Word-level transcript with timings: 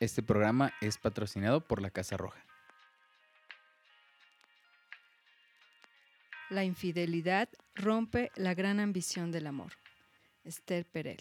Este 0.00 0.22
programa 0.22 0.72
es 0.80 0.96
patrocinado 0.96 1.66
por 1.66 1.82
la 1.82 1.90
Casa 1.90 2.16
Roja. 2.16 2.38
La 6.50 6.62
infidelidad 6.62 7.48
rompe 7.74 8.30
la 8.36 8.54
gran 8.54 8.78
ambición 8.78 9.32
del 9.32 9.48
amor. 9.48 9.72
Esther 10.44 10.86
Perel. 10.86 11.18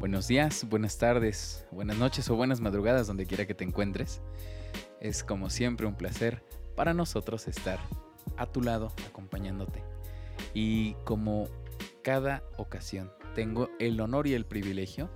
Buenos 0.00 0.26
días, 0.26 0.66
buenas 0.70 0.96
tardes, 0.96 1.66
buenas 1.70 1.98
noches 1.98 2.30
o 2.30 2.36
buenas 2.36 2.60
madrugadas 2.60 3.06
donde 3.06 3.26
quiera 3.26 3.46
que 3.46 3.54
te 3.54 3.64
encuentres. 3.64 4.22
Es 5.00 5.22
como 5.22 5.50
siempre 5.50 5.86
un 5.86 5.96
placer 5.96 6.42
para 6.74 6.94
nosotros 6.94 7.46
estar 7.46 7.78
a 8.36 8.46
tu 8.46 8.62
lado 8.62 8.92
acompañándote. 9.06 9.82
Y 10.52 10.94
como 11.04 11.48
cada 12.02 12.42
ocasión 12.56 13.12
tengo 13.34 13.68
el 13.78 14.00
honor 14.00 14.26
y 14.26 14.34
el 14.34 14.46
privilegio 14.46 15.10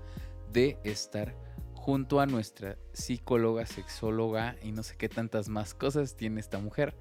de 0.53 0.79
estar 0.85 1.37
junto 1.75 2.21
a 2.21 2.27
nuestra 2.27 2.77
psicóloga, 2.93 3.65
sexóloga 3.67 4.57
y 4.63 4.73
no 4.73 4.83
sé 4.83 4.97
qué 4.97 5.09
tantas 5.09 5.49
más 5.49 5.75
cosas 5.75 6.17
tiene 6.17 6.41
esta 6.41 6.59
mujer, 6.59 6.97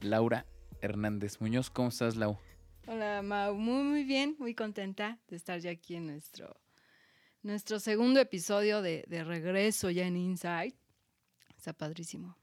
Laura 0.00 0.46
Hernández 0.80 1.40
Muñoz. 1.40 1.70
¿Cómo 1.70 1.88
estás, 1.88 2.16
Lau? 2.16 2.38
Hola, 2.86 3.22
Mau. 3.22 3.54
Muy, 3.54 3.82
muy 3.84 4.04
bien, 4.04 4.36
muy 4.38 4.54
contenta 4.54 5.18
de 5.28 5.36
estar 5.36 5.58
ya 5.60 5.70
aquí 5.70 5.96
en 5.96 6.06
nuestro, 6.06 6.60
nuestro 7.42 7.80
segundo 7.80 8.20
episodio 8.20 8.82
de, 8.82 9.04
de 9.08 9.24
regreso 9.24 9.90
ya 9.90 10.06
en 10.06 10.16
Inside. 10.16 10.76
Está 11.56 11.72
padrísimo. 11.72 12.36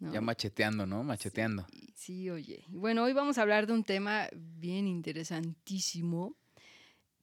¿No? 0.00 0.12
Ya 0.12 0.20
macheteando, 0.20 0.86
¿no? 0.86 1.04
Macheteando. 1.04 1.66
Sí, 1.70 1.92
sí, 1.94 2.30
oye. 2.30 2.64
Bueno, 2.68 3.04
hoy 3.04 3.12
vamos 3.12 3.38
a 3.38 3.42
hablar 3.42 3.66
de 3.66 3.72
un 3.74 3.84
tema 3.84 4.28
bien 4.34 4.86
interesantísimo 4.88 6.36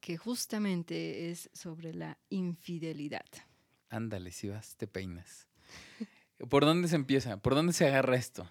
que 0.00 0.16
justamente 0.16 1.30
es 1.30 1.50
sobre 1.52 1.92
la 1.92 2.18
infidelidad. 2.30 3.26
Ándale, 3.90 4.30
si 4.30 4.48
vas, 4.48 4.76
te 4.76 4.86
peinas. 4.86 5.48
¿Por 6.48 6.64
dónde 6.64 6.88
se 6.88 6.96
empieza? 6.96 7.36
¿Por 7.38 7.54
dónde 7.54 7.72
se 7.72 7.86
agarra 7.86 8.16
esto? 8.16 8.48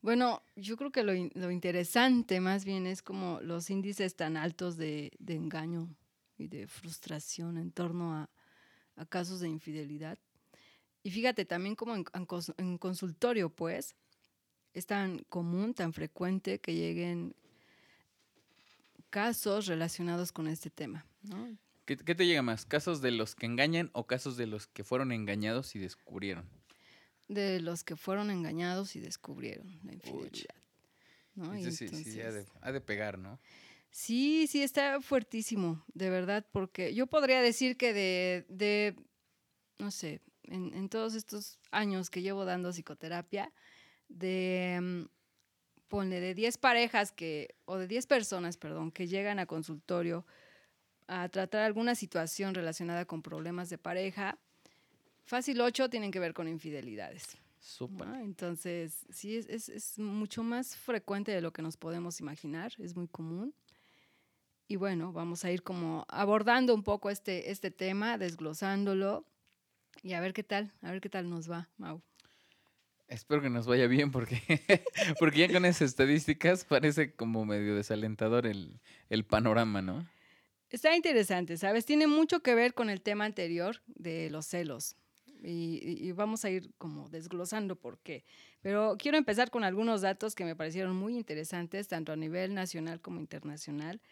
Bueno, 0.00 0.42
yo 0.56 0.76
creo 0.76 0.90
que 0.92 1.02
lo, 1.02 1.14
in- 1.14 1.30
lo 1.34 1.50
interesante 1.50 2.40
más 2.40 2.64
bien 2.64 2.86
es 2.86 3.02
como 3.02 3.40
los 3.40 3.68
índices 3.70 4.14
tan 4.16 4.36
altos 4.36 4.76
de, 4.76 5.12
de 5.18 5.34
engaño 5.34 5.94
y 6.36 6.48
de 6.48 6.66
frustración 6.68 7.56
en 7.58 7.72
torno 7.72 8.14
a, 8.14 8.30
a 8.96 9.06
casos 9.06 9.40
de 9.40 9.48
infidelidad. 9.48 10.18
Y 11.02 11.10
fíjate, 11.10 11.44
también 11.44 11.74
como 11.76 11.94
en, 11.94 12.04
en 12.12 12.26
cons- 12.26 12.54
en 12.58 12.78
consultorio, 12.78 13.50
pues, 13.50 13.94
es 14.74 14.86
tan 14.86 15.18
común, 15.28 15.74
tan 15.74 15.92
frecuente 15.92 16.58
que 16.60 16.74
lleguen 16.74 17.34
casos 19.10 19.66
relacionados 19.66 20.32
con 20.32 20.46
este 20.48 20.70
tema, 20.70 21.06
¿no? 21.22 21.56
¿Qué, 21.86 21.96
qué 21.96 22.14
te 22.14 22.26
llega 22.26 22.42
más? 22.42 22.66
¿Casos 22.66 23.00
de 23.00 23.10
los 23.12 23.34
que 23.34 23.46
engañan 23.46 23.90
o 23.94 24.06
casos 24.06 24.36
de 24.36 24.46
los 24.46 24.66
que 24.66 24.84
fueron 24.84 25.10
engañados 25.12 25.74
y 25.74 25.78
descubrieron? 25.78 26.46
De 27.28 27.60
los 27.60 27.82
que 27.84 27.96
fueron 27.96 28.30
engañados 28.30 28.94
y 28.96 29.00
descubrieron 29.00 29.80
la 29.84 29.94
infidelidad. 29.94 30.54
¿no? 31.34 31.54
Sí, 31.54 31.88
sí, 31.88 32.20
ha 32.20 32.30
de, 32.32 32.46
ha 32.60 32.72
de 32.72 32.80
pegar, 32.80 33.18
¿no? 33.18 33.38
Sí, 33.90 34.46
sí, 34.48 34.62
está 34.62 35.00
fuertísimo, 35.00 35.82
de 35.94 36.10
verdad, 36.10 36.46
porque 36.52 36.94
yo 36.94 37.06
podría 37.06 37.40
decir 37.40 37.78
que 37.78 37.94
de, 37.94 38.44
de 38.50 38.96
no 39.78 39.90
sé, 39.90 40.20
en, 40.50 40.74
en 40.74 40.88
todos 40.88 41.14
estos 41.14 41.58
años 41.70 42.10
que 42.10 42.22
llevo 42.22 42.44
dando 42.44 42.70
psicoterapia, 42.70 43.52
de, 44.08 44.78
mm, 44.80 45.02
ponle, 45.88 46.20
de 46.20 46.34
10 46.34 46.58
parejas 46.58 47.12
que, 47.12 47.54
o 47.64 47.76
de 47.76 47.86
10 47.86 48.06
personas, 48.06 48.56
perdón, 48.56 48.90
que 48.90 49.06
llegan 49.06 49.38
a 49.38 49.46
consultorio 49.46 50.26
a 51.06 51.28
tratar 51.28 51.62
alguna 51.62 51.94
situación 51.94 52.54
relacionada 52.54 53.06
con 53.06 53.22
problemas 53.22 53.70
de 53.70 53.78
pareja, 53.78 54.38
fácil 55.24 55.60
8 55.60 55.88
tienen 55.88 56.10
que 56.10 56.20
ver 56.20 56.34
con 56.34 56.48
infidelidades. 56.48 57.38
Súper. 57.60 58.06
¿no? 58.06 58.16
Entonces, 58.20 59.06
sí, 59.10 59.36
es, 59.36 59.48
es, 59.48 59.68
es 59.68 59.98
mucho 59.98 60.42
más 60.42 60.76
frecuente 60.76 61.32
de 61.32 61.40
lo 61.40 61.52
que 61.52 61.62
nos 61.62 61.76
podemos 61.76 62.20
imaginar, 62.20 62.72
es 62.78 62.94
muy 62.94 63.08
común. 63.08 63.54
Y 64.68 64.76
bueno, 64.76 65.12
vamos 65.12 65.44
a 65.46 65.50
ir 65.50 65.62
como 65.62 66.04
abordando 66.08 66.74
un 66.74 66.82
poco 66.82 67.08
este, 67.08 67.50
este 67.50 67.70
tema, 67.70 68.18
desglosándolo 68.18 69.24
y 70.02 70.12
a 70.14 70.20
ver 70.20 70.32
qué 70.32 70.42
tal, 70.44 70.72
a 70.82 70.90
ver 70.90 71.00
qué 71.00 71.08
tal 71.08 71.28
nos 71.28 71.50
va, 71.50 71.68
Mau. 71.76 72.02
Espero 73.08 73.40
que 73.40 73.48
nos 73.48 73.66
vaya 73.66 73.86
bien 73.86 74.10
porque, 74.10 74.42
porque 75.18 75.38
ya 75.38 75.52
con 75.52 75.64
esas 75.64 75.82
estadísticas 75.90 76.64
parece 76.64 77.14
como 77.14 77.44
medio 77.46 77.74
desalentador 77.74 78.46
el, 78.46 78.80
el 79.08 79.24
panorama, 79.24 79.80
¿no? 79.80 80.06
Está 80.68 80.94
interesante, 80.94 81.56
¿sabes? 81.56 81.86
Tiene 81.86 82.06
mucho 82.06 82.40
que 82.40 82.54
ver 82.54 82.74
con 82.74 82.90
el 82.90 83.00
tema 83.00 83.24
anterior 83.24 83.80
de 83.86 84.28
los 84.28 84.46
celos. 84.46 84.96
Y, 85.42 85.80
y- 86.06 86.12
vamos 86.12 86.44
a 86.44 86.50
ir 86.50 86.74
como 86.76 87.08
desglosando 87.08 87.76
por 87.76 87.98
qué. 88.00 88.24
Pero 88.60 88.96
quiero 88.98 89.16
empezar 89.16 89.50
con 89.50 89.64
algunos 89.64 90.02
datos 90.02 90.34
que 90.34 90.44
me 90.44 90.56
parecieron 90.56 90.94
muy 90.96 91.16
interesantes, 91.16 91.88
tanto 91.88 92.12
a 92.12 92.16
nivel 92.16 92.52
nacional 92.54 93.00
como 93.00 93.20
internacional. 93.20 94.02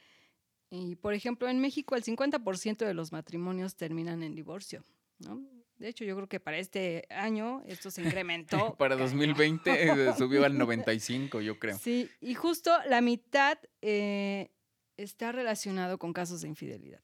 Y, 0.71 0.95
por 0.97 1.15
ejemplo, 1.15 1.49
en 1.49 1.61
México 1.61 1.97
el 1.97 2.05
50% 2.05 2.87
de 2.87 2.95
los 2.95 3.13
matrimonios 3.13 3.75
terminan 3.77 4.23
en 4.23 4.35
divorcio. 4.35 4.85
¿no? 5.19 5.43
De 5.79 5.89
hecho, 5.89 6.05
yo 6.05 6.17
creo 6.17 6.29
que 6.29 6.41
para 6.41 6.59
este 6.59 7.07
año 7.11 7.63
esto 7.67 7.91
se 7.91 8.03
incrementó. 8.21 8.75
Para 8.77 8.95
cañón. 8.97 9.11
2020 9.11 9.83
eh, 9.83 10.13
subió 10.19 10.45
al 10.45 10.57
95, 10.57 11.41
yo 11.41 11.59
creo. 11.59 11.79
Sí, 11.79 12.11
y 12.21 12.35
justo 12.35 12.73
la 12.87 13.01
mitad 13.01 13.59
eh, 13.83 14.51
está 14.97 15.33
relacionado 15.33 15.99
con 15.99 16.13
casos 16.13 16.41
de 16.41 16.49
infidelidad, 16.49 17.03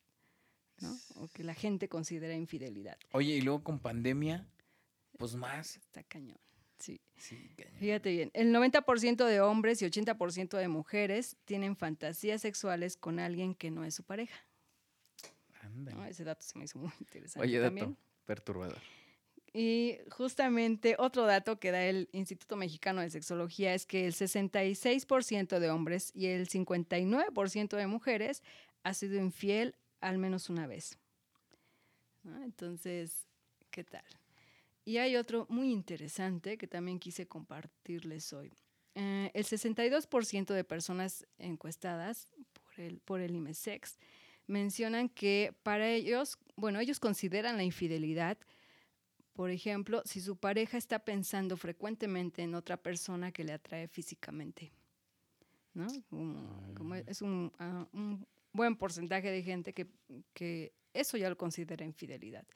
¿no? 0.81 0.97
O 1.17 1.29
que 1.29 1.45
la 1.45 1.55
gente 1.55 1.89
considera 1.89 2.35
infidelidad. 2.35 2.97
Oye, 3.13 3.35
y 3.35 3.41
luego 3.41 3.63
con 3.63 3.79
pandemia, 3.79 4.47
pues 5.19 5.35
más. 5.35 5.77
Está 5.77 6.03
cañón. 6.03 6.39
Sí. 6.79 7.01
Sí, 7.17 7.55
cañón. 7.57 7.79
Fíjate 7.79 8.11
bien, 8.11 8.31
el 8.35 8.53
90% 8.53 9.25
de 9.25 9.41
hombres 9.41 9.83
y 9.83 9.85
80% 9.87 10.57
de 10.57 10.69
mujeres 10.69 11.37
tienen 11.45 11.77
fantasías 11.77 12.41
sexuales 12.41 12.97
con 12.97 13.21
alguien 13.21 13.55
que 13.55 13.71
no 13.71 13.85
es 13.85 13.95
su 13.95 14.03
pareja. 14.03 14.37
¿no? 15.75 16.05
Ese 16.05 16.25
dato 16.25 16.43
se 16.43 16.59
me 16.59 16.65
hizo 16.65 16.79
muy 16.79 16.91
interesante 17.01 17.47
Oye, 17.47 17.59
dato 17.59 17.69
también. 17.69 17.97
Perturbador. 18.25 18.79
Y 19.55 19.99
justamente 20.11 20.97
otro 20.99 21.27
dato 21.27 21.61
que 21.61 21.71
da 21.71 21.85
el 21.85 22.09
Instituto 22.13 22.57
Mexicano 22.57 23.03
de 23.03 23.11
Sexología 23.11 23.75
es 23.75 23.85
que 23.85 24.07
el 24.07 24.15
66% 24.15 25.59
de 25.59 25.71
hombres 25.71 26.11
y 26.15 26.27
el 26.27 26.49
59% 26.49 27.77
de 27.77 27.87
mujeres 27.87 28.43
ha 28.83 28.95
sido 28.95 29.19
infiel 29.19 29.75
al 30.01 30.17
menos 30.19 30.49
una 30.49 30.67
vez. 30.67 30.99
Entonces, 32.25 33.29
¿qué 33.71 33.85
tal? 33.85 34.05
Y 34.85 34.97
hay 34.97 35.17
otro 35.17 35.47
muy 35.51 35.71
interesante 35.71 36.57
que 36.57 36.67
también 36.67 36.99
quise 36.99 37.27
compartirles 37.27 38.33
hoy. 38.33 38.53
Eh, 38.95 39.31
el 39.35 39.45
62% 39.45 40.55
de 40.55 40.65
personas 40.65 41.27
encuestadas 41.39 42.29
por 42.53 42.81
el, 42.81 43.01
por 43.01 43.21
el 43.21 43.35
IMESEX 43.35 43.99
mencionan 44.47 45.09
que 45.09 45.55
para 45.63 45.89
ellos, 45.91 46.39
bueno, 46.57 46.81
ellos 46.81 47.01
consideran 47.01 47.57
la 47.57 47.65
infidelidad 47.65 48.39
por 49.33 49.49
ejemplo, 49.51 50.03
si 50.05 50.21
su 50.21 50.37
pareja 50.37 50.77
está 50.77 50.99
pensando 50.99 51.57
frecuentemente 51.57 52.43
en 52.43 52.55
otra 52.55 52.77
persona 52.77 53.33
que 53.33 53.45
le 53.45 53.53
atrae 53.55 53.89
físicamente. 53.89 54.73
¿no? 55.73 55.87
Como- 56.11 56.75
como 56.75 56.95
es 56.97 57.23
un, 57.23 57.51
ah, 57.59 57.87
un 57.95 58.27
buen 58.53 58.77
porcentaje 58.77 59.31
de 59.31 59.43
gente 59.43 59.73
que, 59.73 59.87
que 60.35 60.75
eso 60.93 61.17
ya 61.17 61.31
lo 61.31 61.39
considera 61.39 61.83
infidelidad. 61.87 62.47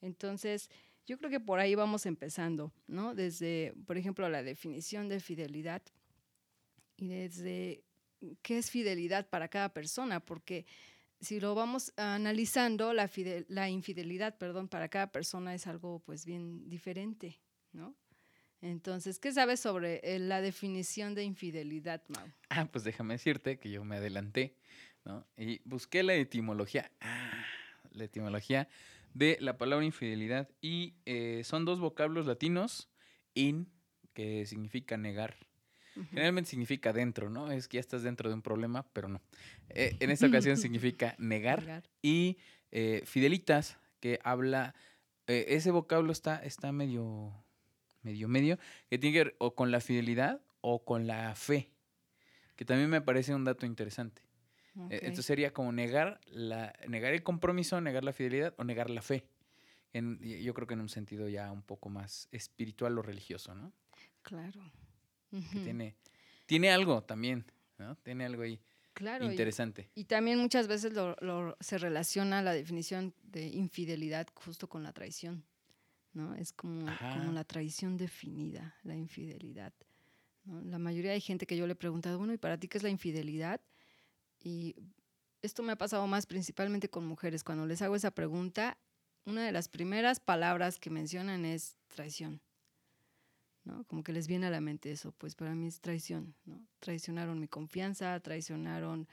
Entonces, 0.00 0.70
yo 1.04 1.18
creo 1.18 1.30
que 1.30 1.40
por 1.40 1.58
ahí 1.58 1.74
vamos 1.74 2.06
empezando, 2.06 2.72
¿no? 2.86 3.16
Desde, 3.16 3.74
por 3.86 3.96
ejemplo, 3.98 4.28
la 4.28 4.44
definición 4.44 5.08
de 5.08 5.18
fidelidad 5.18 5.82
y 6.96 7.08
desde 7.08 7.82
qué 8.42 8.58
es 8.58 8.70
fidelidad 8.70 9.28
para 9.28 9.48
cada 9.48 9.70
persona, 9.74 10.20
porque 10.20 10.64
si 11.20 11.40
lo 11.40 11.54
vamos 11.54 11.92
analizando, 11.96 12.92
la, 12.92 13.10
la 13.48 13.68
infidelidad, 13.68 14.38
perdón, 14.38 14.68
para 14.68 14.88
cada 14.88 15.12
persona 15.12 15.54
es 15.54 15.66
algo 15.66 16.00
pues 16.00 16.24
bien 16.24 16.68
diferente, 16.68 17.40
¿no? 17.72 17.94
Entonces, 18.62 19.18
¿qué 19.18 19.32
sabes 19.32 19.60
sobre 19.60 20.00
eh, 20.02 20.18
la 20.18 20.40
definición 20.40 21.14
de 21.14 21.24
infidelidad, 21.24 22.02
Mau? 22.08 22.26
Ah, 22.50 22.66
pues 22.70 22.84
déjame 22.84 23.14
decirte 23.14 23.58
que 23.58 23.70
yo 23.70 23.84
me 23.84 23.96
adelanté, 23.96 24.54
¿no? 25.04 25.26
Y 25.36 25.60
busqué 25.64 26.02
la 26.02 26.14
etimología. 26.14 26.90
Ah, 27.00 27.44
la 27.92 28.04
etimología 28.04 28.68
de 29.14 29.38
la 29.40 29.56
palabra 29.56 29.84
infidelidad. 29.84 30.50
Y 30.60 30.94
eh, 31.06 31.42
son 31.44 31.64
dos 31.64 31.80
vocablos 31.80 32.26
latinos. 32.26 32.90
In, 33.32 33.70
que 34.12 34.44
significa 34.44 34.98
negar. 34.98 35.36
Generalmente 36.10 36.50
significa 36.50 36.92
dentro, 36.92 37.30
¿no? 37.30 37.50
Es 37.50 37.68
que 37.68 37.76
ya 37.76 37.80
estás 37.80 38.02
dentro 38.02 38.28
de 38.28 38.34
un 38.34 38.42
problema, 38.42 38.86
pero 38.92 39.08
no. 39.08 39.20
Eh, 39.68 39.96
en 40.00 40.10
esta 40.10 40.26
ocasión 40.26 40.56
significa 40.56 41.14
negar. 41.18 41.60
Negar. 41.60 41.90
Y 42.02 42.38
eh, 42.70 43.02
fidelitas, 43.04 43.78
que 44.00 44.18
habla. 44.22 44.74
eh, 45.26 45.46
ese 45.48 45.70
vocablo 45.70 46.12
está, 46.12 46.36
está 46.36 46.72
medio. 46.72 47.32
medio 48.02 48.28
medio. 48.28 48.58
Que 48.88 48.98
tiene 48.98 49.14
que 49.14 49.24
ver 49.24 49.36
o 49.38 49.54
con 49.54 49.70
la 49.70 49.80
fidelidad 49.80 50.40
o 50.60 50.84
con 50.84 51.06
la 51.06 51.34
fe, 51.34 51.70
que 52.56 52.64
también 52.64 52.90
me 52.90 53.00
parece 53.00 53.34
un 53.34 53.44
dato 53.44 53.66
interesante. 53.66 54.22
E-. 54.90 55.00
Entonces 55.02 55.26
sería 55.26 55.52
como 55.52 55.72
negar, 55.72 56.20
la, 56.26 56.72
negar 56.88 57.12
el 57.12 57.22
compromiso, 57.22 57.80
negar 57.80 58.04
la 58.04 58.12
fidelidad 58.12 58.54
o 58.58 58.64
negar 58.64 58.90
la 58.90 59.02
fe. 59.02 59.26
En, 59.92 60.20
yo 60.20 60.54
creo 60.54 60.68
que 60.68 60.74
en 60.74 60.80
un 60.80 60.88
sentido 60.88 61.28
ya 61.28 61.50
un 61.50 61.62
poco 61.62 61.88
más 61.88 62.28
espiritual 62.30 62.96
o 62.98 63.02
religioso, 63.02 63.54
¿no? 63.54 63.72
Claro. 64.22 64.60
Que 65.30 65.60
tiene, 65.60 65.94
tiene 66.46 66.70
algo 66.70 67.02
también, 67.02 67.44
¿no? 67.78 67.96
Tiene 67.96 68.24
algo 68.24 68.42
ahí 68.42 68.60
Claro. 68.92 69.24
interesante. 69.30 69.88
Y 69.94 70.04
también 70.04 70.38
muchas 70.38 70.66
veces 70.66 70.92
lo, 70.92 71.16
lo- 71.20 71.56
se 71.60 71.78
relaciona 71.78 72.42
la 72.42 72.52
definición 72.52 73.14
de 73.22 73.46
infidelidad 73.48 74.26
justo 74.34 74.68
con 74.68 74.82
la 74.82 74.92
traición, 74.92 75.44
¿no? 76.12 76.34
Es 76.34 76.52
como, 76.52 76.86
como 77.12 77.32
la 77.32 77.44
traición 77.44 77.96
definida, 77.96 78.74
la 78.82 78.96
infidelidad. 78.96 79.72
¿no? 80.44 80.60
La 80.62 80.78
mayoría 80.78 81.12
de 81.12 81.20
gente 81.20 81.46
que 81.46 81.56
yo 81.56 81.66
le 81.66 81.72
he 81.74 81.76
preguntado, 81.76 82.18
bueno, 82.18 82.32
¿y 82.32 82.38
para 82.38 82.58
ti 82.58 82.66
qué 82.68 82.78
es 82.78 82.82
la 82.82 82.90
infidelidad? 82.90 83.60
Y 84.42 84.74
esto 85.42 85.62
me 85.62 85.72
ha 85.72 85.76
pasado 85.76 86.06
más 86.06 86.26
principalmente 86.26 86.88
con 86.90 87.06
mujeres. 87.06 87.44
Cuando 87.44 87.66
les 87.66 87.80
hago 87.82 87.94
esa 87.96 88.10
pregunta, 88.10 88.76
una 89.24 89.44
de 89.46 89.52
las 89.52 89.68
primeras 89.68 90.18
palabras 90.18 90.78
que 90.78 90.90
mencionan 90.90 91.44
es 91.44 91.76
traición. 91.94 92.40
¿No? 93.64 93.84
Como 93.84 94.02
que 94.02 94.12
les 94.12 94.26
viene 94.26 94.46
a 94.46 94.50
la 94.50 94.60
mente 94.60 94.90
eso, 94.90 95.12
pues 95.12 95.34
para 95.34 95.54
mí 95.54 95.66
es 95.66 95.80
traición, 95.80 96.34
¿no? 96.44 96.62
Traicionaron 96.80 97.40
mi 97.40 97.48
confianza, 97.48 98.18
traicionaron 98.20 99.08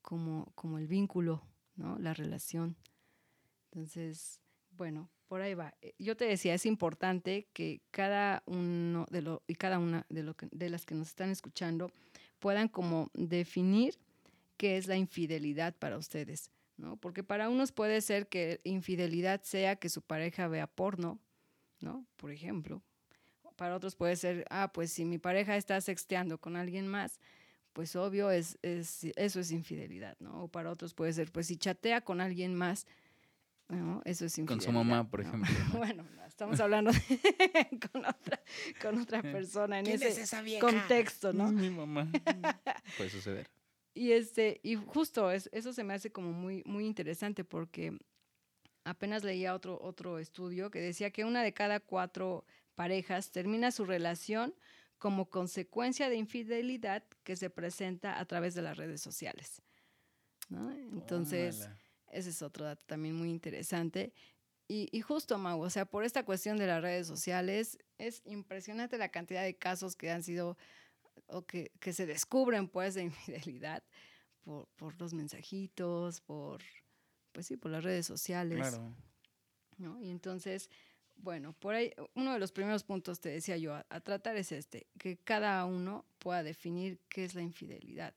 como, 0.00 0.52
como 0.54 0.78
el 0.78 0.86
vínculo, 0.86 1.42
¿no? 1.76 1.98
La 1.98 2.14
relación. 2.14 2.76
Entonces, 3.70 4.40
bueno, 4.70 5.10
por 5.28 5.40
ahí 5.40 5.54
va. 5.54 5.74
Eh, 5.80 5.94
Yo 5.98 6.16
te 6.16 6.26
decía, 6.26 6.54
es 6.54 6.66
importante 6.66 7.48
que 7.52 7.80
cada 7.90 8.42
uno 8.46 9.06
de 9.10 9.22
lo, 9.22 9.42
y 9.46 9.54
cada 9.54 9.78
una 9.78 10.04
de, 10.08 10.22
lo 10.22 10.36
de 10.50 10.70
las 10.70 10.84
que 10.84 10.94
nos 10.94 11.08
están 11.08 11.30
escuchando 11.30 11.90
puedan 12.38 12.68
como 12.68 13.10
definir 13.14 13.98
qué 14.56 14.76
es 14.76 14.88
la 14.88 14.96
infidelidad 14.96 15.74
para 15.76 15.96
ustedes, 15.96 16.50
¿no? 16.76 16.96
Porque 16.96 17.22
para 17.22 17.48
unos 17.48 17.72
puede 17.72 18.00
ser 18.00 18.28
que 18.28 18.60
infidelidad 18.64 19.42
sea 19.42 19.76
que 19.76 19.88
su 19.88 20.02
pareja 20.02 20.48
vea 20.48 20.66
porno, 20.66 21.18
¿no? 21.80 22.04
Por 22.16 22.30
ejemplo. 22.30 22.82
Para 23.56 23.76
otros 23.76 23.94
puede 23.96 24.16
ser, 24.16 24.44
ah, 24.50 24.70
pues 24.72 24.92
si 24.92 25.04
mi 25.04 25.18
pareja 25.18 25.56
está 25.56 25.80
sexteando 25.80 26.38
con 26.38 26.56
alguien 26.56 26.86
más, 26.88 27.18
pues 27.72 27.96
obvio 27.96 28.30
es, 28.30 28.58
es- 28.62 29.04
eso 29.16 29.40
es 29.40 29.50
infidelidad, 29.50 30.16
¿no? 30.20 30.44
O 30.44 30.48
para 30.48 30.70
otros 30.70 30.94
puede 30.94 31.12
ser, 31.12 31.30
pues 31.32 31.46
si 31.46 31.56
chatea 31.56 32.00
con 32.02 32.20
alguien 32.20 32.54
más, 32.54 32.86
¿no? 33.68 34.02
Eso 34.04 34.26
es 34.26 34.34
Con 34.34 34.42
infidelidad. 34.42 34.66
su 34.66 34.72
mamá, 34.72 35.08
por 35.10 35.20
¿no? 35.20 35.28
ejemplo. 35.28 35.50
¿no? 35.72 35.78
bueno, 35.78 36.06
no, 36.16 36.24
estamos 36.26 36.60
hablando 36.60 36.90
de- 36.92 36.98
con, 37.92 38.04
otra, 38.04 38.40
con 38.82 38.98
otra 39.00 39.22
persona 39.22 39.78
en 39.80 39.86
ese 39.86 40.08
esa 40.08 40.42
contexto, 40.60 41.32
¿no? 41.32 41.50
Mi 41.50 41.70
mamá. 41.70 42.10
Puede 42.98 43.10
suceder. 43.10 43.48
Y 43.94 44.12
este, 44.12 44.60
y 44.62 44.74
justo 44.74 45.30
es- 45.30 45.48
eso 45.52 45.72
se 45.72 45.84
me 45.84 45.94
hace 45.94 46.10
como 46.12 46.32
muy, 46.32 46.62
muy 46.66 46.84
interesante 46.86 47.44
porque 47.44 47.96
apenas 48.84 49.22
leía 49.22 49.54
otro, 49.54 49.78
otro 49.80 50.18
estudio 50.18 50.70
que 50.70 50.80
decía 50.80 51.10
que 51.10 51.24
una 51.24 51.42
de 51.42 51.52
cada 51.54 51.78
cuatro 51.80 52.44
parejas 52.74 53.30
termina 53.30 53.70
su 53.70 53.84
relación 53.84 54.54
como 54.98 55.28
consecuencia 55.28 56.08
de 56.08 56.16
infidelidad 56.16 57.02
que 57.24 57.36
se 57.36 57.50
presenta 57.50 58.18
a 58.18 58.24
través 58.24 58.54
de 58.54 58.62
las 58.62 58.76
redes 58.76 59.00
sociales. 59.00 59.62
¿no? 60.48 60.70
Entonces, 60.70 61.68
ese 62.10 62.30
es 62.30 62.42
otro 62.42 62.64
dato 62.64 62.84
también 62.86 63.16
muy 63.16 63.30
interesante. 63.30 64.12
Y, 64.68 64.88
y 64.92 65.00
justo, 65.00 65.38
Mau, 65.38 65.60
o 65.60 65.70
sea, 65.70 65.86
por 65.86 66.04
esta 66.04 66.24
cuestión 66.24 66.56
de 66.56 66.66
las 66.66 66.80
redes 66.82 67.06
sociales, 67.06 67.78
es 67.98 68.22
impresionante 68.24 68.96
la 68.96 69.08
cantidad 69.08 69.42
de 69.42 69.56
casos 69.56 69.96
que 69.96 70.10
han 70.10 70.22
sido 70.22 70.56
o 71.26 71.42
que, 71.42 71.72
que 71.80 71.92
se 71.92 72.06
descubren, 72.06 72.68
pues, 72.68 72.94
de 72.94 73.02
infidelidad 73.02 73.82
por, 74.42 74.68
por 74.76 74.98
los 75.00 75.14
mensajitos, 75.14 76.20
por, 76.20 76.62
pues 77.32 77.46
sí, 77.46 77.56
por 77.56 77.70
las 77.70 77.84
redes 77.84 78.06
sociales. 78.06 78.58
Claro. 78.58 78.94
¿no? 79.78 80.00
Y 80.00 80.10
entonces, 80.10 80.70
bueno, 81.16 81.52
por 81.52 81.74
ahí 81.74 81.92
uno 82.14 82.32
de 82.32 82.38
los 82.38 82.52
primeros 82.52 82.84
puntos, 82.84 83.20
te 83.20 83.28
decía 83.28 83.56
yo, 83.56 83.74
a, 83.74 83.86
a 83.88 84.00
tratar 84.00 84.36
es 84.36 84.52
este, 84.52 84.86
que 84.98 85.16
cada 85.16 85.64
uno 85.64 86.04
pueda 86.18 86.42
definir 86.42 87.00
qué 87.08 87.24
es 87.24 87.34
la 87.34 87.42
infidelidad. 87.42 88.14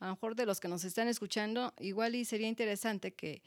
A 0.00 0.06
lo 0.06 0.12
mejor 0.12 0.36
de 0.36 0.46
los 0.46 0.60
que 0.60 0.68
nos 0.68 0.84
están 0.84 1.08
escuchando, 1.08 1.74
igual 1.80 2.14
y 2.14 2.24
sería 2.24 2.48
interesante 2.48 3.14
que, 3.14 3.42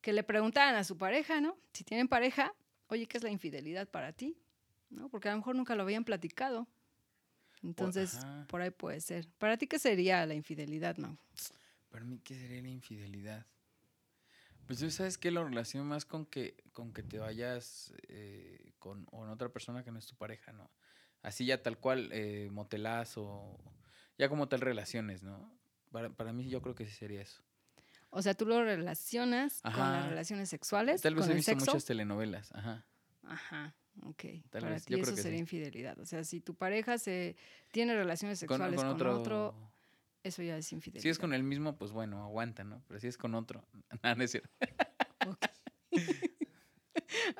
que 0.00 0.12
le 0.12 0.22
preguntaran 0.22 0.74
a 0.74 0.84
su 0.84 0.96
pareja, 0.96 1.40
¿no? 1.40 1.56
Si 1.72 1.84
tienen 1.84 2.08
pareja, 2.08 2.54
oye, 2.88 3.06
¿qué 3.06 3.16
es 3.16 3.24
la 3.24 3.30
infidelidad 3.30 3.88
para 3.88 4.12
ti? 4.12 4.36
¿No? 4.90 5.08
Porque 5.08 5.28
a 5.28 5.32
lo 5.32 5.38
mejor 5.38 5.56
nunca 5.56 5.74
lo 5.74 5.82
habían 5.82 6.04
platicado. 6.04 6.66
Entonces, 7.62 8.16
ajá. 8.16 8.46
por 8.48 8.62
ahí 8.62 8.70
puede 8.70 9.00
ser. 9.00 9.28
¿Para 9.38 9.56
ti 9.56 9.66
qué 9.66 9.78
sería 9.78 10.24
la 10.26 10.34
infidelidad, 10.34 10.96
Mau? 10.96 11.16
Para 11.90 12.04
mí, 12.04 12.18
¿qué 12.22 12.34
sería 12.34 12.62
la 12.62 12.68
infidelidad? 12.68 13.46
Pues 14.70 14.78
yo 14.78 14.88
sabes 14.88 15.18
que 15.18 15.32
lo 15.32 15.42
relaciono 15.44 15.84
más 15.84 16.04
con 16.04 16.26
que, 16.26 16.54
con 16.72 16.92
que 16.92 17.02
te 17.02 17.18
vayas 17.18 17.92
eh, 18.06 18.72
con, 18.78 19.04
con 19.06 19.28
otra 19.28 19.48
persona 19.48 19.82
que 19.82 19.90
no 19.90 19.98
es 19.98 20.06
tu 20.06 20.14
pareja, 20.14 20.52
¿no? 20.52 20.70
Así 21.22 21.44
ya 21.44 21.60
tal 21.60 21.76
cual, 21.76 22.08
eh, 22.12 22.50
motelazo, 22.52 23.58
ya 24.16 24.28
como 24.28 24.46
tal 24.46 24.60
relaciones, 24.60 25.24
¿no? 25.24 25.52
Para, 25.90 26.10
para 26.10 26.32
mí 26.32 26.48
yo 26.48 26.62
creo 26.62 26.76
que 26.76 26.86
sí 26.86 26.92
sería 26.92 27.20
eso. 27.20 27.42
O 28.10 28.22
sea, 28.22 28.34
tú 28.34 28.46
lo 28.46 28.62
relacionas 28.62 29.60
con 29.60 29.72
las 29.76 30.08
relaciones 30.08 30.48
sexuales, 30.48 31.02
Tal 31.02 31.16
vez 31.16 31.24
con 31.24 31.32
he 31.32 31.34
visto 31.34 31.50
sexo. 31.50 31.66
muchas 31.66 31.84
telenovelas, 31.86 32.54
ajá. 32.54 32.86
Ajá, 33.24 33.74
ok. 34.04 34.22
Tal 34.50 34.62
Para 34.62 34.74
vez, 34.74 34.84
ti 34.84 34.92
yo 34.92 34.98
creo 34.98 35.08
eso 35.08 35.16
que 35.16 35.22
sería 35.22 35.38
sí. 35.38 35.42
infidelidad. 35.42 35.98
O 35.98 36.04
sea, 36.04 36.22
si 36.22 36.40
tu 36.40 36.54
pareja 36.54 36.96
se 36.96 37.34
tiene 37.72 37.96
relaciones 37.96 38.38
sexuales 38.38 38.76
con 38.76 38.86
con, 38.86 38.94
otro... 38.94 39.18
otro, 39.18 39.69
eso 40.22 40.42
ya 40.42 40.56
es 40.56 40.72
infidelidad. 40.72 41.02
Si 41.02 41.08
es 41.08 41.18
con 41.18 41.32
el 41.32 41.42
mismo, 41.42 41.76
pues 41.76 41.92
bueno, 41.92 42.22
aguanta, 42.22 42.64
¿no? 42.64 42.82
Pero 42.88 43.00
si 43.00 43.06
es 43.08 43.16
con 43.18 43.34
otro, 43.34 43.64
no 44.16 44.22
es 44.24 44.30
cierto. 44.30 44.50
Ok, 45.26 45.44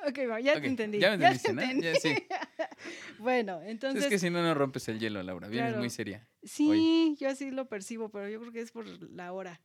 Ok, 0.07 0.19
va, 0.29 0.39
ya 0.41 0.59
te 0.59 0.67
entendí. 0.67 0.99
Ya 0.99 1.11
me 1.11 1.17
te 1.17 1.23
entendiste, 1.25 1.53
¿no? 1.53 1.61
entendí. 1.61 1.85
Ya, 1.87 1.95
sí. 1.95 2.15
Bueno, 3.19 3.61
entonces, 3.61 4.03
es 4.05 4.09
que 4.09 4.17
si 4.17 4.31
no, 4.31 4.41
no 4.41 4.53
rompes 4.55 4.87
el 4.89 4.99
hielo, 4.99 5.21
Laura. 5.21 5.47
Vienes 5.47 5.69
Claro. 5.69 5.79
muy 5.81 5.89
seria. 5.91 6.27
sí, 6.43 7.15
yo 7.19 7.29
así 7.29 7.51
lo 7.51 7.69
percibo, 7.69 8.09
pero 8.09 8.27
yo 8.27 8.39
creo 8.39 8.51
que 8.51 8.61
es 8.61 8.71
por 8.71 8.87
la 9.11 9.31
hora. 9.31 9.61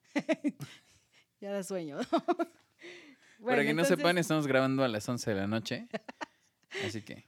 ya 1.40 1.50
da 1.50 1.62
sueño. 1.62 1.96
¿no? 1.96 2.04
Para 2.04 2.36
Bueno, 3.38 3.62
que 3.62 3.72
no 3.74 3.84
sepan, 3.86 4.18
estamos 4.18 4.46
grabando 4.46 4.84
a 4.84 4.88
las 4.88 5.08
11 5.08 5.30
de 5.30 5.36
la 5.36 5.46
noche. 5.46 5.88
Así 6.84 7.00
que, 7.02 7.26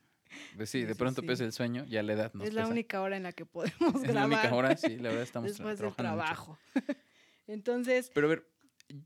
sí, 0.67 0.85
de 0.85 0.95
pronto 0.95 1.21
sí. 1.23 1.27
pesa 1.27 1.45
el 1.45 1.53
sueño, 1.53 1.85
ya 1.87 2.03
la 2.03 2.13
edad 2.15 2.33
nos 2.35 2.47
es 2.49 2.55
la 2.55 2.63
pesa. 2.63 2.73
única 2.73 3.01
hora 3.03 3.17
en 3.17 3.23
la 3.25 3.33
que 3.33 3.47
podemos 3.47 3.95
Es 3.97 4.03
la 4.03 4.27
grabar 4.27 4.29
única 4.29 4.55
hora, 4.55 4.77
sí, 4.77 4.97
la 4.97 5.09
verdad 5.11 5.23
estamos 5.23 5.51
después 5.51 5.79
del 5.79 5.93
trabajando 5.95 6.23
mucho. 6.23 6.35
trabajo. 6.35 6.59
entonces, 7.47 8.11
Pero 8.15 8.27
a 8.27 8.31
ver, 8.31 8.47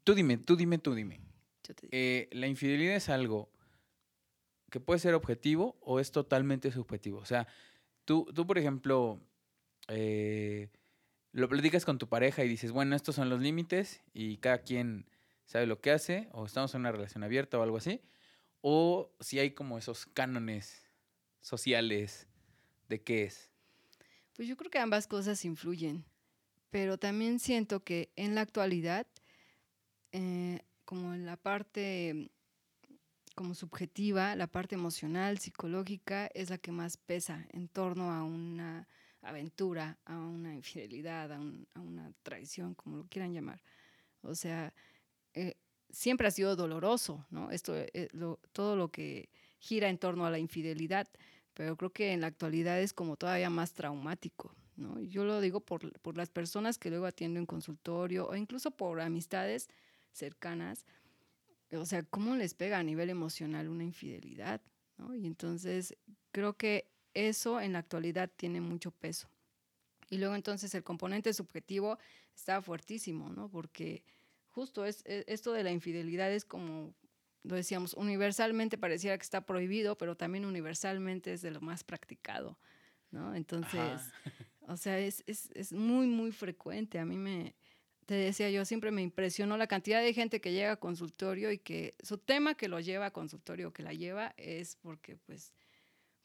tú 0.04 0.14
dime, 0.14 0.38
tú 0.38 0.56
dime, 0.56 0.78
tú 0.78 0.94
dime. 0.94 1.20
yo 1.66 1.74
te 1.74 1.82
digo, 1.86 1.90
Eh, 1.92 2.28
¿La 2.32 2.46
infidelidad 2.46 2.94
es 2.96 3.08
algo 3.08 3.50
que 4.70 4.80
puede 4.80 4.98
ser 5.00 5.14
objetivo 5.14 5.76
o 5.80 6.00
es 6.00 6.10
totalmente 6.12 6.70
subjetivo? 6.72 7.18
O 7.18 7.24
sea, 7.26 7.46
tú, 8.04 8.26
tú 8.34 8.46
por 8.46 8.58
ejemplo, 8.58 9.20
eh, 9.88 10.70
lo 11.32 11.48
platicas 11.48 11.84
con 11.84 11.98
tu 11.98 12.08
pareja 12.08 12.44
y 12.44 12.48
dices, 12.48 12.72
bueno, 12.72 12.96
estos 12.96 13.14
son 13.14 13.28
los 13.30 13.40
límites 13.40 14.02
y 14.12 14.38
cada 14.38 14.58
quien 14.58 15.06
sabe 15.44 15.66
lo 15.66 15.80
que 15.80 15.90
hace, 15.90 16.28
o 16.32 16.46
estamos 16.46 16.74
en 16.74 16.80
una 16.82 16.92
relación 16.92 17.24
abierta 17.24 17.58
o 17.58 17.62
algo 17.62 17.76
así, 17.76 18.00
o 18.60 19.12
si 19.20 19.38
hay 19.38 19.50
como 19.52 19.76
esos 19.76 20.06
cánones 20.06 20.88
sociales 21.42 22.26
de 22.88 23.02
qué 23.02 23.24
es. 23.24 23.50
Pues 24.34 24.48
yo 24.48 24.56
creo 24.56 24.70
que 24.70 24.78
ambas 24.78 25.06
cosas 25.06 25.44
influyen, 25.44 26.04
pero 26.70 26.96
también 26.98 27.38
siento 27.38 27.84
que 27.84 28.10
en 28.16 28.34
la 28.34 28.40
actualidad, 28.40 29.06
eh, 30.12 30.60
como 30.84 31.14
en 31.14 31.26
la 31.26 31.36
parte 31.36 32.30
como 33.34 33.54
subjetiva, 33.54 34.36
la 34.36 34.46
parte 34.46 34.74
emocional, 34.74 35.38
psicológica, 35.38 36.26
es 36.34 36.50
la 36.50 36.58
que 36.58 36.70
más 36.70 36.98
pesa 36.98 37.46
en 37.50 37.68
torno 37.68 38.12
a 38.12 38.22
una 38.24 38.88
aventura, 39.22 39.98
a 40.04 40.18
una 40.18 40.54
infidelidad, 40.54 41.32
a, 41.32 41.40
un- 41.40 41.66
a 41.74 41.80
una 41.80 42.12
traición, 42.22 42.74
como 42.74 42.98
lo 42.98 43.06
quieran 43.06 43.32
llamar. 43.32 43.62
O 44.22 44.34
sea, 44.34 44.74
eh, 45.34 45.56
siempre 45.90 46.26
ha 46.28 46.30
sido 46.30 46.56
doloroso, 46.56 47.26
¿no? 47.30 47.50
Esto, 47.50 47.74
eh, 47.76 48.08
todo 48.52 48.76
lo 48.76 48.90
que 48.90 49.30
gira 49.62 49.88
en 49.88 49.96
torno 49.96 50.26
a 50.26 50.30
la 50.30 50.40
infidelidad, 50.40 51.08
pero 51.54 51.76
creo 51.76 51.90
que 51.90 52.12
en 52.12 52.20
la 52.20 52.26
actualidad 52.26 52.80
es 52.80 52.92
como 52.92 53.16
todavía 53.16 53.48
más 53.48 53.72
traumático, 53.74 54.56
¿no? 54.76 55.00
Yo 55.00 55.24
lo 55.24 55.40
digo 55.40 55.60
por, 55.60 55.92
por 56.00 56.16
las 56.16 56.30
personas 56.30 56.78
que 56.78 56.90
luego 56.90 57.06
atiendo 57.06 57.38
en 57.38 57.46
consultorio 57.46 58.26
o 58.26 58.34
incluso 58.34 58.72
por 58.72 59.00
amistades 59.00 59.68
cercanas, 60.10 60.84
o 61.70 61.86
sea, 61.86 62.02
cómo 62.02 62.34
les 62.34 62.54
pega 62.54 62.78
a 62.78 62.82
nivel 62.82 63.08
emocional 63.08 63.68
una 63.68 63.84
infidelidad, 63.84 64.60
¿no? 64.98 65.14
Y 65.14 65.26
entonces 65.26 65.96
creo 66.32 66.54
que 66.56 66.90
eso 67.14 67.60
en 67.60 67.74
la 67.74 67.78
actualidad 67.78 68.30
tiene 68.36 68.60
mucho 68.60 68.90
peso. 68.90 69.28
Y 70.10 70.18
luego 70.18 70.34
entonces 70.34 70.74
el 70.74 70.82
componente 70.82 71.32
subjetivo 71.32 71.98
está 72.34 72.60
fuertísimo, 72.60 73.30
¿no? 73.30 73.48
Porque 73.48 74.02
justo 74.48 74.84
es, 74.84 75.02
e- 75.06 75.24
esto 75.28 75.52
de 75.52 75.62
la 75.62 75.70
infidelidad 75.70 76.32
es 76.32 76.44
como, 76.44 76.94
lo 77.42 77.56
decíamos, 77.56 77.94
universalmente 77.94 78.78
pareciera 78.78 79.16
que 79.16 79.22
está 79.22 79.44
prohibido, 79.46 79.96
pero 79.98 80.16
también 80.16 80.44
universalmente 80.44 81.32
es 81.32 81.42
de 81.42 81.50
lo 81.50 81.60
más 81.60 81.84
practicado, 81.84 82.58
¿no? 83.10 83.34
Entonces, 83.34 83.80
Ajá. 83.80 84.12
O 84.68 84.76
sea, 84.76 84.98
es, 84.98 85.22
es, 85.26 85.50
es 85.54 85.72
muy, 85.72 86.06
muy 86.06 86.32
frecuente. 86.32 86.98
A 86.98 87.04
mí 87.04 87.16
me, 87.16 87.54
te 88.06 88.14
decía 88.14 88.50
yo, 88.50 88.64
siempre 88.64 88.90
me 88.90 89.02
impresionó 89.02 89.56
la 89.56 89.66
cantidad 89.66 90.00
de 90.00 90.14
gente 90.14 90.40
que 90.40 90.52
llega 90.52 90.72
a 90.72 90.76
consultorio 90.76 91.50
y 91.50 91.58
que 91.58 91.94
su 92.02 92.18
tema 92.18 92.54
que 92.54 92.68
lo 92.68 92.80
lleva 92.80 93.06
a 93.06 93.12
consultorio, 93.12 93.72
que 93.72 93.82
la 93.82 93.92
lleva, 93.92 94.34
es 94.36 94.76
porque 94.76 95.16
pues 95.16 95.52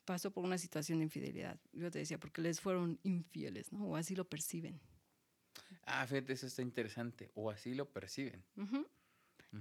pasó 0.06 0.32
por 0.32 0.44
una 0.46 0.58
situación 0.58 1.00
de 1.00 1.06
infidelidad. 1.06 1.60
Yo 1.74 1.92
te 1.92 2.00
decía, 2.00 2.20
porque 2.20 2.42
les 2.42 2.62
fueron 2.62 3.00
infieles, 3.04 3.72
¿no? 3.72 3.86
O 3.88 3.96
así 3.96 4.16
lo 4.16 4.26
perciben. 4.26 4.80
Ah, 5.84 6.06
fíjate, 6.08 6.34
eso 6.34 6.48
está 6.48 6.62
interesante. 6.62 7.32
O 7.34 7.50
así 7.50 7.74
lo 7.74 7.90
perciben. 7.92 8.44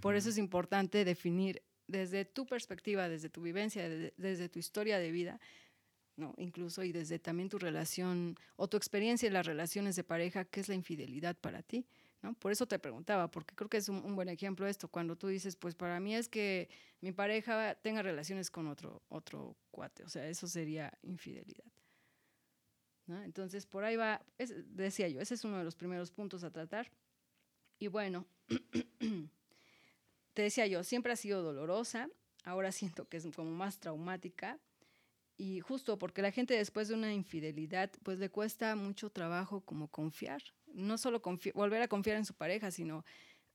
Por 0.00 0.16
eso 0.16 0.28
es 0.28 0.38
importante 0.38 1.04
definir 1.04 1.62
desde 1.86 2.24
tu 2.24 2.46
perspectiva, 2.46 3.08
desde 3.08 3.28
tu 3.28 3.42
vivencia, 3.42 3.88
desde, 3.88 4.48
tu 4.48 4.58
historia 4.58 4.98
de 4.98 5.10
vida, 5.10 5.40
¿no? 6.16 6.34
incluso 6.38 6.82
y 6.82 6.92
desde 6.92 7.18
también 7.18 7.48
tu 7.48 7.58
relación 7.58 8.36
o 8.56 8.68
tu 8.68 8.76
experiencia 8.76 9.26
en 9.26 9.34
las 9.34 9.46
relaciones 9.46 9.96
de 9.96 10.04
pareja, 10.04 10.44
qué 10.44 10.60
es 10.60 10.68
la 10.68 10.74
infidelidad 10.74 11.36
para 11.36 11.62
ti. 11.62 11.86
¿no? 12.22 12.34
Por 12.34 12.50
eso 12.50 12.66
te 12.66 12.78
preguntaba, 12.78 13.30
porque 13.30 13.54
creo 13.54 13.68
que 13.68 13.76
es 13.76 13.88
un, 13.88 14.16
buen 14.16 14.28
ejemplo 14.28 14.66
esto, 14.66 14.88
cuando 14.88 15.16
tú 15.16 15.28
dices, 15.28 15.54
pues 15.56 15.74
para 15.74 16.00
mí 16.00 16.14
es 16.14 16.28
que 16.28 16.68
mi 17.00 17.12
pareja 17.12 17.74
tenga 17.76 18.02
relaciones 18.02 18.50
con 18.50 18.66
otro, 18.66 19.02
otro 19.08 19.56
cuate, 19.70 20.02
o 20.02 20.08
sea, 20.08 20.26
eso 20.28 20.48
sería 20.48 20.92
infidelidad. 21.02 21.70
¿no? 23.06 23.22
Entonces, 23.22 23.66
por 23.66 23.84
ahí 23.84 23.96
va, 23.96 24.24
decía 24.38 25.08
yo, 25.08 25.20
ese 25.20 25.34
es 25.34 25.44
uno 25.44 25.58
de 25.58 25.64
los 25.64 25.76
primeros 25.76 26.10
puntos 26.10 26.42
a 26.42 26.50
tratar. 26.50 26.90
Y 27.78 27.88
bueno, 27.88 28.26
te 30.36 30.42
decía 30.42 30.66
yo, 30.66 30.84
siempre 30.84 31.14
ha 31.14 31.16
sido 31.16 31.42
dolorosa, 31.42 32.10
ahora 32.44 32.70
siento 32.70 33.08
que 33.08 33.16
es 33.16 33.26
como 33.34 33.50
más 33.52 33.80
traumática. 33.80 34.60
Y 35.38 35.60
justo 35.60 35.98
porque 35.98 36.20
la 36.20 36.30
gente 36.30 36.52
después 36.52 36.88
de 36.88 36.94
una 36.94 37.14
infidelidad, 37.14 37.90
pues 38.02 38.18
le 38.18 38.28
cuesta 38.28 38.76
mucho 38.76 39.08
trabajo 39.08 39.62
como 39.62 39.88
confiar. 39.88 40.42
No 40.66 40.98
solo 40.98 41.22
volver 41.54 41.80
a 41.80 41.88
confiar 41.88 42.18
en 42.18 42.26
su 42.26 42.34
pareja, 42.34 42.70
sino 42.70 43.02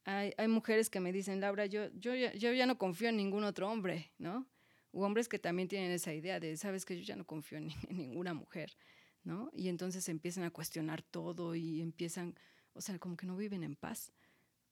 hay, 0.05 0.33
mujeres 0.47 0.89
que 0.89 0.99
me 0.99 1.11
dicen, 1.11 1.39
Laura, 1.39 1.67
yo, 1.67 1.89
yo, 1.93 2.15
ya, 2.15 2.33
yo 2.33 2.51
ya 2.51 2.65
no 2.65 2.79
confío 2.79 3.09
en 3.09 3.17
ningún 3.17 3.43
otro 3.43 3.69
hombre, 3.69 4.11
¿no? 4.17 4.47
U 4.91 5.03
hombres 5.03 5.29
que 5.29 5.37
también 5.37 5.67
tienen 5.67 5.91
esa 5.91 6.15
idea 6.15 6.39
de, 6.39 6.57
sabes 6.57 6.83
que 6.83 6.97
yo 6.97 7.03
ya 7.03 7.15
no 7.15 7.27
confío 7.27 7.59
en, 7.59 7.69
en 7.89 7.97
ninguna 7.97 8.33
mujer. 8.33 8.75
¿no? 9.23 9.51
Y 9.53 9.69
entonces 9.69 10.09
empiezan 10.09 10.45
a 10.45 10.51
cuestionar 10.51 11.03
todo 11.03 11.53
y 11.53 11.81
empiezan, 11.81 12.35
o 12.73 12.81
sea, 12.81 12.97
como 12.97 13.15
que 13.15 13.27
no 13.27 13.37
viven 13.37 13.63
en 13.63 13.75
paz. 13.75 14.11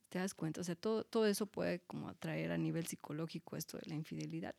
¿Te 0.09 0.19
das 0.19 0.33
cuenta? 0.33 0.61
O 0.61 0.63
sea, 0.63 0.75
todo, 0.75 1.03
todo 1.03 1.27
eso 1.27 1.45
puede 1.45 1.79
como 1.81 2.09
atraer 2.09 2.51
a 2.51 2.57
nivel 2.57 2.87
psicológico 2.87 3.55
esto 3.55 3.77
de 3.77 3.83
la 3.87 3.95
infidelidad. 3.95 4.55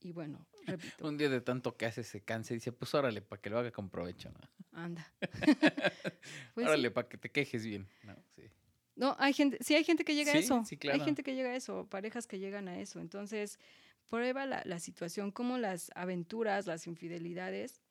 Y 0.00 0.12
bueno, 0.12 0.46
repito. 0.66 1.06
Un 1.06 1.16
día 1.16 1.28
de 1.28 1.40
tanto 1.40 1.76
que 1.76 1.86
hace 1.86 2.02
se 2.02 2.22
cansa 2.22 2.54
y 2.54 2.56
dice, 2.56 2.72
pues 2.72 2.94
órale, 2.94 3.22
para 3.22 3.40
que 3.40 3.50
lo 3.50 3.58
haga 3.58 3.70
con 3.70 3.90
provecho, 3.90 4.30
¿no? 4.30 4.40
Anda. 4.72 5.12
pues 6.54 6.66
órale, 6.66 6.90
para 6.90 7.08
que 7.08 7.18
te 7.18 7.30
quejes 7.30 7.64
bien, 7.64 7.88
¿no? 8.02 8.16
Sí. 8.34 8.42
No, 8.94 9.14
hay 9.18 9.34
gente, 9.34 9.58
sí 9.60 9.74
hay 9.74 9.84
gente 9.84 10.04
que 10.04 10.14
llega 10.14 10.32
a 10.32 10.36
eso. 10.36 10.64
Sí, 10.64 10.78
claro. 10.78 10.98
Hay 10.98 11.04
gente 11.04 11.22
que 11.22 11.34
llega 11.34 11.50
a 11.50 11.56
eso, 11.56 11.86
parejas 11.90 12.26
que 12.26 12.38
llegan 12.38 12.66
a 12.66 12.80
eso. 12.80 12.98
Entonces, 12.98 13.58
prueba 14.08 14.46
la, 14.46 14.62
la 14.64 14.78
situación, 14.78 15.32
como 15.32 15.58
las 15.58 15.90
aventuras, 15.94 16.66
las 16.66 16.86
infidelidades 16.86 17.82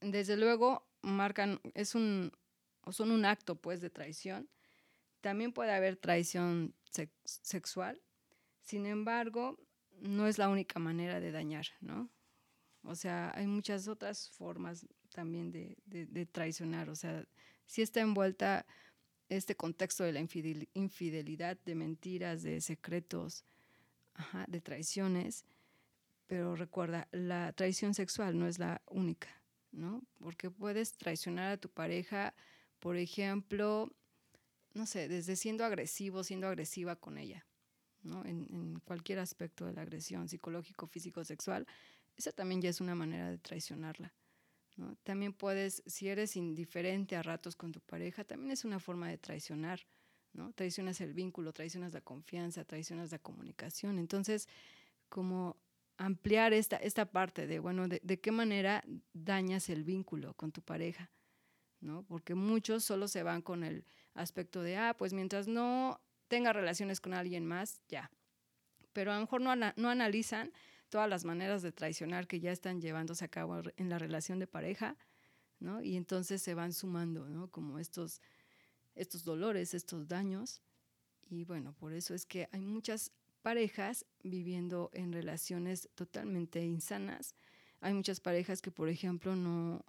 desde 0.00 0.36
luego 0.36 0.86
marcan, 1.02 1.60
es 1.74 1.94
un, 1.94 2.32
o 2.82 2.92
son 2.92 3.10
un 3.10 3.24
acto 3.24 3.56
pues 3.56 3.80
de 3.80 3.90
traición. 3.90 4.48
También 5.20 5.52
puede 5.52 5.72
haber 5.72 5.96
traición 5.96 6.74
sexual. 7.24 8.00
Sin 8.60 8.86
embargo, 8.86 9.58
no 10.00 10.26
es 10.26 10.38
la 10.38 10.48
única 10.48 10.78
manera 10.78 11.20
de 11.20 11.32
dañar, 11.32 11.66
¿no? 11.80 12.10
O 12.82 12.94
sea, 12.94 13.32
hay 13.34 13.46
muchas 13.46 13.88
otras 13.88 14.30
formas 14.30 14.86
también 15.12 15.52
de, 15.52 16.26
traicionar. 16.32 16.88
O 16.88 16.96
sea, 16.96 17.24
si 17.66 17.82
está 17.82 18.00
envuelta 18.00 18.66
este 19.28 19.54
contexto 19.54 20.04
de 20.04 20.12
la 20.12 20.20
infidelidad, 20.74 21.58
de 21.64 21.74
mentiras, 21.74 22.42
de 22.42 22.60
secretos, 22.60 23.44
de 24.46 24.60
traiciones. 24.60 25.44
Pero 26.26 26.56
recuerda, 26.56 27.08
la 27.12 27.52
traición 27.52 27.92
sexual 27.92 28.38
no 28.38 28.46
es 28.46 28.58
la 28.58 28.80
única. 28.86 29.40
¿no? 29.72 30.02
Porque 30.18 30.50
puedes 30.50 30.92
traicionar 30.92 31.52
a 31.52 31.56
tu 31.56 31.68
pareja, 31.68 32.34
por 32.78 32.96
ejemplo, 32.96 33.92
no 34.74 34.86
sé, 34.86 35.08
desde 35.08 35.36
siendo 35.36 35.64
agresivo, 35.64 36.24
siendo 36.24 36.46
agresiva 36.46 36.96
con 36.96 37.18
ella, 37.18 37.46
¿no? 38.02 38.24
En, 38.24 38.80
cualquier 38.84 39.18
aspecto 39.18 39.66
de 39.66 39.72
la 39.72 39.82
agresión, 39.82 40.28
psicológico, 40.28 40.86
físico, 40.86 41.24
sexual, 41.24 41.66
esa 42.16 42.32
también 42.32 42.60
ya 42.60 42.70
es 42.70 42.80
una 42.80 42.94
manera 42.94 43.30
de 43.30 43.38
traicionarla. 43.38 44.12
¿no? 44.76 44.96
También 45.02 45.32
puedes, 45.32 45.82
si 45.86 46.08
eres 46.08 46.36
indiferente 46.36 47.16
a 47.16 47.22
ratos 47.22 47.56
con 47.56 47.72
tu 47.72 47.80
pareja, 47.80 48.24
también 48.24 48.52
es 48.52 48.64
una 48.64 48.80
forma 48.80 49.08
de 49.08 49.18
traicionar, 49.18 49.80
¿no? 50.32 50.52
Traicionas 50.52 51.00
el 51.00 51.12
vínculo, 51.12 51.52
traicionas 51.52 51.92
la 51.92 52.00
confianza, 52.00 52.64
traicionas 52.64 53.10
la 53.10 53.18
comunicación. 53.18 53.98
Entonces, 53.98 54.48
como 55.08 55.56
ampliar 56.00 56.54
esta, 56.54 56.76
esta 56.76 57.10
parte 57.10 57.46
de, 57.46 57.58
bueno, 57.58 57.86
de, 57.86 58.20
qué 58.20 58.32
manera 58.32 58.82
dañas 59.12 59.68
el 59.68 59.84
vínculo 59.84 60.32
con 60.34 60.50
tu 60.50 60.62
pareja, 60.62 61.10
¿no? 61.80 62.04
Porque 62.04 62.34
muchos 62.34 62.84
solo 62.84 63.06
se 63.06 63.22
van 63.22 63.42
con 63.42 63.64
el 63.64 63.84
aspecto 64.14 64.62
de, 64.62 64.76
ah, 64.76 64.94
pues 64.96 65.12
mientras 65.12 65.48
no 65.48 66.00
tenga 66.28 66.52
relaciones 66.52 67.00
con 67.00 67.14
alguien 67.14 67.46
más, 67.46 67.80
ya. 67.88 68.10
Pero 68.92 69.12
a 69.12 69.14
lo 69.14 69.20
mejor 69.20 69.40
no, 69.40 69.54
no 69.54 69.88
analizan 69.88 70.52
todas 70.88 71.08
las 71.08 71.24
maneras 71.24 71.62
de 71.62 71.72
traicionar 71.72 72.26
que 72.26 72.40
ya 72.40 72.52
están 72.52 72.80
llevándose 72.80 73.24
a 73.24 73.28
cabo 73.28 73.62
en 73.76 73.88
la 73.88 73.98
relación 73.98 74.38
de 74.38 74.46
pareja, 74.46 74.96
¿no? 75.60 75.82
Y 75.82 75.96
entonces 75.96 76.42
se 76.42 76.54
van 76.54 76.72
sumando, 76.72 77.28
¿no? 77.28 77.48
Como 77.50 77.78
estos, 77.78 78.20
estos 78.94 79.24
dolores, 79.24 79.74
estos 79.74 80.08
daños. 80.08 80.62
Y 81.28 81.44
bueno, 81.44 81.72
por 81.74 81.92
eso 81.92 82.14
es 82.14 82.26
que 82.26 82.48
hay 82.50 82.60
muchas 82.60 83.12
parejas 83.42 84.04
viviendo 84.22 84.90
en 84.92 85.12
relaciones 85.12 85.88
totalmente 85.94 86.62
insanas. 86.64 87.34
Hay 87.80 87.94
muchas 87.94 88.20
parejas 88.20 88.60
que, 88.60 88.70
por 88.72 88.88
ejemplo, 88.88 89.36
no, 89.36 89.84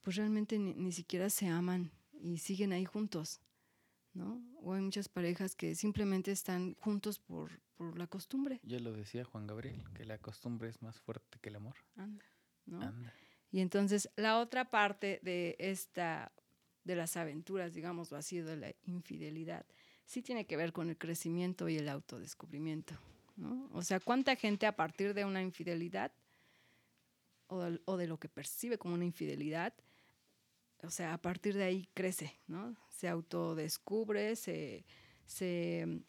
pues 0.00 0.16
realmente 0.16 0.58
ni, 0.58 0.92
siquiera 0.92 1.30
se 1.30 1.46
aman 1.46 1.92
y 2.20 2.38
siguen 2.38 2.72
ahí 2.72 2.84
juntos, 2.84 3.40
¿no? 4.14 4.42
O 4.62 4.74
hay 4.74 4.82
muchas 4.82 5.08
parejas 5.08 5.54
que 5.54 5.74
simplemente 5.74 6.32
están 6.32 6.74
juntos 6.74 7.18
por, 7.18 7.50
por 7.76 7.98
la 7.98 8.06
costumbre. 8.06 8.60
Ya 8.62 8.78
lo 8.78 8.92
decía 8.92 9.24
Juan 9.24 9.46
Gabriel, 9.46 9.82
que 9.94 10.04
la 10.04 10.18
costumbre 10.18 10.68
es 10.68 10.82
más 10.82 11.00
fuerte 11.00 11.38
que 11.40 11.48
el 11.48 11.56
amor. 11.56 11.76
Anda, 11.96 12.24
¿no? 12.66 12.82
Anda. 12.82 13.12
Y 13.50 13.60
entonces 13.60 14.08
la 14.16 14.38
otra 14.38 14.70
parte 14.70 15.20
de 15.22 15.56
esta, 15.58 16.32
de 16.84 16.96
las 16.96 17.16
aventuras, 17.16 17.74
digamos, 17.74 18.12
ha 18.12 18.22
sido 18.22 18.56
la 18.56 18.74
infidelidad, 18.84 19.66
sí 20.06 20.22
tiene 20.22 20.46
que 20.46 20.56
ver 20.56 20.72
con 20.72 20.88
el 20.88 20.96
crecimiento 20.96 21.68
y 21.68 21.76
el 21.76 21.88
autodescubrimiento. 21.88 22.94
¿no? 23.36 23.68
O 23.72 23.82
sea, 23.82 24.00
¿cuánta 24.00 24.36
gente 24.36 24.66
a 24.66 24.76
partir 24.76 25.14
de 25.14 25.24
una 25.24 25.42
infidelidad 25.42 26.12
o 27.84 27.96
de, 27.96 28.06
lo 28.06 28.18
que 28.18 28.28
percibe 28.28 28.78
como 28.78 28.94
una 28.94 29.04
infidelidad, 29.04 29.74
o 30.82 30.90
sea, 30.90 31.12
a 31.12 31.18
partir 31.18 31.54
de 31.54 31.64
ahí 31.64 31.88
crece, 31.94 32.34
¿no? 32.46 32.74
Se 33.02 33.08
autodescubre, 33.08 34.36
se, 34.36 34.84
se 35.26 36.00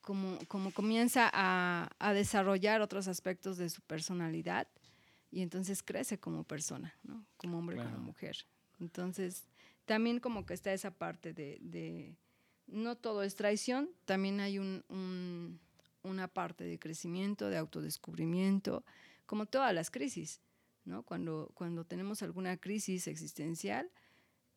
como, 0.00 0.36
como 0.48 0.72
comienza 0.72 1.30
a, 1.32 1.88
a, 2.00 2.12
desarrollar 2.12 2.80
otros 2.80 3.06
aspectos 3.06 3.58
de 3.58 3.70
su 3.70 3.80
personalidad 3.82 4.66
y 5.30 5.40
entonces 5.40 5.84
crece 5.84 6.18
como 6.18 6.42
persona, 6.42 6.96
¿no? 7.04 7.24
Como 7.36 7.60
hombre, 7.60 7.76
como 7.76 7.98
mujer. 7.98 8.38
Entonces, 8.80 9.44
también 9.84 10.18
como 10.18 10.44
que 10.46 10.54
está 10.54 10.72
esa 10.72 10.90
parte 10.90 11.32
de 11.32 12.16
no 12.66 12.96
todo 12.96 13.22
es 13.22 13.36
traición, 13.36 13.88
también 14.04 14.40
hay 14.40 14.58
una 14.58 16.26
parte 16.26 16.64
de 16.64 16.80
crecimiento, 16.80 17.50
de 17.50 17.58
autodescubrimiento, 17.58 18.84
como 19.26 19.46
todas 19.46 19.72
las 19.72 19.92
crisis, 19.92 20.40
¿no? 20.84 21.04
Cuando, 21.04 21.52
cuando 21.54 21.84
tenemos 21.84 22.20
alguna 22.24 22.56
crisis 22.56 23.06
existencial 23.06 23.88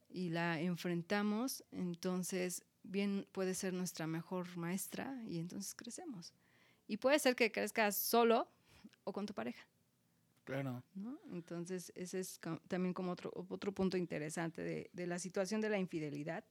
y 0.09 0.29
la 0.29 0.59
enfrentamos, 0.59 1.63
entonces 1.71 2.63
bien 2.83 3.27
puede 3.31 3.53
ser 3.53 3.73
nuestra 3.73 4.07
mejor 4.07 4.55
maestra 4.57 5.21
y 5.27 5.39
entonces 5.39 5.73
crecemos. 5.75 6.33
Y 6.87 6.97
puede 6.97 7.19
ser 7.19 7.35
que 7.35 7.51
crezcas 7.51 7.95
solo 7.95 8.47
o 9.03 9.13
con 9.13 9.25
tu 9.25 9.33
pareja. 9.33 9.65
Claro. 10.43 10.83
Entonces, 11.31 11.91
ese 11.95 12.19
es 12.19 12.39
también 12.67 12.93
como 12.93 13.11
otro, 13.11 13.31
otro 13.49 13.71
punto 13.71 13.97
interesante 13.97 14.61
de, 14.61 14.91
de 14.93 15.07
la 15.07 15.17
situación 15.17 15.59
de 15.59 15.69
la 15.69 15.79
infidelidad 15.79 16.43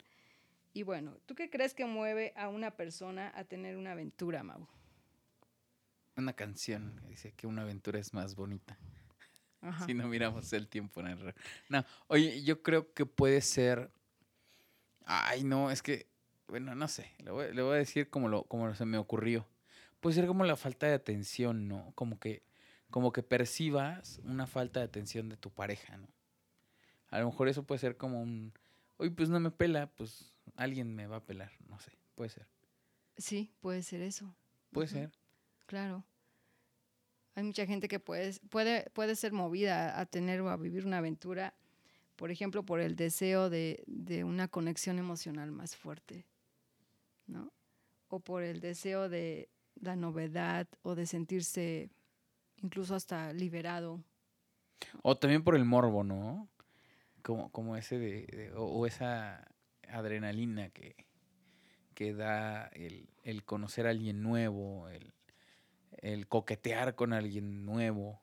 y 0.76 0.82
bueno, 0.82 1.16
¿tú 1.24 1.36
qué 1.36 1.48
crees 1.48 1.72
que 1.72 1.86
mueve 1.86 2.32
a 2.36 2.48
una 2.48 2.72
persona 2.72 3.32
a 3.36 3.44
tener 3.44 3.76
una 3.76 3.92
aventura, 3.92 4.42
Mau? 4.42 4.66
Una 6.16 6.32
canción 6.32 6.98
que 7.00 7.08
dice 7.10 7.32
que 7.32 7.46
una 7.46 7.62
aventura 7.62 8.00
es 8.00 8.12
más 8.12 8.34
bonita. 8.34 8.76
Si 9.86 9.94
no 9.94 10.08
miramos 10.08 10.52
el 10.52 10.68
tiempo 10.68 11.00
en 11.00 11.06
el... 11.08 11.34
No, 11.68 11.84
oye, 12.08 12.42
yo 12.42 12.62
creo 12.62 12.92
que 12.92 13.06
puede 13.06 13.40
ser... 13.40 13.90
Ay, 15.04 15.44
no, 15.44 15.70
es 15.70 15.82
que... 15.82 16.06
Bueno, 16.48 16.74
no 16.74 16.88
sé. 16.88 17.10
Le 17.18 17.30
voy, 17.30 17.54
le 17.54 17.62
voy 17.62 17.74
a 17.74 17.78
decir 17.78 18.10
como, 18.10 18.28
lo, 18.28 18.44
como 18.44 18.74
se 18.74 18.84
me 18.84 18.98
ocurrió. 18.98 19.46
Puede 20.00 20.14
ser 20.14 20.26
como 20.26 20.44
la 20.44 20.56
falta 20.56 20.86
de 20.86 20.94
atención, 20.94 21.68
¿no? 21.68 21.92
Como 21.94 22.20
que, 22.20 22.42
como 22.90 23.12
que 23.12 23.22
percibas 23.22 24.20
una 24.24 24.46
falta 24.46 24.80
de 24.80 24.86
atención 24.86 25.28
de 25.28 25.36
tu 25.36 25.50
pareja, 25.50 25.96
¿no? 25.96 26.08
a 27.14 27.20
lo 27.20 27.26
mejor 27.26 27.48
eso 27.48 27.62
puede 27.62 27.78
ser 27.78 27.96
como 27.96 28.20
un, 28.20 28.52
oye, 28.96 29.12
pues 29.12 29.28
no 29.28 29.38
me 29.38 29.52
pela, 29.52 29.86
pues 29.86 30.32
alguien 30.56 30.96
me 30.96 31.06
va 31.06 31.18
a 31.18 31.24
pelar, 31.24 31.52
no 31.68 31.78
sé, 31.78 31.92
puede 32.16 32.28
ser. 32.28 32.48
Sí, 33.16 33.52
puede 33.60 33.84
ser 33.84 34.02
eso. 34.02 34.34
Puede 34.72 34.88
ser. 34.88 35.12
Claro. 35.66 36.04
Hay 37.34 37.42
mucha 37.42 37.66
gente 37.66 37.88
que 37.88 37.98
puede, 37.98 38.38
puede, 38.48 38.88
puede 38.90 39.16
ser 39.16 39.32
movida 39.32 39.98
a 39.98 40.06
tener 40.06 40.40
o 40.40 40.50
a 40.50 40.56
vivir 40.56 40.86
una 40.86 40.98
aventura, 40.98 41.54
por 42.16 42.30
ejemplo, 42.30 42.64
por 42.64 42.80
el 42.80 42.94
deseo 42.94 43.50
de, 43.50 43.82
de 43.86 44.22
una 44.22 44.48
conexión 44.48 44.98
emocional 44.98 45.50
más 45.50 45.74
fuerte, 45.74 46.26
¿no? 47.26 47.52
O 48.08 48.20
por 48.20 48.44
el 48.44 48.60
deseo 48.60 49.08
de 49.08 49.48
la 49.74 49.96
novedad 49.96 50.68
o 50.82 50.94
de 50.94 51.06
sentirse 51.06 51.90
incluso 52.62 52.94
hasta 52.94 53.32
liberado. 53.32 54.00
O 55.02 55.16
también 55.16 55.42
por 55.42 55.56
el 55.56 55.64
morbo, 55.64 56.04
¿no? 56.04 56.48
Como, 57.22 57.50
como 57.50 57.76
ese 57.76 57.98
de, 57.98 58.52
o, 58.54 58.64
o 58.64 58.86
esa 58.86 59.44
adrenalina 59.88 60.70
que, 60.70 60.94
que 61.94 62.14
da 62.14 62.66
el, 62.68 63.08
el 63.22 63.44
conocer 63.44 63.86
a 63.86 63.90
alguien 63.90 64.22
nuevo, 64.22 64.88
el, 64.88 65.12
el 66.04 66.28
coquetear 66.28 66.94
con 66.94 67.12
alguien 67.12 67.64
nuevo. 67.64 68.22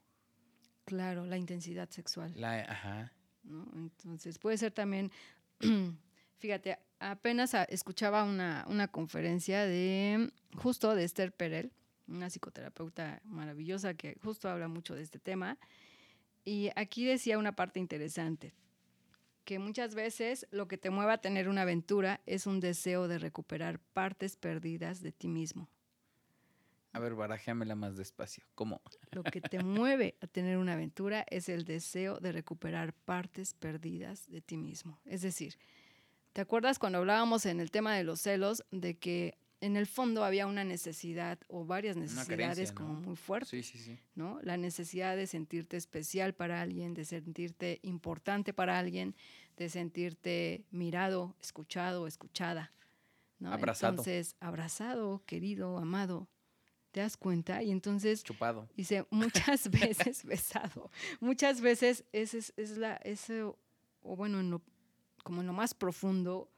Claro, 0.85 1.25
la 1.25 1.37
intensidad 1.37 1.89
sexual. 1.89 2.31
La, 2.35 2.59
ajá. 2.61 3.11
¿no? 3.43 3.67
Entonces 3.75 4.37
puede 4.37 4.57
ser 4.57 4.71
también, 4.71 5.11
fíjate, 6.37 6.77
apenas 6.99 7.53
escuchaba 7.69 8.23
una, 8.23 8.65
una 8.67 8.87
conferencia 8.87 9.65
de 9.65 10.31
justo 10.55 10.93
de 10.95 11.03
Esther 11.03 11.33
Perel, 11.33 11.71
una 12.07 12.29
psicoterapeuta 12.29 13.19
maravillosa 13.25 13.95
que 13.95 14.17
justo 14.23 14.47
habla 14.47 14.67
mucho 14.67 14.93
de 14.93 15.01
este 15.01 15.17
tema. 15.17 15.57
Y 16.45 16.69
aquí 16.75 17.05
decía 17.05 17.39
una 17.39 17.55
parte 17.55 17.79
interesante, 17.79 18.53
que 19.43 19.57
muchas 19.57 19.95
veces 19.95 20.47
lo 20.51 20.67
que 20.67 20.77
te 20.77 20.91
mueve 20.91 21.13
a 21.13 21.17
tener 21.17 21.49
una 21.49 21.63
aventura 21.63 22.21
es 22.27 22.45
un 22.45 22.59
deseo 22.59 23.07
de 23.07 23.17
recuperar 23.17 23.79
partes 23.79 24.35
perdidas 24.35 25.01
de 25.01 25.11
ti 25.11 25.27
mismo. 25.27 25.67
A 26.93 26.99
ver, 26.99 27.15
barajéamela 27.15 27.75
más 27.75 27.95
despacio. 27.95 28.43
¿Cómo? 28.53 28.81
Lo 29.11 29.23
que 29.23 29.39
te 29.39 29.63
mueve 29.63 30.15
a 30.21 30.27
tener 30.27 30.57
una 30.57 30.73
aventura 30.73 31.25
es 31.29 31.47
el 31.47 31.63
deseo 31.63 32.19
de 32.19 32.33
recuperar 32.33 32.93
partes 32.93 33.53
perdidas 33.53 34.29
de 34.29 34.41
ti 34.41 34.57
mismo. 34.57 34.99
Es 35.05 35.21
decir, 35.21 35.57
¿te 36.33 36.41
acuerdas 36.41 36.79
cuando 36.79 36.97
hablábamos 36.97 37.45
en 37.45 37.61
el 37.61 37.71
tema 37.71 37.95
de 37.95 38.03
los 38.03 38.19
celos 38.19 38.63
de 38.71 38.97
que 38.97 39.37
en 39.61 39.77
el 39.77 39.85
fondo 39.85 40.25
había 40.25 40.47
una 40.47 40.65
necesidad 40.65 41.39
o 41.47 41.63
varias 41.63 41.95
necesidades 41.95 42.27
carencia, 42.37 42.75
como 42.75 42.93
muy 42.95 43.15
fuertes? 43.15 43.49
Sí, 43.49 43.63
sí, 43.63 43.77
sí. 43.77 43.97
¿no? 44.15 44.39
La 44.41 44.57
necesidad 44.57 45.15
de 45.15 45.27
sentirte 45.27 45.77
especial 45.77 46.33
para 46.33 46.61
alguien, 46.61 46.93
de 46.93 47.05
sentirte 47.05 47.79
importante 47.83 48.53
para 48.53 48.77
alguien, 48.77 49.15
de 49.55 49.69
sentirte 49.69 50.65
mirado, 50.71 51.37
escuchado, 51.39 52.05
escuchada. 52.05 52.73
¿no? 53.39 53.53
Abrazado. 53.53 53.93
Entonces, 53.93 54.35
abrazado, 54.41 55.23
querido, 55.25 55.77
amado. 55.77 56.27
¿Te 56.91 56.99
das 56.99 57.15
cuenta? 57.17 57.63
Y 57.63 57.71
entonces 57.71 58.23
Chupado. 58.23 58.67
Dice, 58.75 59.05
muchas 59.09 59.69
veces 59.71 60.23
besado. 60.25 60.91
Muchas 61.19 61.61
veces 61.61 62.03
ese 62.11 62.39
es, 62.39 62.53
es 62.57 62.77
la, 62.77 62.95
ese, 62.97 63.43
o 63.43 63.55
bueno, 64.03 64.39
en 64.39 64.51
lo- 64.51 64.61
como 65.23 65.41
en 65.41 65.47
lo 65.47 65.53
más 65.53 65.73
profundo, 65.73 66.49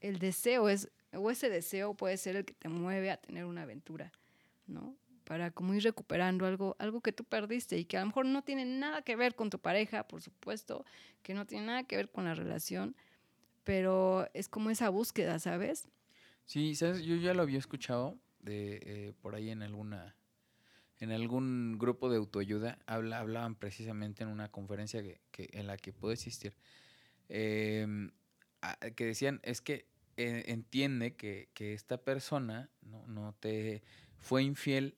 el 0.00 0.18
deseo 0.18 0.68
es, 0.68 0.90
o 1.12 1.30
ese 1.30 1.48
deseo 1.48 1.94
puede 1.94 2.16
ser 2.16 2.36
el 2.36 2.44
que 2.44 2.54
te 2.54 2.68
mueve 2.68 3.10
a 3.10 3.16
tener 3.16 3.44
una 3.44 3.62
aventura, 3.62 4.12
¿no? 4.66 4.96
Para 5.24 5.50
como 5.50 5.72
ir 5.74 5.82
recuperando 5.82 6.44
algo, 6.44 6.76
algo 6.78 7.00
que 7.00 7.12
tú 7.12 7.24
perdiste 7.24 7.78
y 7.78 7.84
que 7.86 7.96
a 7.96 8.00
lo 8.00 8.06
mejor 8.06 8.26
no 8.26 8.42
tiene 8.42 8.66
nada 8.66 9.00
que 9.02 9.16
ver 9.16 9.34
con 9.34 9.48
tu 9.48 9.58
pareja, 9.58 10.06
por 10.06 10.20
supuesto, 10.20 10.84
que 11.22 11.32
no 11.32 11.46
tiene 11.46 11.66
nada 11.66 11.84
que 11.84 11.96
ver 11.96 12.10
con 12.10 12.24
la 12.24 12.34
relación, 12.34 12.94
pero 13.62 14.28
es 14.34 14.48
como 14.48 14.68
esa 14.68 14.90
búsqueda, 14.90 15.38
¿sabes? 15.38 15.88
Sí, 16.44 16.74
¿sabes? 16.74 17.02
Yo 17.02 17.16
ya 17.16 17.32
lo 17.32 17.40
había 17.42 17.58
escuchado 17.58 18.18
de 18.44 18.80
eh, 18.82 19.12
por 19.20 19.34
ahí 19.34 19.50
en 19.50 19.62
alguna 19.62 20.16
en 21.00 21.10
algún 21.12 21.76
grupo 21.78 22.08
de 22.10 22.18
autoayuda 22.18 22.78
habla, 22.86 23.18
hablaban 23.18 23.56
precisamente 23.56 24.22
en 24.22 24.28
una 24.28 24.50
conferencia 24.50 25.02
que, 25.02 25.20
que- 25.32 25.50
en 25.52 25.66
la 25.66 25.76
que 25.76 25.92
pude 25.92 26.14
asistir 26.14 26.54
em, 27.28 28.10
a- 28.62 28.76
que 28.94 29.04
decían 29.06 29.40
es 29.42 29.60
que 29.60 29.86
eh, 30.16 30.44
entiende 30.46 31.14
que, 31.16 31.48
que 31.54 31.74
esta 31.74 31.98
persona 31.98 32.70
no, 32.82 33.06
no 33.06 33.34
te 33.40 33.82
fue 34.18 34.42
infiel 34.42 34.96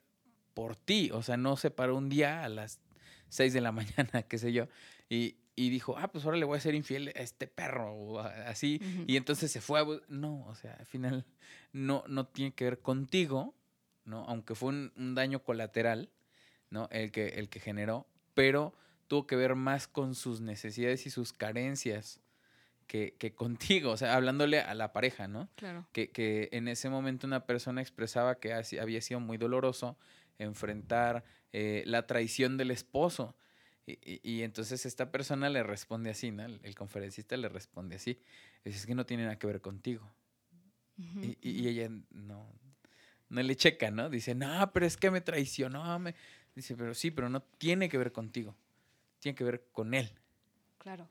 por 0.55 0.77
ti, 0.77 1.11
o 1.13 1.23
sea, 1.23 1.37
no 1.37 1.57
se 1.57 1.71
paró 1.71 1.97
un 1.97 2.09
día 2.09 2.45
a 2.45 2.49
las 2.49 2.81
6 3.29 3.53
de 3.53 3.61
la 3.61 3.73
mañana, 3.73 4.23
qué 4.29 4.39
sé 4.39 4.53
yo, 4.53 4.69
y, 5.09 5.37
y 5.57 5.71
dijo, 5.71 5.97
ah, 5.97 6.09
pues 6.09 6.25
ahora 6.25 6.37
le 6.37 6.45
voy 6.45 6.59
a 6.59 6.61
ser 6.61 6.75
infiel 6.75 7.09
a 7.09 7.21
este 7.21 7.47
perro, 7.47 7.95
o 7.95 8.19
así, 8.21 8.81
y 9.07 9.17
entonces 9.17 9.51
se 9.51 9.63
fue 9.63 9.81
a... 9.81 9.87
No, 10.09 10.45
o 10.47 10.55
sea, 10.55 10.75
al 10.75 10.87
final 10.87 11.25
no, 11.73 12.05
no 12.07 12.27
tiene 12.27 12.53
que 12.53 12.65
ver 12.65 12.81
contigo, 12.81 13.55
¿no? 14.05 14.25
Aunque 14.29 14.55
fue 14.55 14.69
un, 14.69 14.93
un 14.97 15.15
daño 15.15 15.43
colateral, 15.43 16.11
¿no? 16.69 16.89
El 16.93 17.11
que, 17.11 17.29
el 17.29 17.49
que 17.49 17.61
generó, 17.61 18.07
pero 18.35 18.75
tuvo 19.09 19.27
que 19.27 19.37
ver 19.37 19.55
más 19.55 19.89
con 19.89 20.15
sus 20.15 20.43
necesidades 20.43 21.07
y 21.07 21.11
sus 21.11 21.33
carencias 21.33 22.21
que, 22.87 23.15
que 23.19 23.35
contigo, 23.35 23.93
o 23.93 23.97
sea, 23.97 24.15
hablándole 24.15 24.61
a 24.61 24.75
la 24.75 24.93
pareja, 24.93 25.27
¿no? 25.27 25.49
Claro. 25.57 25.89
Que, 25.93 26.11
que 26.11 26.49
en 26.53 26.69
ese 26.69 26.89
momento 26.89 27.27
una 27.27 27.47
persona 27.47 27.81
expresaba 27.81 28.37
que 28.39 28.53
había 28.53 29.01
sido 29.01 29.21
muy 29.21 29.39
doloroso 29.39 29.97
enfrentar 30.39 31.25
eh, 31.53 31.83
la 31.87 32.07
traición 32.07 32.57
del 32.57 32.71
esposo. 32.71 33.37
Y, 33.87 33.93
y- 34.03 34.21
y 34.23 34.43
entonces 34.43 34.85
esta 34.85 35.13
persona 35.13 35.49
le 35.49 35.63
responde 35.63 36.11
así, 36.11 36.33
¿no? 36.33 36.45
El, 36.45 36.61
el 36.65 36.75
conferencista 36.75 37.37
le 37.37 37.49
responde 37.49 37.97
así. 37.97 38.19
Es 38.65 38.85
que 38.85 38.95
no 38.95 39.07
tiene 39.07 39.23
nada 39.25 39.39
que 39.39 39.47
ver 39.47 39.61
contigo. 39.61 40.11
Y, 40.99 41.01
y- 41.01 41.09
ujú. 41.31 41.37
y 41.43 41.69
ella 41.69 41.89
no, 42.11 42.53
no 43.29 43.43
le 43.43 43.57
checa, 43.57 43.91
¿no? 43.91 44.11
Dice, 44.11 44.35
no, 44.35 44.73
pero 44.73 44.87
es 44.87 44.97
que 44.97 45.11
me 45.11 45.21
traicionó. 45.21 45.99
Me... 45.99 46.15
Dice, 46.55 46.75
pero 46.77 46.95
sí, 46.95 47.11
pero 47.11 47.29
no 47.29 47.41
tiene 47.43 47.89
que 47.89 47.99
ver 47.99 48.13
contigo. 48.13 48.57
Tiene 49.21 49.37
que 49.37 49.45
ver 49.45 49.67
con 49.73 49.95
él. 49.95 50.11
Claro. 50.79 51.09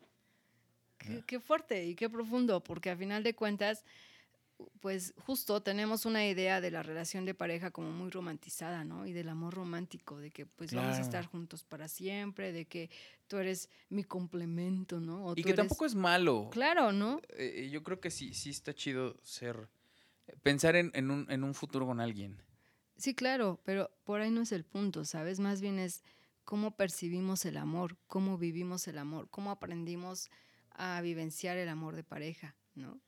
Qué, 0.97 1.09
¿no? 1.09 1.25
qué 1.25 1.39
fuerte 1.39 1.85
y 1.85 1.95
qué 1.95 2.09
profundo, 2.09 2.63
porque 2.63 2.89
a 2.89 2.97
final 2.97 3.23
de 3.23 3.35
cuentas, 3.35 3.85
pues 4.79 5.13
justo 5.17 5.61
tenemos 5.61 6.05
una 6.05 6.25
idea 6.27 6.61
de 6.61 6.71
la 6.71 6.81
relación 6.83 7.25
de 7.25 7.33
pareja 7.33 7.71
como 7.71 7.91
muy 7.91 8.09
romantizada, 8.09 8.83
¿no? 8.83 9.05
Y 9.05 9.13
del 9.13 9.29
amor 9.29 9.53
romántico, 9.53 10.17
de 10.19 10.31
que 10.31 10.45
pues 10.45 10.73
vamos 10.73 10.95
a 10.97 11.01
estar 11.01 11.21
Claro. 11.23 11.29
juntos 11.31 11.63
para 11.63 11.87
siempre, 11.87 12.51
de 12.53 12.65
que 12.65 12.89
tú 13.27 13.37
eres 13.37 13.69
mi 13.89 14.03
complemento, 14.03 14.99
¿no? 14.99 15.25
O 15.25 15.33
Y 15.35 15.43
que 15.43 15.49
eres- 15.49 15.55
tampoco 15.57 15.85
es 15.85 15.95
malo. 15.95 16.49
Claro, 16.51 16.91
¿no? 16.91 17.19
Eh, 17.29 17.69
yo 17.71 17.83
creo 17.83 17.99
que 17.99 18.11
sí, 18.11 18.33
sí 18.33 18.49
está 18.51 18.73
chido 18.73 19.17
ser. 19.23 19.67
Pensar 20.41 20.75
en, 20.75 20.91
en 20.93 21.11
un, 21.11 21.29
en 21.29 21.43
un 21.43 21.53
futuro 21.53 21.85
con 21.85 21.99
alguien. 21.99 22.41
Sí, 22.97 23.13
claro, 23.13 23.59
pero 23.65 23.91
por 24.05 24.21
ahí 24.21 24.31
no 24.31 24.41
es 24.41 24.51
el 24.53 24.63
punto, 24.63 25.03
¿sabes? 25.05 25.39
Más 25.39 25.59
bien 25.61 25.79
es 25.79 26.01
cómo 26.45 26.75
percibimos 26.77 27.45
el 27.45 27.57
amor, 27.57 27.97
cómo 28.07 28.37
vivimos 28.37 28.87
el 28.87 28.97
amor, 28.99 29.27
cómo 29.29 29.51
aprendimos 29.51 30.29
a 30.71 31.01
vivenciar 31.01 31.57
el 31.57 31.67
amor 31.69 31.95
de 31.95 32.03
pareja, 32.03 32.55
¿no? 32.73 32.99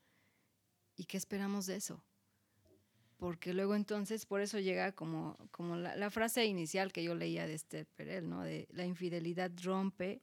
¿Y 0.98 1.04
qué 1.06 1.16
esperamos 1.16 1.64
de 1.66 1.76
eso? 1.76 2.02
Porque 3.18 3.54
luego 3.54 3.74
entonces, 3.74 4.26
por 4.26 4.40
eso 4.40 4.58
llega 4.60 4.92
como, 4.92 5.36
como 5.50 5.76
la, 5.76 5.96
la 5.96 6.10
frase 6.10 6.44
inicial 6.44 6.92
que 6.92 7.02
yo 7.02 7.14
leía 7.14 7.46
de 7.46 7.54
Esther 7.54 7.86
Perel, 7.86 8.28
¿no? 8.28 8.42
De 8.42 8.68
la 8.72 8.84
infidelidad 8.84 9.50
rompe 9.62 10.20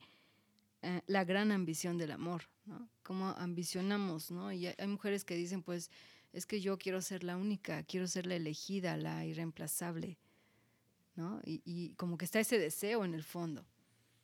eh, 0.81 1.01
la 1.07 1.23
gran 1.25 1.51
ambición 1.51 1.97
del 1.97 2.11
amor, 2.11 2.43
¿no? 2.65 2.87
Cómo 3.03 3.29
ambicionamos, 3.29 4.31
¿no? 4.31 4.51
Y 4.51 4.67
hay, 4.67 4.75
hay 4.77 4.87
mujeres 4.87 5.25
que 5.25 5.35
dicen, 5.35 5.63
pues, 5.63 5.89
es 6.31 6.45
que 6.45 6.61
yo 6.61 6.77
quiero 6.77 7.01
ser 7.01 7.23
la 7.23 7.37
única, 7.37 7.83
quiero 7.83 8.07
ser 8.07 8.27
la 8.27 8.35
elegida, 8.35 8.95
la 8.97 9.25
irreemplazable, 9.25 10.17
¿no? 11.15 11.41
Y, 11.45 11.61
y 11.65 11.93
como 11.95 12.17
que 12.17 12.25
está 12.25 12.39
ese 12.39 12.59
deseo 12.59 13.03
en 13.03 13.13
el 13.13 13.23
fondo, 13.23 13.65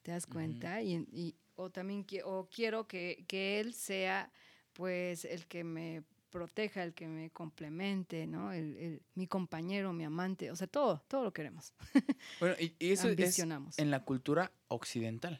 ¿te 0.01 0.11
das 0.11 0.27
cuenta? 0.27 0.81
y, 0.81 0.95
y- 1.11 1.35
o 1.55 1.69
también 1.69 2.05
o 2.25 2.47
quiero 2.49 2.87
que, 2.87 3.25
que 3.27 3.59
él 3.59 3.73
sea, 3.73 4.31
pues, 4.73 5.25
el 5.25 5.45
que 5.47 5.63
me 5.63 6.03
proteja, 6.31 6.83
el 6.83 6.93
que 6.93 7.07
me 7.07 7.29
complemente, 7.29 8.25
¿no? 8.25 8.51
El, 8.51 8.75
el- 8.77 9.01
mi 9.15 9.27
compañero, 9.27 9.93
mi 9.93 10.03
amante, 10.05 10.49
o 10.49 10.55
sea, 10.55 10.65
todo, 10.67 11.03
todo 11.07 11.23
lo 11.23 11.33
queremos, 11.33 11.73
Bueno, 12.39 12.55
y, 12.59 12.73
y 12.79 12.91
eso 12.91 13.09
es 13.09 13.39
en 13.77 13.91
la 13.91 14.03
cultura 14.03 14.51
occidental. 14.67 15.39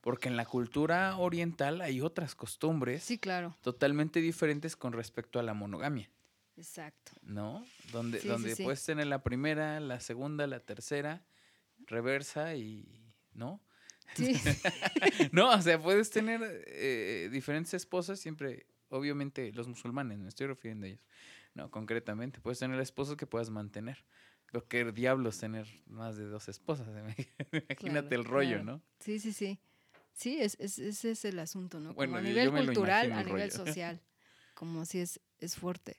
Porque 0.00 0.28
en 0.28 0.36
la 0.36 0.44
cultura 0.44 1.16
oriental 1.16 1.80
hay 1.80 2.00
otras 2.00 2.34
costumbres 2.34 3.04
Sí, 3.04 3.18
claro, 3.18 3.56
totalmente 3.60 4.20
diferentes 4.20 4.74
con 4.76 4.92
respecto 4.92 5.38
a 5.38 5.44
la 5.44 5.54
monogamia, 5.54 6.10
exacto. 6.56 7.12
¿no? 7.22 7.64
Donde, 7.92 8.18
Sí, 8.20 8.26
donde 8.26 8.56
sí. 8.56 8.64
puedes 8.64 8.84
tener 8.84 9.06
la 9.06 9.22
primera, 9.22 9.78
la 9.78 10.00
segunda, 10.00 10.46
la 10.48 10.58
tercera, 10.60 11.24
reversa 11.86 12.54
y. 12.56 13.14
¿No? 13.32 13.60
Sí, 14.14 14.34
no, 15.32 15.50
o 15.52 15.62
sea, 15.62 15.80
puedes 15.80 16.10
tener 16.10 16.40
eh, 16.66 17.28
diferentes 17.32 17.72
esposas, 17.72 18.18
siempre, 18.18 18.66
obviamente, 18.92 19.52
los 19.52 19.68
musulmanes, 19.68 20.18
me 20.18 20.28
estoy 20.28 20.46
refiriendo 20.46 20.86
a 20.86 20.90
ellos. 20.90 21.04
No, 21.54 21.70
concretamente, 21.70 22.40
puedes 22.40 22.58
tener 22.58 22.78
esposos 22.80 23.16
que 23.16 23.26
puedas 23.26 23.50
mantener. 23.50 24.04
Lo 24.52 24.66
que 24.68 24.84
diablos 24.92 25.38
tener 25.38 25.66
más 25.86 26.16
de 26.16 26.24
dos 26.24 26.48
esposas. 26.48 26.86
Imagínate 27.52 27.76
Claro, 27.76 28.08
el 28.10 28.24
rollo, 28.24 28.48
claro. 28.50 28.64
¿no? 28.64 28.82
sí, 29.00 29.18
sí, 29.18 29.32
sí. 29.32 29.58
Sí, 30.14 30.38
es, 30.40 30.56
es, 30.60 30.78
ese 30.78 31.12
es 31.12 31.24
el 31.24 31.38
asunto, 31.38 31.80
¿no? 31.80 31.94
Bueno, 31.94 32.12
como 32.12 32.18
a 32.18 32.28
nivel 32.28 32.50
cultural, 32.52 33.12
a 33.12 33.20
el 33.20 33.26
nivel 33.26 33.50
social. 33.50 34.02
Como 34.54 34.84
si 34.84 34.98
es, 34.98 35.20
es 35.40 35.56
fuerte. 35.56 35.98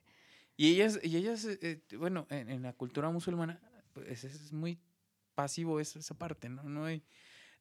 Y 0.56 0.68
ellas, 0.68 1.00
y 1.02 1.16
ellas 1.16 1.44
eh, 1.44 1.58
eh, 1.62 1.96
bueno, 1.96 2.28
en, 2.30 2.48
en 2.48 2.62
la 2.62 2.72
cultura 2.74 3.10
musulmana, 3.10 3.60
pues 3.92 4.22
es, 4.24 4.34
es 4.36 4.52
muy 4.52 4.78
pasivo 5.34 5.80
esa, 5.80 5.98
esa 5.98 6.16
parte, 6.16 6.48
¿no? 6.48 6.62
No 6.62 6.84
hay, 6.84 7.02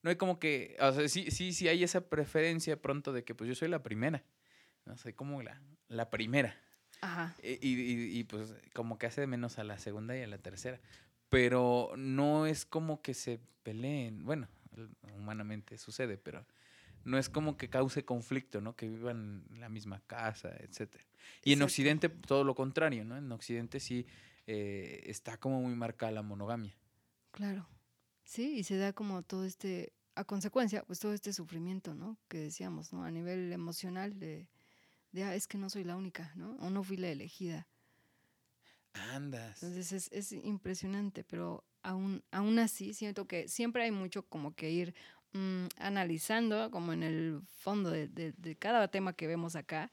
no 0.03 0.11
hay 0.11 0.15
como 0.15 0.37
que, 0.37 0.77
o 0.79 0.91
sea, 0.91 1.09
sí, 1.09 1.31
sí, 1.31 1.53
sí 1.53 1.67
hay 1.67 1.83
esa 1.83 2.07
preferencia 2.07 2.79
pronto 2.79 3.11
de 3.13 3.23
que 3.23 3.33
pues 3.33 3.47
yo 3.47 3.55
soy 3.55 3.67
la 3.69 3.81
primera, 3.81 4.23
¿no? 4.85 4.97
Soy 4.97 5.13
como 5.13 5.41
la, 5.41 5.61
la 5.87 6.09
primera. 6.09 6.55
Ajá. 7.01 7.35
Y, 7.41 7.67
y- 7.67 8.19
y, 8.19 8.23
pues 8.23 8.53
como 8.73 8.97
que 8.97 9.07
hace 9.07 9.21
de 9.21 9.27
menos 9.27 9.59
a 9.59 9.63
la 9.63 9.77
segunda 9.77 10.17
y 10.17 10.21
a 10.21 10.27
la 10.27 10.37
tercera. 10.37 10.79
Pero 11.29 11.91
no 11.97 12.45
es 12.45 12.65
como 12.65 13.01
que 13.01 13.13
se 13.13 13.39
peleen. 13.63 14.23
Bueno, 14.23 14.47
humanamente 15.17 15.77
sucede, 15.77 16.17
pero 16.17 16.45
no 17.03 17.17
es 17.17 17.29
como 17.29 17.57
que 17.57 17.69
cause 17.69 18.05
conflicto, 18.05 18.61
¿no? 18.61 18.75
Que 18.75 18.87
vivan 18.87 19.43
en 19.51 19.59
la 19.59 19.69
misma 19.69 20.01
casa, 20.07 20.55
etcétera. 20.59 21.03
Y 21.43 21.53
en. 21.53 21.61
Occidente 21.61 22.09
todo 22.09 22.43
lo 22.43 22.55
contrario, 22.55 23.03
¿no? 23.03 23.17
En 23.17 23.31
Occidente 23.31 23.79
sí 23.79 24.05
eh, 24.47 25.01
está 25.05 25.37
como 25.37 25.61
muy 25.61 25.75
marcada 25.75 26.11
la 26.11 26.21
monogamia. 26.21 26.75
Claro. 27.31 27.67
Sí, 28.25 28.59
y 28.59 28.63
se 28.63 28.77
da 28.77 28.93
como 28.93 29.23
todo 29.23 29.43
este, 29.43 29.91
a 30.15 30.23
consecuencia, 30.23 30.83
pues 30.83 30.99
todo 30.99 31.13
este 31.13 31.33
sufrimiento, 31.33 31.93
¿no? 31.93 32.17
Que 32.29 32.37
decíamos, 32.37 32.93
¿no? 32.93 33.03
A 33.03 33.11
nivel 33.11 33.51
emocional 33.51 34.17
de, 34.17 34.47
de 35.13 35.23
ah, 35.23 35.35
es 35.35 35.47
que 35.47 35.57
no 35.57 35.69
soy 35.69 35.83
la 35.85 35.95
única, 35.95 36.33
¿no? 36.35 36.55
O 36.57 36.69
no 36.69 36.83
fui 36.83 36.97
la 36.97 37.09
elegida. 37.09 37.67
Andas. 38.93 39.63
Entonces 39.63 39.91
es, 39.91 40.11
es 40.11 40.31
impresionante, 40.45 41.23
pero 41.23 41.63
aún, 41.81 42.23
aún 42.31 42.59
así 42.59 42.93
siento 42.93 43.25
que 43.27 43.47
siempre 43.47 43.83
hay 43.83 43.91
mucho 43.91 44.23
como 44.27 44.53
que 44.55 44.69
ir 44.71 44.93
mm, 45.33 45.65
analizando, 45.79 46.69
como 46.71 46.93
en 46.93 47.03
el 47.03 47.41
fondo 47.47 47.89
de, 47.89 48.07
de- 48.07 48.33
de 48.33 48.55
cada 48.55 48.87
tema 48.89 49.13
que 49.13 49.27
vemos 49.27 49.55
acá. 49.55 49.91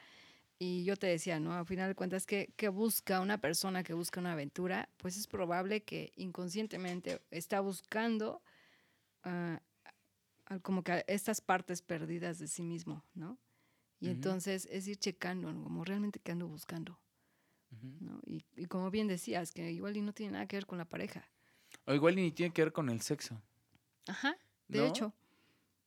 Y 0.59 0.85
yo 0.85 0.97
te 0.97 1.07
decía, 1.07 1.41
¿no? 1.41 1.55
Al 1.55 1.65
final 1.65 1.89
de 1.89 1.95
cuentas, 1.95 2.27
que, 2.27 2.53
que 2.57 2.69
busca 2.69 3.21
una 3.21 3.39
persona 3.41 3.83
que 3.83 3.95
busca 3.95 4.21
una 4.21 4.33
aventura? 4.33 4.91
Pues 4.99 5.17
es 5.17 5.27
probable 5.27 5.83
que 5.85 6.13
inconscientemente 6.17 7.23
está 7.31 7.61
buscando 7.61 8.43
ah, 9.25 9.61
como 10.63 10.83
que 10.83 11.05
estas 11.07 11.41
partes 11.41 11.81
perdidas 11.81 12.39
de 12.39 12.49
sí 12.49 12.63
mismo, 12.63 13.05
¿no? 13.15 13.39
Y 14.01 14.09
Ujú. 14.09 14.13
entonces 14.13 14.67
es 14.71 14.89
ir 14.89 14.97
checando, 14.99 15.53
¿no? 15.53 15.63
como 15.65 15.85
realmente 15.85 16.21
qué 16.21 16.33
ando 16.33 16.49
buscando. 16.49 16.99
Ujú. 17.73 17.89
¿no? 18.01 18.21
Y, 18.27 18.45
y 18.57 18.67
como 18.67 18.91
bien 18.91 19.07
decías, 19.09 19.53
que 19.53 19.71
igual 19.71 19.97
y 19.97 20.03
no 20.03 20.13
tiene 20.13 20.33
nada 20.33 20.47
que 20.47 20.57
ver 20.57 20.67
con 20.67 20.79
la 20.79 20.89
pareja. 20.89 21.31
O 21.87 21.93
igual 21.93 22.15
ni 22.17 22.33
tiene 22.33 22.55
que 22.55 22.63
ver 22.63 22.73
con 22.73 22.89
el 22.89 23.03
sexo. 23.03 23.43
Ajá, 24.07 24.37
de 24.69 24.79
¿no? 24.79 24.87
hecho. 24.87 25.15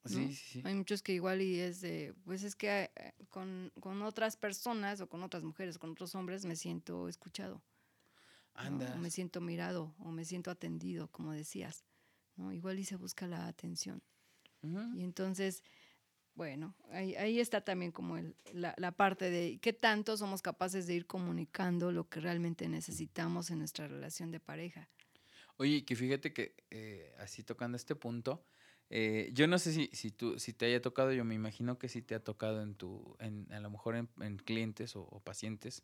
Sí, 0.06 0.34
sí, 0.36 0.46
sí. 0.52 0.62
Hay 0.66 0.76
muchos 0.76 1.02
que 1.04 1.14
igual 1.14 1.42
y 1.42 1.60
es 1.60 1.82
de, 1.82 2.16
pues 2.26 2.44
es 2.44 2.56
que 2.56 2.92
eh, 2.96 3.14
con, 3.30 3.72
con 3.82 4.02
otras 4.04 4.38
personas 4.38 5.02
o 5.02 5.10
con 5.10 5.24
otras 5.24 5.44
mujeres, 5.44 5.78
con 5.80 5.92
otros 5.92 6.16
hombres 6.16 6.46
me 6.46 6.56
siento 6.56 7.08
escuchado. 7.10 7.64
¿no? 8.62 8.78
Andas. 8.78 8.96
O 8.96 8.98
me 8.98 9.10
siento 9.12 9.42
mirado 9.42 9.96
o 10.00 10.12
me 10.12 10.26
siento 10.26 10.52
atendido, 10.52 11.10
como 11.10 11.32
decías. 11.34 11.86
¿no? 12.36 12.52
Igual 12.54 12.80
y 12.80 12.86
se 12.86 12.96
busca 12.96 13.28
la 13.28 13.48
atención. 13.48 14.04
Ujú. 14.64 14.96
Y 14.96 15.04
entonces, 15.04 15.64
bueno, 16.36 16.76
ahí, 16.92 17.16
ahí 17.16 17.40
está 17.40 17.62
también 17.62 17.92
como 17.92 18.18
el- 18.18 18.36
la, 18.54 18.74
la 18.78 18.92
parte 18.92 19.30
de 19.30 19.60
qué 19.60 19.74
tanto 19.74 20.18
somos 20.18 20.42
capaces 20.42 20.88
de 20.88 20.96
ir 20.96 21.06
comunicando 21.06 21.92
lo 21.92 22.10
que 22.10 22.20
realmente 22.20 22.68
necesitamos 22.70 23.52
en 23.52 23.60
nuestra 23.60 23.88
relación 23.88 24.32
de 24.32 24.40
pareja. 24.40 24.90
Oye, 25.58 25.86
que 25.86 25.96
fíjate 25.96 26.34
que 26.34 26.56
eh, 26.72 27.14
así 27.20 27.44
tocando 27.44 27.76
este 27.78 27.96
punto, 27.96 28.44
eh, 28.90 29.30
yo 29.34 29.48
no 29.48 29.60
sé 29.60 29.72
si, 29.74 29.90
si, 29.94 30.12
tú, 30.12 30.40
si 30.40 30.54
te 30.54 30.66
haya 30.66 30.82
tocado, 30.82 31.12
yo 31.14 31.24
me 31.26 31.36
imagino 31.36 31.78
que 31.80 31.90
sí 31.90 32.02
te 32.02 32.16
ha 32.16 32.24
tocado 32.24 32.62
en 32.62 32.76
tu, 32.76 33.16
en, 33.20 33.52
a 33.52 33.60
lo 33.60 33.70
mejor 33.70 33.96
en, 33.96 34.10
en 34.22 34.38
clientes 34.38 34.96
o, 34.96 35.04
o 35.04 35.20
pacientes 35.20 35.84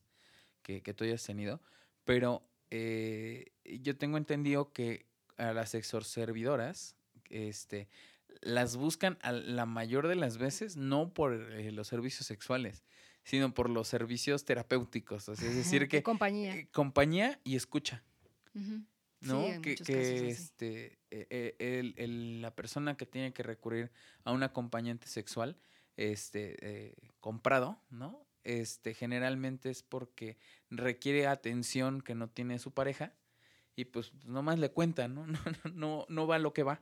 que, 0.64 0.82
que 0.82 0.94
tú 0.94 1.04
hayas 1.04 1.24
tenido, 1.24 1.62
pero 2.06 2.44
eh, 2.72 3.54
yo 3.66 3.98
tengo 3.98 4.18
entendido 4.18 4.74
que 4.74 5.08
a 5.38 5.54
las 5.54 5.74
exorservidoras, 5.76 6.96
este, 7.30 7.88
las 8.42 8.76
buscan 8.78 9.18
a 9.22 9.32
la 9.32 9.66
mayor 9.66 10.08
de 10.08 10.16
las 10.16 10.38
veces 10.38 10.78
no 10.78 11.14
por 11.14 11.34
eh, 11.34 11.72
los 11.72 11.88
servicios 11.88 12.26
sexuales, 12.26 12.84
sino 13.24 13.54
por 13.54 13.70
los 13.70 13.88
servicios 13.88 14.46
terapéuticos, 14.46 15.28
o 15.30 15.36
sea, 15.36 15.50
es 15.50 15.56
decir, 15.56 15.88
que 15.88 16.02
compañía. 16.04 16.56
eh, 16.56 16.70
compañía 16.72 17.40
y 17.44 17.56
escucha. 17.56 18.04
¿no? 19.22 19.46
Sí, 19.46 19.62
que 19.62 19.76
que, 19.76 20.30
este, 20.30 21.00
eh, 21.12 21.56
el- 21.60 21.94
el- 21.98 22.42
la 22.42 22.56
persona 22.56 22.96
que 22.96 23.06
tiene 23.06 23.34
que 23.34 23.44
recurrir 23.44 23.92
a 24.24 24.32
un 24.32 24.44
acompañante 24.44 25.08
sexual 25.08 25.58
este, 25.98 26.96
comprado, 27.20 27.82
¿no? 27.90 28.26
Este, 28.46 28.94
generalmente 28.94 29.70
es 29.70 29.84
porque 29.84 30.38
requiere 30.70 31.28
atención 31.28 32.00
que 32.02 32.16
no 32.16 32.30
tiene 32.30 32.58
su 32.60 32.74
pareja 32.74 33.14
y 33.76 33.86
pues 33.86 34.14
nomás 34.24 34.58
le 34.60 34.72
cuentan, 34.72 35.14
¿no? 35.16 35.28
No, 35.28 35.40
no, 35.74 36.06
no, 36.08 36.28
va 36.28 36.40
lo 36.40 36.54
que 36.54 36.64
va, 36.64 36.82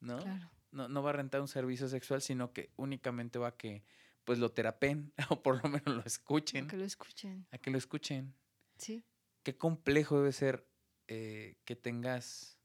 ¿no? 0.00 0.18
Claro. 0.18 0.50
No, 0.76 0.88
no 0.88 1.02
va 1.02 1.10
a 1.10 1.12
rentar 1.14 1.40
un 1.40 1.48
servicio 1.48 1.88
sexual, 1.88 2.20
sino 2.20 2.52
que 2.52 2.70
únicamente 2.76 3.38
va 3.38 3.48
a 3.48 3.56
que 3.56 3.82
pues 4.24 4.38
lo 4.38 4.50
terapen 4.52 5.12
o 5.30 5.42
por 5.42 5.62
lo 5.62 5.70
menos 5.70 5.86
lo 5.96 6.02
escuchen, 6.04 6.66
Que 6.68 6.76
lo 6.76 6.84
escuchen. 6.84 7.46
a 7.50 7.58
que 7.58 7.70
lo 7.70 7.78
escuchen 7.78 8.34
Sí. 8.76 9.02
qué 9.42 9.56
complejo 9.56 10.18
debe 10.18 10.32
ser 10.32 10.66
eh, 11.08 11.56
que 11.64 11.76
tengas 11.76 12.58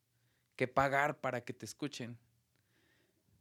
que 0.58 0.68
pagar 0.68 1.20
para 1.22 1.42
que 1.46 1.54
te 1.54 1.66
escuchen. 1.66 2.18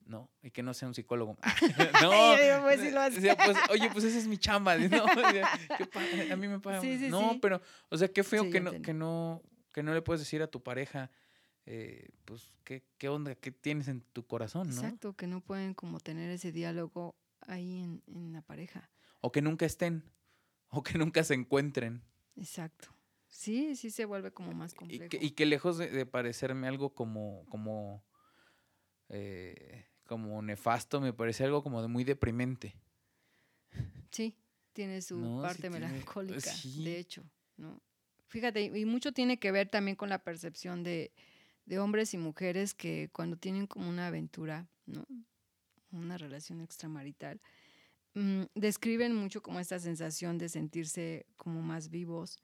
¿No? 0.07 0.29
Y 0.43 0.51
que 0.51 0.63
no 0.63 0.75
sea 0.75 0.89
un 0.89 0.95
psicólogo. 0.95 1.37
no. 2.03 2.37
Yo, 2.37 2.63
pues, 2.63 2.81
sí 2.81 2.91
lo 2.91 3.01
o 3.01 3.03
hace. 3.03 3.21
sea, 3.21 3.37
pues, 3.37 3.57
oye, 3.71 3.91
pues 3.93 4.05
esa 4.05 4.19
es 4.19 4.27
mi 4.27 4.39
chamba. 4.39 4.77
¿no? 4.77 5.05
O 5.05 5.09
sea, 5.15 5.51
¿qué 5.79 5.87
pa- 5.87 6.01
a 6.33 6.37
mí 6.37 6.49
me 6.49 6.59
pagan. 6.59 6.81
Sí, 6.81 6.99
sí, 6.99 7.09
no, 7.09 7.33
sí. 7.33 7.39
pero, 7.41 7.61
o 7.89 7.97
sea, 7.97 8.09
qué 8.09 8.25
feo 8.25 8.51
que, 8.51 8.61
no, 8.61 8.73
que, 8.83 8.93
no, 8.93 9.43
que 9.73 9.83
no 9.83 9.95
le 9.95 10.03
puedes 10.03 10.21
decir 10.21 10.43
a 10.43 10.49
tu 10.49 10.63
pareja, 10.63 11.11
eh, 11.67 12.09
pues, 12.25 12.51
¿qué, 12.65 12.83
¿qué 12.99 13.09
onda? 13.09 13.35
¿Qué 13.35 13.51
tienes 13.53 13.89
en 13.89 14.01
tu 14.01 14.27
corazón? 14.27 14.69
¿no? 14.69 14.75
Exacto, 14.75 15.15
que 15.15 15.27
no 15.27 15.41
pueden 15.41 15.75
como 15.75 16.01
tener 16.01 16.31
ese 16.31 16.53
diálogo 16.53 17.17
ahí 17.41 17.81
en, 17.81 18.03
en 18.07 18.33
la 18.33 18.43
pareja. 18.43 18.91
O 19.21 19.31
que 19.33 19.43
nunca 19.43 19.67
estén. 19.67 20.03
O 20.73 20.85
que 20.85 20.97
nunca 20.99 21.25
se 21.25 21.35
encuentren. 21.35 22.01
Exacto. 22.37 22.95
Sí, 23.27 23.75
sí 23.75 23.91
se 23.91 24.05
vuelve 24.05 24.31
como 24.33 24.53
más 24.53 24.73
Y 24.73 24.77
complejo. 24.77 25.09
que, 25.09 25.17
y 25.21 25.33
que 25.33 25.45
lejos 25.45 25.79
de, 25.79 25.89
de 25.91 26.07
parecerme 26.07 26.69
algo 26.69 26.95
como, 26.95 27.45
como, 27.49 28.05
eh, 29.09 29.87
como 30.07 30.41
nefasto, 30.43 31.01
me 31.01 31.13
parece 31.13 31.45
algo 31.45 31.63
como 31.65 31.83
de 31.83 31.89
muy 31.89 32.05
deprimente. 32.05 32.77
Sí, 34.11 34.37
tiene 34.73 35.03
su 35.03 35.19
No, 35.19 35.39
sí 35.41 35.43
parte 35.43 35.61
tiene- 35.71 35.81
melancólica, 35.89 36.41
sí. 36.41 36.85
de 36.85 36.99
hecho, 36.99 37.25
¿no? 37.57 37.81
Fíjate, 38.29 38.63
y 38.63 38.85
mucho 38.85 39.13
tiene 39.13 39.39
que 39.41 39.51
ver 39.51 39.69
también 39.69 39.97
con 39.97 40.09
la 40.09 40.23
percepción 40.23 40.85
de, 40.85 41.13
de 41.71 41.79
hombres 41.79 42.15
y 42.15 42.19
mujeres 42.19 42.75
que 42.75 43.11
cuando 43.13 43.37
tienen 43.37 43.69
como 43.69 43.89
una 43.89 44.09
aventura, 44.09 44.69
¿no? 44.87 45.07
Una 45.93 46.19
relación 46.19 46.61
extramarital, 46.61 47.41
mm, 48.15 48.43
describen 48.57 49.15
mucho 49.15 49.41
como 49.41 49.61
esta 49.61 49.79
sensación 49.79 50.37
de 50.37 50.49
sentirse 50.49 51.27
como 51.37 51.63
más 51.63 51.89
vivos, 51.89 52.43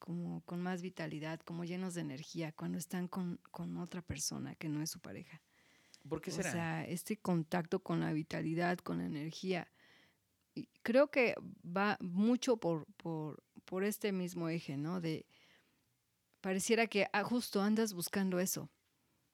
como 0.00 0.40
con 0.42 0.60
más 0.60 0.82
vitalidad, 0.82 1.38
como 1.38 1.64
llenos 1.64 1.94
de 1.94 2.00
energía 2.00 2.50
cuando 2.50 2.76
están 2.76 3.06
con, 3.06 3.38
con 3.52 3.76
otra 3.76 4.02
persona 4.02 4.56
que 4.56 4.68
no 4.68 4.82
es 4.82 4.90
su 4.90 4.98
pareja. 4.98 5.40
¿Por 6.08 6.20
qué 6.20 6.32
O 6.32 6.34
será? 6.34 6.50
sea, 6.50 6.84
este 6.84 7.16
contacto 7.16 7.78
con 7.78 8.00
la 8.00 8.12
vitalidad, 8.12 8.78
con 8.78 8.98
la 8.98 9.06
energía. 9.06 9.70
Y 10.52 10.68
creo 10.82 11.12
que 11.12 11.36
va 11.64 11.96
mucho 12.00 12.56
por, 12.56 12.86
por, 12.96 13.40
por 13.66 13.84
este 13.84 14.10
mismo 14.10 14.48
eje, 14.48 14.76
¿no? 14.76 15.00
De 15.00 15.26
pareciera 16.44 16.86
que 16.86 17.06
ah, 17.14 17.24
justo 17.24 17.62
andas 17.62 17.94
buscando 17.94 18.38
eso, 18.38 18.68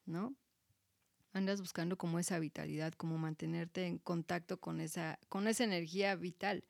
¿no? 0.05 0.33
Andas 1.33 1.59
buscando 1.59 1.97
como 1.97 2.19
esa 2.19 2.39
vitalidad, 2.39 2.93
como 2.93 3.17
mantenerte 3.17 3.85
en 3.85 3.97
contacto 3.97 4.61
con 4.61 4.79
esa, 4.79 5.19
con 5.27 5.49
esa 5.49 5.65
energía 5.65 6.15
vital, 6.15 6.63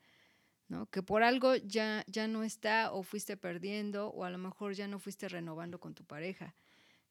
¿no? 0.66 0.86
Que 0.86 1.00
por 1.00 1.22
algo 1.22 1.54
ya, 1.54 2.02
ya 2.08 2.26
no 2.26 2.42
está 2.42 2.90
o 2.90 3.04
fuiste 3.04 3.36
perdiendo 3.36 4.08
o 4.08 4.24
a 4.24 4.30
lo 4.30 4.38
mejor 4.38 4.74
ya 4.74 4.88
no 4.88 4.98
fuiste 4.98 5.28
renovando 5.28 5.78
con 5.78 5.94
tu 5.94 6.04
pareja. 6.04 6.56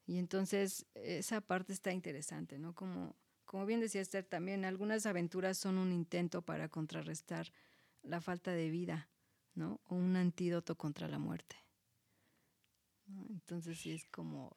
Y 0.04 0.18
entonces 0.18 0.84
esa 0.92 1.40
parte 1.40 1.72
está 1.72 1.90
interesante, 1.90 2.58
¿no? 2.58 2.74
Como, 2.74 3.16
como 3.46 3.64
bien 3.64 3.80
decía 3.80 4.02
Esther, 4.02 4.26
también 4.26 4.66
algunas 4.66 5.06
aventuras 5.06 5.56
son 5.56 5.78
un 5.78 5.90
intento 5.90 6.42
para 6.42 6.68
contrarrestar 6.68 7.50
la 8.02 8.20
falta 8.20 8.50
de 8.50 8.68
vida, 8.68 9.08
¿no? 9.54 9.80
O 9.86 9.94
un 9.94 10.16
antídoto 10.16 10.76
contra 10.76 11.08
la 11.08 11.18
muerte. 11.18 11.61
¿No? 13.12 13.26
Entonces 13.30 13.78
sí 13.78 13.92
es 13.92 14.04
como, 14.06 14.56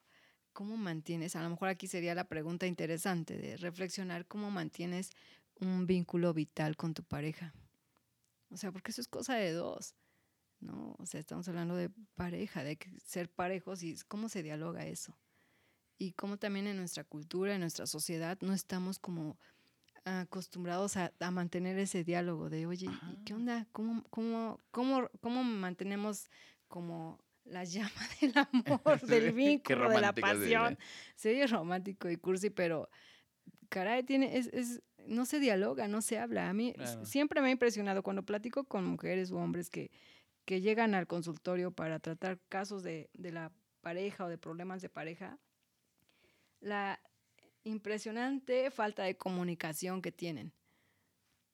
¿cómo 0.54 0.78
mantienes? 0.78 1.36
A 1.36 1.44
lo 1.44 1.50
mejor 1.50 1.70
aquí 1.70 1.88
sería 1.88 2.15
la 2.15 2.28
pregunta 2.28 2.68
interesante 2.68 3.38
de 3.38 3.58
reflexionar 3.58 4.26
cómo 4.26 4.52
mantienes 4.52 5.12
un 5.60 5.88
vínculo 5.88 6.34
vital 6.34 6.76
con 6.76 6.94
tu 6.94 7.04
pareja. 7.04 7.54
O 8.50 8.58
sea, 8.58 8.72
porque 8.72 8.91
eso 8.91 9.02
es 9.02 9.08
cosa 9.08 9.36
de 9.36 9.52
dos, 9.52 9.96
¿no? 10.60 10.96
O 11.00 11.06
sea, 11.06 11.20
estamos 11.20 11.48
hablando 11.48 11.76
de 11.76 11.89
pareja, 12.15 12.63
de 12.63 12.78
ser 13.04 13.30
parejos 13.30 13.84
y 13.84 13.96
cómo 14.08 14.30
se 14.30 14.44
dialoga 14.44 14.86
eso 14.86 15.18
y 15.98 16.12
cómo 16.13 16.38
también 16.38 16.68
en 16.68 16.78
nuestra 16.78 17.04
cultura, 17.04 17.54
en 17.54 17.62
nuestra 17.62 17.86
sociedad, 17.88 18.38
no 18.41 18.54
estamos 18.54 19.00
como 19.00 19.38
acostumbrados 20.04 20.98
a, 20.98 21.12
a 21.20 21.32
mantener 21.32 21.80
ese 21.80 22.04
diálogo 22.04 22.50
de, 22.50 22.68
oye, 22.68 22.88
¿y 23.12 23.24
¿qué 23.24 23.34
onda? 23.34 23.68
¿Cómo, 23.72 24.04
cómo, 24.10 24.60
cómo, 24.72 25.10
cómo 25.20 25.44
mantenemos 25.44 26.30
como 26.68 27.20
la 27.46 27.64
llama 27.64 27.90
del 28.22 28.34
amor, 28.38 29.02
del 29.02 29.32
vínculo, 29.34 29.90
de 29.90 30.02
la 30.02 30.14
pasión? 30.14 30.78
Se 31.16 31.30
oye 31.30 31.48
romántico 31.48 32.10
y 32.10 32.18
cursi, 32.18 32.50
pero 32.50 32.90
caray, 33.70 34.04
tiene, 34.04 34.38
es, 34.38 34.48
es, 34.48 34.82
no 35.06 35.26
se 35.26 35.40
dialoga, 35.40 35.88
no 35.88 36.02
se 36.02 36.18
habla. 36.20 36.50
A 36.50 36.54
mí 36.54 36.74
Claro. 36.74 37.06
siempre 37.06 37.42
me 37.42 37.48
ha 37.48 37.52
impresionado 37.52 38.04
cuando 38.04 38.24
platico 38.24 38.64
con 38.66 38.86
mujeres 38.86 39.32
o 39.32 39.38
hombres 39.38 39.70
que, 39.70 39.92
que 40.46 40.62
llegan 40.62 40.96
al 40.96 41.08
consultorio 41.08 41.72
para 41.72 42.00
tratar 42.00 42.40
casos 42.50 42.84
de, 42.84 43.10
de 43.14 43.32
la 43.32 43.52
pareja 43.82 44.26
o 44.26 44.30
de 44.30 44.38
problemas 44.38 44.82
de 44.82 44.90
pareja, 44.90 45.40
la 46.60 47.00
impresionante 47.64 48.72
falta 48.72 49.04
de 49.04 49.18
comunicación 49.18 50.02
que 50.02 50.12
tienen. 50.12 50.54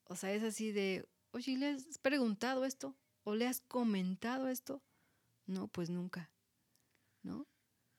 O 0.04 0.16
sea, 0.16 0.32
es 0.32 0.42
así 0.42 0.72
de, 0.72 1.06
oye, 1.32 1.56
¿le 1.56 1.68
has 1.68 1.98
preguntado 1.98 2.64
esto? 2.64 2.96
¿O 3.24 3.34
le 3.34 3.46
has 3.46 3.60
comentado 3.60 4.48
esto? 4.48 4.82
No, 5.52 5.68
pues 5.68 5.90
nunca. 5.90 6.30
¿No? 7.22 7.46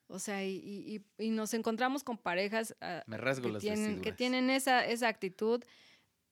O 0.08 0.20
sea, 0.20 0.44
y, 0.44 1.02
y- 1.18 1.30
nos 1.30 1.54
encontramos 1.54 2.04
con 2.04 2.18
parejas 2.18 2.76
ah, 2.82 3.04
Me 3.08 3.18
rasgo 3.18 3.48
que 3.48 3.54
las 3.54 3.62
tienen, 3.62 4.02
que 4.02 4.12
tienen 4.12 4.50
esa, 4.50 4.86
esa 4.86 5.08
actitud, 5.08 5.64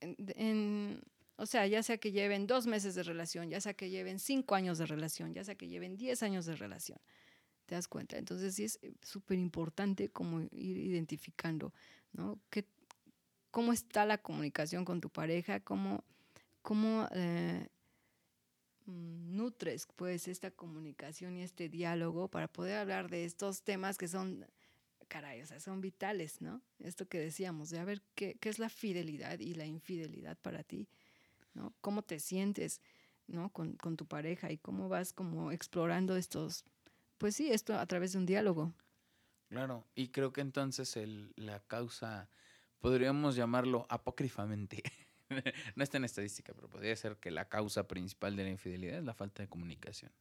en, 0.02 0.16
en- 0.36 1.02
o 1.38 1.46
sea, 1.46 1.66
ya 1.68 1.82
sea 1.82 1.98
que 1.98 2.12
lleven 2.12 2.46
dos 2.48 2.68
meses 2.68 2.94
de 2.96 3.04
relación, 3.04 3.50
ya 3.50 3.62
sea 3.62 3.74
que 3.74 3.90
lleven 3.90 4.20
cinco 4.20 4.56
años 4.56 4.78
de 4.78 4.86
relación, 4.86 5.34
ya 5.34 5.44
sea 5.44 5.56
que 5.56 5.68
lleven 5.68 5.96
diez 5.98 6.22
años 6.22 6.46
de 6.46 6.56
relación. 6.56 7.00
¿Te 7.66 7.76
das 7.76 7.88
cuenta? 7.88 8.18
Entonces 8.18 8.54
sí 8.56 8.66
es 8.66 8.78
eh, 8.82 8.94
súper 9.02 9.40
importante 9.40 10.10
como 10.10 10.42
ir 10.42 10.78
identificando, 10.78 11.74
¿no? 12.12 12.40
¿Qué, 12.50 12.66
¿Cómo 13.50 13.74
está 13.74 14.06
la 14.06 14.18
comunicación 14.18 14.86
con 14.86 15.02
tu 15.02 15.10
pareja? 15.10 15.62
¿Cómo, 15.62 16.04
cómo 16.62 17.08
eh, 17.14 17.70
nutres 18.86 19.88
pues 19.96 20.28
esta 20.28 20.52
comunicación 20.52 21.38
y 21.38 21.44
este 21.44 21.70
diálogo 21.70 22.28
para 22.28 22.48
poder 22.48 22.78
hablar 22.78 23.10
de 23.10 23.26
estos 23.26 23.62
temas 23.64 23.98
que 23.98 24.08
son 24.08 24.46
caray, 25.12 25.42
o 25.42 25.46
sea, 25.46 25.60
son 25.60 25.82
vitales, 25.82 26.40
¿no? 26.40 26.62
Esto 26.80 27.06
que 27.06 27.20
decíamos, 27.20 27.70
de 27.70 27.80
a 27.80 27.84
ver 27.84 28.02
qué, 28.16 28.38
qué 28.40 28.48
es 28.48 28.60
la 28.60 28.70
fidelidad 28.70 29.40
y 29.40 29.56
la 29.56 29.66
infidelidad 29.66 30.38
para 30.38 30.64
ti, 30.64 30.88
¿no? 31.54 31.74
¿Cómo 31.82 32.02
te 32.02 32.18
sientes, 32.22 32.80
¿no? 33.28 33.50
Con, 33.50 33.74
con 33.74 33.98
tu 33.98 34.06
pareja 34.06 34.54
y 34.54 34.58
cómo 34.58 34.88
vas 34.88 35.12
como 35.12 35.52
explorando 35.52 36.16
estos, 36.16 36.64
pues 37.18 37.36
sí, 37.36 37.52
esto 37.52 37.78
a 37.78 37.86
través 37.88 38.14
de 38.14 38.20
un 38.20 38.26
diálogo. 38.26 38.74
Claro, 39.50 39.86
y 39.96 40.08
creo 40.08 40.32
que 40.32 40.40
entonces 40.40 40.96
el, 40.96 41.34
la 41.36 41.60
causa, 41.60 42.30
podríamos 42.80 43.36
llamarlo 43.36 43.86
apócrifamente, 43.90 44.82
no 45.76 45.84
está 45.84 45.98
en 45.98 46.06
estadística, 46.06 46.54
pero 46.54 46.70
podría 46.70 46.96
ser 46.96 47.18
que 47.18 47.32
la 47.32 47.48
causa 47.50 47.88
principal 47.88 48.36
de 48.36 48.44
la 48.44 48.50
infidelidad 48.50 49.00
es 49.00 49.04
la 49.04 49.14
falta 49.14 49.44
de 49.44 49.50
comunicación. 49.50 50.12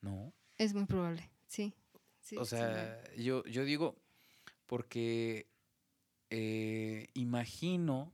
¿No? 0.00 0.32
Es 0.56 0.74
muy 0.74 0.86
probable, 0.86 1.28
sí. 1.46 1.74
sí, 2.20 2.36
o 2.36 2.44
sí, 2.44 2.56
sea, 2.56 3.02
yo, 3.14 3.44
yo 3.44 3.64
digo, 3.64 3.96
porque 4.66 5.48
eh, 6.30 7.08
imagino 7.14 8.12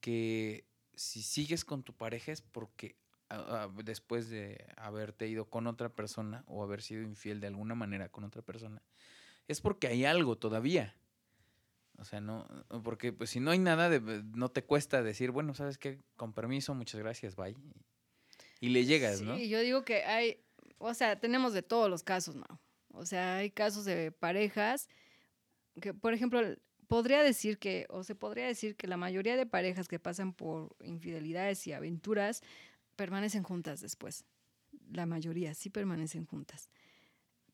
que 0.00 0.64
si 0.94 1.22
sigues 1.22 1.64
con 1.64 1.82
tu 1.82 1.92
pareja 1.92 2.32
es 2.32 2.40
porque 2.40 2.96
ah, 3.30 3.44
ah, 3.48 3.82
después 3.84 4.28
de 4.28 4.66
haberte 4.76 5.28
ido 5.28 5.46
con 5.46 5.66
otra 5.66 5.88
persona 5.88 6.44
o 6.46 6.62
haber 6.62 6.82
sido 6.82 7.02
infiel 7.02 7.40
de 7.40 7.48
alguna 7.48 7.74
manera 7.74 8.08
con 8.08 8.24
otra 8.24 8.42
persona, 8.42 8.82
es 9.48 9.60
porque 9.60 9.88
hay 9.88 10.04
algo 10.04 10.36
todavía. 10.36 10.94
O 11.98 12.04
sea, 12.04 12.20
no, 12.20 12.46
porque 12.82 13.12
pues 13.12 13.30
si 13.30 13.40
no 13.40 13.50
hay 13.50 13.58
nada, 13.58 13.88
de- 13.88 14.00
no 14.34 14.50
te 14.50 14.64
cuesta 14.64 15.02
decir, 15.02 15.30
bueno, 15.30 15.54
¿sabes 15.54 15.78
qué? 15.78 16.00
Con 16.16 16.32
permiso, 16.32 16.74
muchas 16.74 17.00
gracias, 17.00 17.36
bye. 17.36 17.56
Y 18.60 18.70
le 18.70 18.84
llegas, 18.84 19.18
sí, 19.18 19.24
¿no? 19.24 19.38
yo 19.38 19.60
digo 19.60 19.84
que 19.84 20.04
hay, 20.04 20.40
o 20.78 20.92
sea, 20.94 21.18
tenemos 21.20 21.52
de 21.52 21.62
todos 21.62 21.88
los 21.88 22.02
casos, 22.02 22.34
¿no? 22.34 22.44
O 22.92 23.06
sea, 23.06 23.36
hay 23.36 23.50
casos 23.50 23.84
de 23.84 24.10
parejas 24.12 24.88
que, 25.80 25.94
por 25.94 26.14
ejemplo, 26.14 26.40
podría 26.88 27.22
decir 27.22 27.58
que, 27.58 27.86
o 27.90 28.04
se 28.04 28.14
podría 28.14 28.46
decir 28.46 28.76
que 28.76 28.86
la 28.86 28.96
mayoría 28.96 29.36
de 29.36 29.46
parejas 29.46 29.88
que 29.88 29.98
pasan 29.98 30.32
por 30.32 30.76
infidelidades 30.82 31.66
y 31.66 31.72
aventuras 31.72 32.42
permanecen 32.96 33.42
juntas 33.42 33.80
después. 33.80 34.24
La 34.90 35.06
mayoría 35.06 35.54
sí 35.54 35.70
permanecen 35.70 36.26
juntas. 36.26 36.70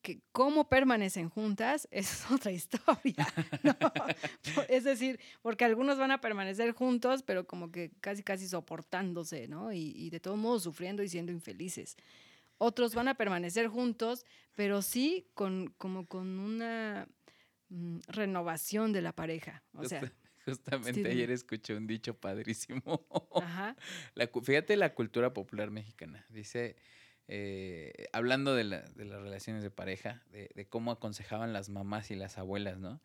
Que 0.01 0.21
cómo 0.31 0.67
permanecen 0.67 1.29
juntas 1.29 1.87
es 1.91 2.29
otra 2.31 2.51
historia. 2.51 3.27
¿no? 3.63 3.75
es 4.69 4.83
decir, 4.83 5.19
porque 5.41 5.65
algunos 5.65 5.97
van 5.97 6.11
a 6.11 6.21
permanecer 6.21 6.71
juntos, 6.71 7.23
pero 7.23 7.45
como 7.45 7.71
que 7.71 7.91
casi, 8.01 8.23
casi 8.23 8.47
soportándose, 8.47 9.47
¿no? 9.47 9.71
Y, 9.71 9.93
y 9.95 10.09
de 10.09 10.19
todos 10.19 10.37
modos 10.37 10.63
sufriendo 10.63 11.03
y 11.03 11.09
siendo 11.09 11.31
infelices. 11.31 11.97
Otros 12.57 12.93
van 12.93 13.07
a 13.07 13.15
permanecer 13.15 13.67
juntos, 13.67 14.25
pero 14.55 14.81
sí 14.81 15.27
con, 15.33 15.73
como 15.77 16.05
con 16.07 16.39
una 16.39 17.07
mm, 17.69 17.99
renovación 18.07 18.93
de 18.93 19.01
la 19.01 19.13
pareja. 19.13 19.63
O 19.73 19.83
sea, 19.85 20.01
Justa- 20.01 20.15
Justamente 20.45 21.07
ayer 21.09 21.29
escuché 21.31 21.75
un 21.75 21.85
dicho 21.87 22.15
padrísimo. 22.15 23.05
ajá. 23.35 23.75
La 24.15 24.27
fíjate 24.27 24.75
la 24.75 24.93
cultura 24.95 25.33
popular 25.33 25.69
mexicana. 25.69 26.25
Dice, 26.29 26.75
eh, 27.27 28.07
hablando 28.13 28.55
de, 28.55 28.63
la- 28.65 28.81
de 28.81 29.05
las 29.05 29.21
relaciones 29.21 29.63
de 29.63 29.71
pareja, 29.71 30.21
de, 30.31 30.49
de 30.55 30.67
cómo 30.67 30.91
aconsejaban 30.91 31.53
las 31.53 31.69
mamás 31.69 32.11
y 32.11 32.15
las 32.15 32.37
abuelas, 32.37 32.77
¿no? 32.79 33.01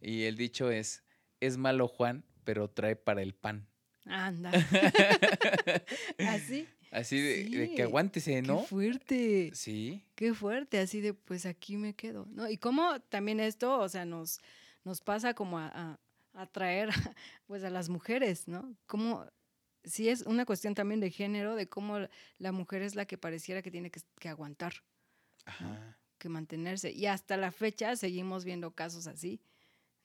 Y 0.00 0.22
el 0.24 0.36
dicho 0.36 0.70
es, 0.70 1.04
es 1.40 1.56
malo 1.56 1.86
Juan, 1.88 2.24
pero 2.44 2.68
trae 2.70 2.96
para 2.96 3.22
el 3.22 3.34
pan. 3.34 3.68
Anda. 4.06 4.50
Así. 6.18 6.66
Así 6.90 7.20
de, 7.20 7.72
que 7.76 7.82
aguántese, 7.84 8.42
¿no? 8.42 8.62
Qué 8.62 8.66
fuerte. 8.66 9.50
Sí, 9.54 10.04
Qué 10.16 10.34
fuerte, 10.34 10.80
así 10.80 11.00
de, 11.00 11.14
pues 11.14 11.46
aquí 11.46 11.76
me 11.76 11.94
quedo, 11.94 12.26
¿no? 12.32 12.50
Y 12.50 12.56
cómo 12.58 12.98
también 13.08 13.38
esto, 13.38 13.78
o 13.78 13.88
sea, 13.88 14.04
nos, 14.04 14.40
nos 14.84 15.00
pasa 15.00 15.32
como 15.34 15.58
a, 15.60 15.68
a, 15.68 16.00
a 16.34 16.42
atraer, 16.42 16.88
pues, 17.46 17.62
a 17.62 17.70
las 17.70 17.88
mujeres, 17.88 18.48
¿no? 18.48 18.74
Como, 18.86 19.24
sí 19.84 20.08
es 20.08 20.22
una 20.22 20.44
cuestión 20.44 20.74
también 20.74 21.00
de 21.00 21.10
género, 21.10 21.54
de 21.54 21.68
cómo 21.68 21.98
la 22.38 22.52
mujer 22.52 22.82
es 22.82 22.94
la 22.94 23.06
que 23.06 23.18
pareciera 23.18 23.62
que 23.62 23.70
tiene 23.70 23.90
que, 23.90 24.00
que 24.18 24.28
aguantar, 24.28 24.74
ajá. 25.44 25.96
que 26.18 26.28
mantenerse. 26.28 26.90
Y 26.92 27.06
hasta 27.06 27.36
la 27.36 27.50
fecha 27.52 27.96
seguimos 27.96 28.44
viendo 28.44 28.72
casos 28.72 29.06
así, 29.06 29.40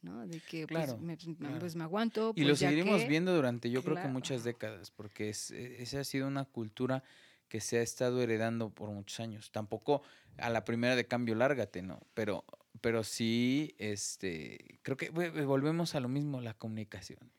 ¿no? 0.02 0.26
De 0.28 0.40
que, 0.40 0.66
Claro, 0.66 0.94
pues, 0.94 1.02
me, 1.04 1.18
pues, 1.18 1.38
claro. 1.38 1.60
pues, 1.60 1.76
me 1.76 1.84
aguanto. 1.84 2.30
Y 2.36 2.42
pues, 2.44 2.48
lo 2.48 2.56
seguiremos 2.56 3.02
que- 3.02 3.08
viendo 3.10 3.36
durante 3.36 3.70
yo 3.70 3.84
creo 3.84 3.96
que 3.96 4.08
muchas 4.08 4.44
décadas, 4.44 4.92
porque 4.92 5.30
es, 5.30 5.52
e- 5.52 5.82
esa 5.82 6.00
ha 6.00 6.04
sido 6.04 6.28
una 6.28 6.46
cultura 6.46 7.04
que 7.50 7.60
se 7.62 7.78
ha 7.78 7.82
estado 7.82 8.22
heredando 8.22 8.70
por 8.72 8.90
muchos 8.90 9.20
años. 9.20 9.52
Tampoco 9.52 10.02
a 10.38 10.50
la 10.50 10.64
primera 10.66 10.96
de 10.96 11.06
cambio 11.06 11.36
lárgate, 11.36 11.82
¿no? 11.82 12.00
Pero, 12.14 12.44
pero 12.82 13.04
sí, 13.04 13.76
este, 13.78 14.80
creo 14.82 14.98
que 14.98 15.10
ve- 15.12 15.30
volvemos 15.46 15.96
a 15.96 16.00
lo 16.00 16.08
mismo, 16.10 16.42
la 16.42 16.54
comunicación. 16.56 17.32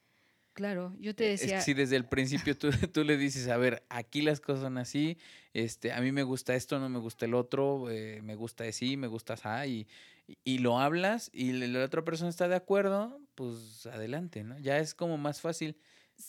Claro, 0.57 0.97
yo 0.99 1.15
te 1.15 1.25
Eh, 1.25 1.35
es 1.35 1.53
que 1.53 1.53
decía, 1.53 1.61
si 1.61 1.75
desde 1.75 1.97
el 1.97 2.07
principio 2.09 2.57
tú, 2.57 2.71
tú 2.95 3.05
le 3.05 3.19
dices, 3.19 3.49
a 3.49 3.59
ver, 3.59 3.85
aquí 3.91 4.23
las 4.23 4.41
cosas 4.41 4.63
son 4.63 4.79
así, 4.79 5.19
este, 5.53 5.93
a 5.93 6.01
mí 6.01 6.11
me 6.11 6.23
gusta 6.23 6.55
esto, 6.55 6.79
no 6.79 6.89
me 6.89 6.99
gusta 6.99 7.27
el 7.27 7.35
otro, 7.35 7.91
eh, 7.91 8.23
me 8.23 8.37
gusta 8.37 8.65
así, 8.65 8.97
me 8.97 9.07
gusta 9.07 9.35
así, 9.35 9.87
y, 10.27 10.39
y 10.45 10.59
lo 10.61 10.79
hablas 10.79 11.29
y 11.35 11.53
la 11.53 11.67
la 11.67 11.85
otra 11.85 12.05
persona 12.05 12.31
está 12.31 12.49
de 12.49 12.57
acuerdo, 12.57 13.21
pues 13.35 13.85
adelante, 13.87 14.45
¿no? 14.45 14.59
Ya 14.59 14.79
es 14.79 14.95
como 14.95 15.19
más 15.19 15.43
fácil, 15.43 15.77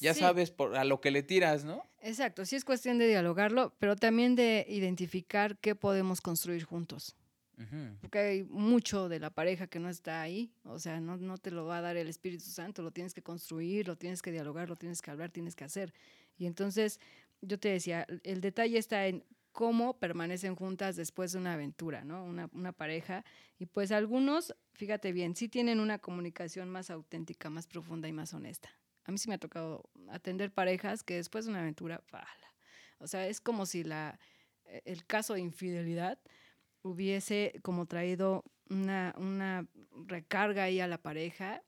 ya 0.02 0.13
sí. 0.13 0.20
sabes 0.20 0.52
por, 0.52 0.76
a 0.76 0.84
lo 0.84 1.00
que 1.00 1.12
le 1.12 1.24
tiras, 1.24 1.63
¿no? 1.63 1.90
Exacto, 2.02 2.46
sí 2.46 2.56
es 2.58 2.66
cuestión 2.66 2.98
de 2.98 3.08
dialogarlo, 3.08 3.76
pero 3.80 3.96
también 3.96 4.36
de 4.36 4.66
identificar 4.68 5.58
qué 5.60 5.74
podemos 5.74 6.20
construir 6.22 6.63
juntos. 6.66 7.16
Ujú. 7.58 7.98
Porque 8.02 8.20
hay 8.20 8.43
mucho 8.43 9.10
de 9.10 9.20
la 9.20 9.32
pareja 9.32 9.67
que 9.67 9.80
no 9.80 9.89
está 9.89 10.22
ahí, 10.22 10.54
o 10.63 10.78
sea, 10.80 11.00
no, 11.00 11.17
no 11.17 11.38
te 11.38 11.50
lo 11.52 11.65
va 11.65 11.80
a 11.80 11.82
dar 11.82 11.98
el 11.98 12.08
Espíritu 12.08 12.46
Santo, 12.46 12.84
lo 12.84 12.91
tienes 12.91 13.13
que 13.15 13.24
construir, 13.24 13.88
lo 13.88 13.98
tienes 13.98 14.22
que 14.22 14.32
dialogar, 14.32 14.70
lo 14.70 14.76
tienes 14.76 15.02
que 15.02 15.10
hablar, 15.10 15.32
tienes 15.32 15.56
que 15.56 15.63
hacer. 15.63 15.93
Y 16.38 16.46
entonces, 16.46 17.00
yo 17.41 17.60
te 17.60 17.70
decía, 17.70 18.06
el- 18.08 18.22
el 18.24 18.41
detalle 18.41 18.78
está 18.78 19.08
en 19.08 19.24
cómo 19.52 19.98
permanecen 19.98 20.56
juntas 20.56 20.96
después 20.96 21.32
de 21.32 21.39
una 21.39 21.54
aventura, 21.54 22.04
¿no? 22.04 22.24
Una, 22.24 22.48
una 22.54 22.74
pareja. 22.74 23.26
Y 23.58 23.65
pues 23.65 23.91
algunos, 23.91 24.56
fíjate 24.74 25.12
bien, 25.12 25.36
sí 25.36 25.50
tienen 25.50 25.80
una 25.80 25.98
comunicación 25.98 26.70
más 26.70 26.91
auténtica, 26.91 27.50
más 27.50 27.65
profunda 27.65 28.08
y 28.08 28.12
más 28.13 28.36
honesta. 28.36 28.70
A 29.06 29.12
mí 29.12 29.17
sí 29.17 29.30
me 29.30 29.36
ha 29.36 29.39
tocado 29.39 29.89
atender 30.10 30.52
parejas 30.54 31.04
que 31.04 31.15
después 31.15 31.46
de 31.46 31.52
una 31.52 31.62
aventura, 31.62 32.04
¡pala! 32.12 32.28
o 33.00 33.08
sea, 33.08 33.28
es 33.28 33.41
como 33.41 33.65
si 33.65 33.84
la, 33.84 34.20
e, 34.65 34.82
el 34.86 35.06
caso 35.08 35.34
de 35.34 35.39
infidelidad 35.41 36.20
hubiese 36.88 37.60
como 37.63 37.86
traído 37.86 38.43
una, 38.69 39.13
una 39.17 39.67
recarga 40.06 40.63
ahí 40.63 40.80
a 40.80 40.88
la 40.88 40.97
pareja 40.97 41.63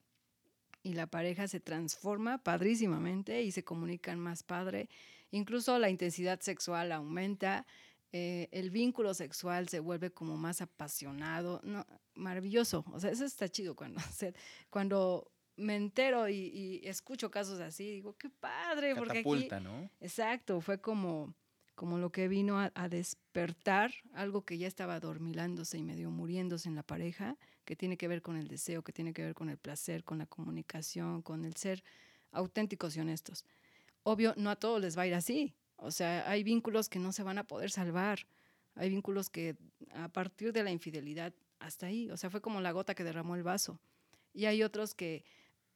y 0.83 0.93
la 0.93 1.07
pareja 1.07 1.47
se 1.47 1.59
transforma 1.59 2.37
padrísimamente 2.43 3.41
y 3.43 3.51
se 3.51 3.63
comunican 3.63 4.19
más 4.19 4.43
padre. 4.43 4.89
Incluso 5.31 5.77
la 5.77 5.89
intensidad 5.89 6.39
sexual 6.39 6.91
aumenta, 6.91 7.65
eh, 8.11 8.47
el 8.51 8.71
vínculo 8.71 9.13
sexual 9.13 9.69
se 9.69 9.79
vuelve 9.79 10.11
como 10.11 10.37
más 10.37 10.61
apasionado. 10.61 11.61
No, 11.63 11.85
maravilloso. 12.15 12.83
O 12.91 12.99
sea, 12.99 13.11
eso 13.11 13.25
está 13.25 13.49
chido 13.49 13.75
cuando, 13.75 13.99
se- 14.13 14.33
cuando 14.69 15.31
me 15.57 15.75
entero 15.75 16.29
y, 16.29 16.81
escucho 16.85 17.29
casos 17.29 17.59
así, 17.59 17.91
digo, 17.91 18.15
qué 18.17 18.29
padre, 18.29 18.95
porque 18.95 19.19
aquí, 19.19 19.49
¿no? 19.59 19.89
Exacto, 19.99 20.61
fue 20.61 20.79
como, 20.79 21.33
como 21.79 21.97
lo 21.97 22.11
que 22.11 22.27
vino 22.27 22.59
a, 22.59 22.89
despertar 22.89 23.93
algo 24.11 24.41
que 24.41 24.57
ya 24.57 24.67
estaba 24.67 24.95
adormilándose 24.95 25.77
y 25.77 25.81
medio 25.81 26.11
muriéndose 26.11 26.67
en 26.67 26.75
la 26.75 26.83
pareja, 26.83 27.37
que 27.63 27.77
tiene 27.77 27.95
que 27.95 28.09
ver 28.09 28.21
con 28.21 28.35
el 28.35 28.49
deseo, 28.49 28.81
que 28.81 28.91
tiene 28.91 29.13
que 29.13 29.23
ver 29.23 29.33
con 29.33 29.49
el 29.49 29.57
placer, 29.57 30.03
con 30.03 30.17
la 30.17 30.25
comunicación, 30.25 31.21
con 31.21 31.45
el 31.45 31.55
ser 31.55 31.81
auténticos 32.33 32.97
y 32.97 32.99
honestos. 32.99 33.45
Obvio, 34.03 34.33
no 34.35 34.49
a 34.49 34.57
todos 34.57 34.81
les 34.81 34.97
va 34.97 35.03
a 35.03 35.07
ir 35.07 35.13
así. 35.13 35.53
O 35.77 35.89
sea, 35.89 36.29
hay 36.29 36.43
vínculos 36.43 36.89
que 36.89 36.99
no 36.99 37.13
se 37.13 37.23
van 37.23 37.37
a 37.37 37.45
poder 37.45 37.71
salvar. 37.71 38.27
Hay 38.75 38.89
vínculos 38.89 39.29
que 39.29 39.55
a 39.93 40.09
partir 40.09 40.51
de 40.51 40.63
la 40.63 40.71
infidelidad 40.71 41.33
hasta 41.59 41.85
ahí, 41.85 42.11
o 42.11 42.17
sea, 42.17 42.29
fue 42.29 42.41
como 42.41 42.59
la 42.59 42.73
gota 42.73 42.93
que 42.93 43.05
derramó 43.05 43.37
el 43.37 43.43
vaso. 43.43 43.79
Y 44.33 44.47
hay 44.47 44.63
otros 44.63 44.93
que 44.93 45.23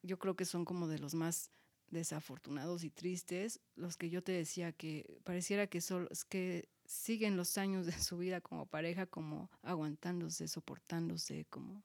yo 0.01 0.19
creo 0.19 0.35
que 0.35 0.43
son 0.43 0.65
como 0.65 0.89
de 0.89 0.99
los 0.99 1.13
más 1.13 1.49
desafortunados 1.93 2.83
y 2.83 2.89
tristes, 2.89 3.59
los 3.75 3.97
que 3.97 4.09
yo 4.09 4.21
te 4.21 4.31
decía 4.31 4.71
que 4.71 5.19
pareciera 5.23 5.67
que, 5.67 5.81
solo, 5.81 6.09
que 6.29 6.67
siguen 6.85 7.37
los 7.37 7.57
años 7.57 7.85
de 7.85 7.93
su 7.93 8.17
vida 8.17 8.41
como 8.41 8.65
pareja, 8.65 9.05
como 9.05 9.49
aguantándose, 9.61 10.47
soportándose, 10.47 11.45
como, 11.49 11.83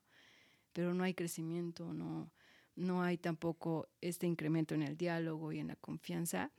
pero 0.72 0.94
no 0.94 1.04
hay 1.04 1.14
crecimiento, 1.14 1.92
no, 1.94 2.30
no 2.74 3.02
hay 3.02 3.18
tampoco 3.18 3.88
este 4.00 4.26
incremento 4.26 4.74
en 4.74 4.82
el 4.82 4.96
diálogo 4.96 5.52
y 5.52 5.58
en 5.58 5.68
la 5.68 5.76
confianza, 5.76 6.52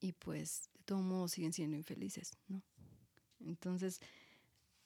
y 0.00 0.12
pues 0.12 0.68
de 0.74 0.84
todo 0.84 1.00
modo 1.00 1.28
siguen 1.28 1.52
siendo 1.52 1.76
infelices, 1.76 2.36
¿no? 2.48 2.62
Entonces, 3.44 4.00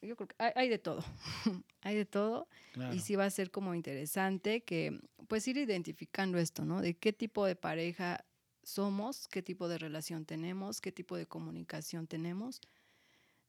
yo 0.02 0.16
creo 0.16 0.28
que 0.28 0.37
hay, 0.38 0.68
de 0.68 0.78
todo, 0.78 1.04
hay 1.82 1.96
de 1.96 2.04
todo. 2.04 2.48
Y 2.92 3.00
sí 3.00 3.16
va 3.16 3.24
a 3.24 3.30
ser 3.30 3.50
como 3.50 3.74
interesante 3.74 4.62
que 4.62 5.00
pues 5.28 5.48
ir 5.48 5.56
identificando 5.56 6.38
esto, 6.38 6.64
¿no? 6.64 6.80
De 6.80 6.94
qué 6.94 7.12
tipo 7.12 7.46
de 7.46 7.56
pareja 7.56 8.24
somos, 8.62 9.28
qué 9.28 9.42
tipo 9.42 9.68
de 9.68 9.78
relación 9.78 10.24
tenemos, 10.24 10.80
qué 10.80 10.92
tipo 10.92 11.16
de 11.16 11.26
comunicación 11.26 12.06
tenemos, 12.06 12.61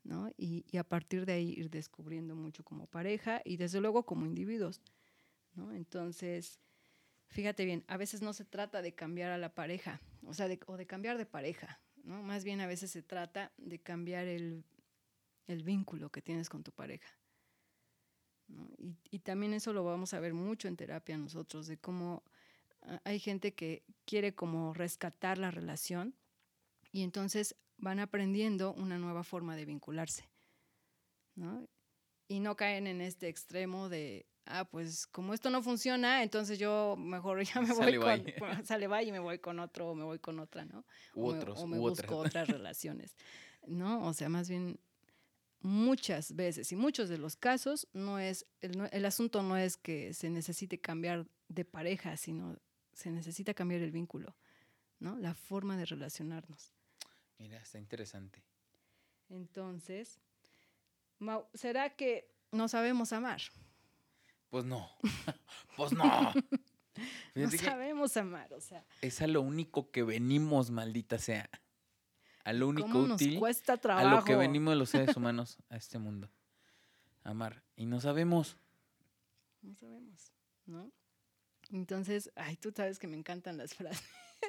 ¿no? 0.04 0.30
Y, 0.38 0.66
y, 0.72 0.78
a 0.78 0.84
partir 0.84 1.26
de 1.26 1.34
ahí 1.34 1.50
ir 1.50 1.70
descubriendo 1.70 2.36
mucho 2.36 2.64
como 2.64 2.88
pareja 2.88 3.42
y 3.44 3.58
desde 3.58 3.82
luego 3.82 4.06
como 4.06 4.26
individuos, 4.26 4.82
¿no? 5.56 5.74
Entonces, 5.74 6.60
fíjate 7.28 7.66
bien, 7.66 7.84
a 7.88 7.98
veces 7.98 8.22
no 8.22 8.34
se 8.34 8.46
trata 8.46 8.82
de 8.82 8.94
cambiar 8.94 9.32
a 9.32 9.38
la 9.38 9.54
pareja, 9.54 10.00
o 10.26 10.34
sea, 10.34 10.48
de, 10.48 10.60
o 10.68 10.78
de 10.78 10.88
cambiar 10.88 11.18
de 11.18 11.26
pareja, 11.26 11.82
¿no? 12.04 12.24
Más 12.24 12.44
bien 12.44 12.62
a 12.62 12.68
veces 12.68 12.92
se 12.92 13.04
trata 13.04 13.52
de 13.58 13.80
cambiar 13.80 14.28
el 14.28 14.64
el 15.48 15.64
vínculo 15.64 16.10
que 16.10 16.22
tienes 16.22 16.50
con 16.50 16.64
tu 16.64 16.72
pareja. 16.72 17.10
Y, 19.12 19.20
también 19.20 19.54
eso 19.54 19.74
lo 19.74 19.84
vamos 19.84 20.14
a 20.14 20.20
ver 20.22 20.34
mucho 20.34 20.68
en 20.68 20.78
terapia 20.78 21.18
nosotros, 21.18 21.68
de 21.68 21.78
cómo 21.78 22.24
ah, 22.84 23.02
hay 23.04 23.20
gente 23.20 23.54
que 23.54 23.84
quiere 24.06 24.36
como 24.36 24.74
rescatar 24.74 25.38
la 25.38 25.52
relación 25.52 26.16
y 26.92 27.04
entonces 27.04 27.56
van 27.78 28.00
aprendiendo 28.00 28.74
una 28.74 28.98
nueva 28.98 29.24
forma 29.24 29.56
de 29.56 29.66
vincularse. 29.66 30.30
Y 32.28 32.40
no 32.40 32.56
caen 32.56 32.88
en 32.88 33.02
este 33.02 33.28
extremo 33.28 33.90
de, 33.90 34.26
ah, 34.46 34.66
pues 34.66 35.06
como 35.08 35.34
esto 35.34 35.50
no 35.50 35.62
funciona, 35.62 36.24
entonces 36.24 36.58
yo 36.58 36.96
mejor 36.98 37.44
ya 37.44 37.62
me 37.62 37.74
voy 37.74 37.98
con, 37.98 38.24
sale 38.66 38.88
va 38.88 39.04
y 39.04 39.12
me 39.12 39.20
voy 39.20 39.40
con 39.40 39.60
otro 39.60 39.90
o 39.90 39.96
me 39.96 40.04
voy 40.04 40.20
con 40.20 40.40
otra, 40.40 40.66
¿no? 40.66 40.86
o 41.16 41.26
otros, 41.26 41.66
me, 41.68 41.78
busco 41.78 42.18
otras 42.18 42.48
relaciones, 42.48 43.16
¿no? 43.68 44.06
O 44.08 44.14
sea, 44.14 44.30
más 44.30 44.50
bien 44.50 44.80
muchas 45.62 46.36
veces 46.36 46.72
y 46.72 46.76
muchos 46.76 47.10
de 47.10 47.18
los 47.18 47.36
casos 47.36 47.88
no 47.94 48.20
es 48.20 48.46
el, 48.62 49.06
asunto 49.06 49.42
no 49.42 49.58
es 49.58 49.78
que 49.78 50.14
se 50.14 50.30
necesite 50.30 50.80
cambiar 50.80 51.28
de 51.48 51.66
pareja, 51.66 52.18
sino 52.18 52.58
se 52.94 53.12
necesita 53.12 53.54
cambiar 53.54 53.82
el 53.82 53.92
vínculo, 53.92 54.36
¿no? 55.00 55.18
La 55.18 55.34
forma 55.34 55.78
de 55.78 55.86
relacionarnos. 55.86 56.74
Mira, 57.38 57.58
está 57.62 57.78
interesante. 57.78 58.44
Entonces, 59.30 60.20
¿será 61.54 61.96
que 61.96 62.32
no 62.52 62.68
sabemos 62.68 63.14
amar? 63.14 63.42
Pues 64.50 64.66
no. 64.66 64.90
pues 65.78 65.92
no. 65.92 66.34
no 67.36 67.52
sabemos 67.52 68.18
amar, 68.18 68.54
o 68.54 68.62
sea. 68.62 68.86
Es 69.02 69.22
a 69.22 69.28
lo 69.28 69.42
único 69.42 69.92
que 69.92 70.04
venimos, 70.04 70.72
maldita 70.72 71.20
sea 71.20 71.50
a 72.48 72.54
lo 72.54 72.70
único 72.70 72.98
útil, 73.00 73.40
cuesta 73.40 73.74
a 73.74 74.04
lo 74.06 74.24
que 74.24 74.34
venimos 74.38 74.78
los 74.78 74.90
seres 74.90 75.18
humanos 75.18 75.58
a 75.70 75.76
este 75.76 76.00
mundo. 76.00 76.30
Amar. 77.26 77.62
Y 77.76 77.86
no 77.86 78.00
sabemos. 78.00 78.56
No 79.62 79.76
sabemos, 79.76 80.32
¿no? 80.66 80.90
Entonces, 81.72 82.32
ay, 82.36 82.56
tú 82.56 82.72
sabes 82.74 83.00
que 83.00 83.08
me 83.08 83.18
encantan 83.18 83.58
las 83.58 83.74
frases, 83.76 84.02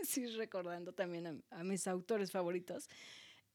sí, 0.04 0.26
recordando 0.28 0.92
también 0.92 1.42
a, 1.50 1.64
mis 1.64 1.88
autores 1.88 2.30
favoritos. 2.30 2.88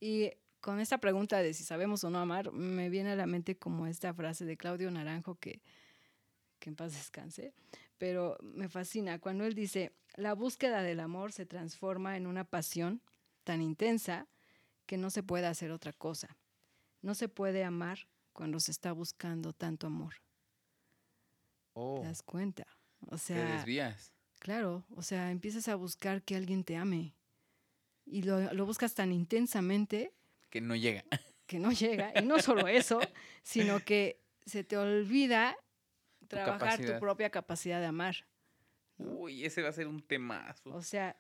Y 0.02 0.32
con 0.60 0.82
esta 0.82 0.98
pregunta 0.98 1.42
de 1.42 1.54
si 1.54 1.64
sabemos 1.64 2.04
o 2.04 2.10
no 2.10 2.20
amar, 2.20 2.52
me 2.52 2.90
viene 2.90 3.12
a 3.12 3.16
la 3.16 3.28
mente 3.28 3.58
como 3.58 3.88
esta 3.88 4.14
frase 4.14 4.44
de 4.44 4.58
Claudio 4.58 4.92
Naranjo 4.92 5.36
que, 5.36 5.62
que 6.60 6.70
en 6.70 6.76
paz 6.76 6.92
descanse, 6.92 7.54
pero 7.98 8.38
me 8.42 8.68
fascina 8.68 9.20
cuando 9.20 9.46
él 9.46 9.56
dice, 9.56 9.94
la 10.16 10.34
búsqueda 10.34 10.84
del 10.84 11.00
amor 11.00 11.32
se 11.32 11.46
transforma 11.46 12.18
en 12.18 12.28
una 12.28 12.44
pasión 12.44 13.02
tan 13.46 13.62
intensa 13.62 14.28
que 14.94 14.98
no 15.00 15.10
se 15.10 15.24
puede 15.24 15.48
hacer 15.48 15.72
otra 15.72 15.92
cosa. 15.92 16.38
No 17.02 17.16
se 17.16 17.28
puede 17.28 17.64
amar 17.64 17.98
cuando 18.32 18.60
se 18.60 18.70
está 18.70 18.92
buscando 18.92 19.52
tanto 19.52 19.88
amor. 19.88 20.14
Oh, 21.74 21.98
¿Te 22.00 22.06
das 22.06 22.22
cuenta? 22.22 22.68
O 23.08 23.18
sea, 23.18 23.44
te 23.44 23.54
desvías. 23.54 24.14
Claro, 24.38 24.86
o 24.96 25.02
sea, 25.02 25.32
empiezas 25.32 25.68
a 25.68 25.74
buscar 25.74 26.22
que 26.22 26.36
alguien 26.36 26.64
te 26.64 26.78
ame 26.78 27.16
y 28.06 28.22
lo, 28.22 28.54
lo 28.54 28.68
buscas 28.68 28.94
tan 28.94 29.12
intensamente 29.12 30.14
que 30.52 30.62
no 30.62 30.76
llega. 30.76 31.04
Que 31.48 31.58
no 31.58 31.72
llega. 31.72 32.14
Y 32.16 32.24
no 32.24 32.40
solo 32.40 32.68
eso, 32.68 33.00
sino 33.42 33.80
que 33.80 34.22
se 34.46 34.64
te 34.64 34.78
olvida 34.78 35.58
trabajar 36.28 36.80
tu 36.80 37.00
propia 37.00 37.32
capacidad 37.32 37.80
de 37.80 37.88
amar. 37.88 38.28
Uy, 38.98 39.44
ese 39.44 39.64
va 39.64 39.70
a 39.70 39.74
ser 39.74 39.88
un 39.88 40.02
temazo. 40.02 40.70
O 40.74 40.84
sea, 40.84 41.18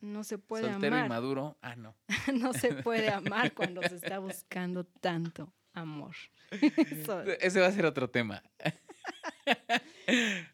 no 0.00 0.24
se 0.24 0.38
puede 0.38 0.70
Soltero 0.70 0.98
y 0.98 1.08
maduro, 1.08 1.58
ah, 1.62 1.76
no. 1.76 1.96
no 2.34 2.52
se 2.52 2.74
puede 2.74 3.10
amar 3.12 3.54
cuando 3.54 3.82
se 3.82 3.96
está 3.96 4.18
buscando 4.18 4.84
tanto 4.84 5.52
amor. 5.72 6.14
Ese 7.40 7.60
va 7.60 7.66
a 7.66 7.72
ser 7.72 7.86
otro 7.86 8.10
tema. 8.10 8.42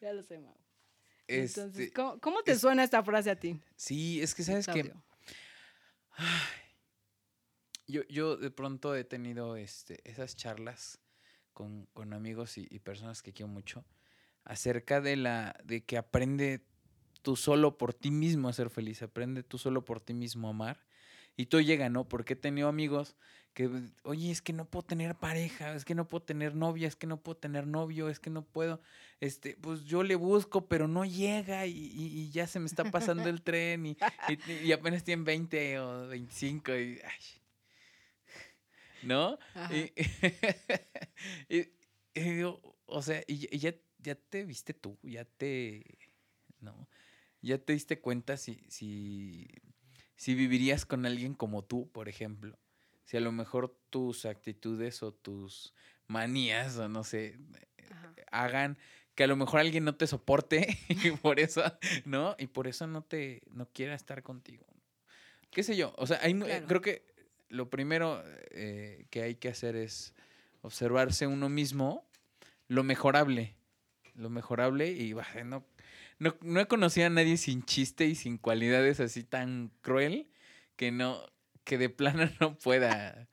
ya 0.01 0.13
lo 0.13 0.23
sé, 0.23 0.39
Mau. 0.39 0.57
Entonces, 1.27 1.87
este, 1.87 1.93
¿cómo, 1.93 2.43
te 2.43 2.55
suena 2.55 2.83
esta 2.83 3.01
frase 3.03 3.31
a 3.31 3.39
ti? 3.39 3.59
Sí, 3.75 4.21
es 4.21 4.35
que 4.35 4.43
sabes 4.43 4.67
que 4.67 4.93
yo, 7.87 8.01
yo 8.09 8.35
de 8.35 8.51
pronto 8.51 8.95
he 8.95 9.03
tenido 9.03 9.55
este, 9.55 9.99
esas 10.09 10.35
charlas 10.35 10.99
con, 11.53 11.87
amigos 12.11 12.57
y, 12.57 12.67
y, 12.69 12.79
personas 12.79 13.21
que 13.21 13.33
quiero 13.33 13.47
mucho 13.47 13.85
acerca 14.43 14.99
de 14.99 15.15
la 15.15 15.55
de 15.63 15.83
que 15.85 15.97
aprende 15.97 16.65
tú 17.23 17.35
solo 17.35 17.77
por 17.77 17.93
ti 17.93 18.11
mismo 18.11 18.49
a 18.49 18.53
ser 18.53 18.69
feliz, 18.69 19.01
aprende 19.01 19.41
tú 19.41 19.57
solo 19.57 19.83
por 19.83 19.99
ti 19.99 20.13
mismo 20.13 20.47
a 20.47 20.51
amar. 20.51 20.85
Y 21.35 21.47
todo 21.47 21.61
llega, 21.61 21.89
¿no? 21.89 22.07
Porque 22.07 22.33
he 22.33 22.35
tenido 22.35 22.67
amigos 22.67 23.15
que, 23.53 23.69
oye, 24.03 24.31
es 24.31 24.41
que 24.41 24.53
no 24.53 24.65
puedo 24.65 24.83
tener 24.83 25.15
pareja, 25.15 25.73
es 25.75 25.85
que 25.85 25.95
no 25.95 26.07
puedo 26.09 26.23
tener 26.23 26.55
novia, 26.55 26.87
es 26.87 26.95
que 26.95 27.07
no 27.07 27.21
puedo 27.21 27.37
tener 27.37 27.65
novio, 27.65 28.09
es 28.09 28.19
que 28.19 28.29
no 28.29 28.43
puedo, 28.43 28.81
este, 29.19 29.55
pues 29.61 29.83
yo 29.85 30.03
le 30.03 30.15
busco, 30.15 30.67
pero 30.67 30.87
no 30.87 31.05
llega 31.05 31.65
y, 31.65 32.29
ya 32.31 32.45
se 32.47 32.59
me 32.59 32.65
está 32.65 32.83
pasando 32.91 33.29
el 33.29 33.41
tren 33.41 33.85
y, 33.85 33.97
y, 34.63 34.71
apenas 34.71 35.03
tienen 35.03 35.25
20 35.25 35.79
o 35.79 36.07
25 36.07 36.75
y, 36.75 37.01
¿no? 39.03 39.37
Y, 39.71 39.91
o 42.85 43.01
sea, 43.01 43.23
y, 43.27 43.57
ya, 43.57 43.73
ya 43.99 44.15
te 44.15 44.45
viste 44.45 44.73
tú, 44.73 44.97
ya 45.03 45.25
te, 45.25 45.97
¿no? 46.59 46.87
Ya 47.49 47.57
te 47.57 47.73
diste 47.73 47.99
cuenta 47.99 48.37
si, 48.37 48.63
si, 48.69 49.47
si 50.15 50.33
vivirías 50.33 50.85
con 50.85 51.05
alguien 51.05 51.33
como 51.33 51.63
tú, 51.63 51.89
por 51.91 52.09
ejemplo. 52.09 52.57
Si 53.05 53.17
a 53.17 53.19
lo 53.19 53.31
mejor 53.31 53.77
tus 53.89 54.25
actitudes 54.25 55.03
o 55.03 55.13
tus 55.13 55.73
manías 56.07 56.77
o 56.77 56.87
no 56.87 57.03
sé, 57.03 57.37
hagan 58.31 58.77
que 59.15 59.25
a 59.25 59.27
lo 59.27 59.35
mejor 59.35 59.59
alguien 59.59 59.83
no 59.83 59.95
te 59.95 60.07
soporte 60.07 60.79
y 60.89 61.11
por 61.21 61.39
eso, 61.39 61.61
¿no? 62.05 62.35
Y 62.39 62.47
por 62.47 62.67
eso 62.67 62.87
no 62.87 63.03
te, 63.03 63.41
no 63.51 63.67
quiera 63.67 63.93
estar 63.93 64.23
contigo. 64.23 64.65
¿Qué 65.51 65.63
sé 65.63 65.75
yo? 65.75 65.93
O 65.97 66.07
sea, 66.07 66.19
creo 66.67 66.81
que 66.81 67.05
lo 67.49 67.69
primero 67.69 68.23
eh, 68.49 69.05
que 69.11 69.21
hay 69.21 69.35
que 69.35 69.49
hacer 69.49 69.75
es 69.75 70.15
observarse 70.61 71.27
uno 71.27 71.49
mismo, 71.49 72.07
lo 72.67 72.83
mejorable, 72.83 73.55
lo 74.15 74.29
mejorable 74.29 74.89
y 74.91 75.13
bueno, 75.13 75.63
no, 76.23 76.35
no 76.41 76.59
he 76.61 76.67
conocido 76.67 77.07
a 77.07 77.09
nadie 77.09 77.37
sin 77.37 77.63
chiste 77.63 78.05
y 78.05 78.15
sin 78.15 78.37
cualidades 78.37 78.99
así 78.99 79.23
tan 79.23 79.71
cruel 79.81 80.29
que 80.75 80.91
no, 80.91 81.19
que 81.63 81.77
de 81.77 81.89
plano 81.89 82.29
no 82.39 82.57
pueda, 82.57 83.27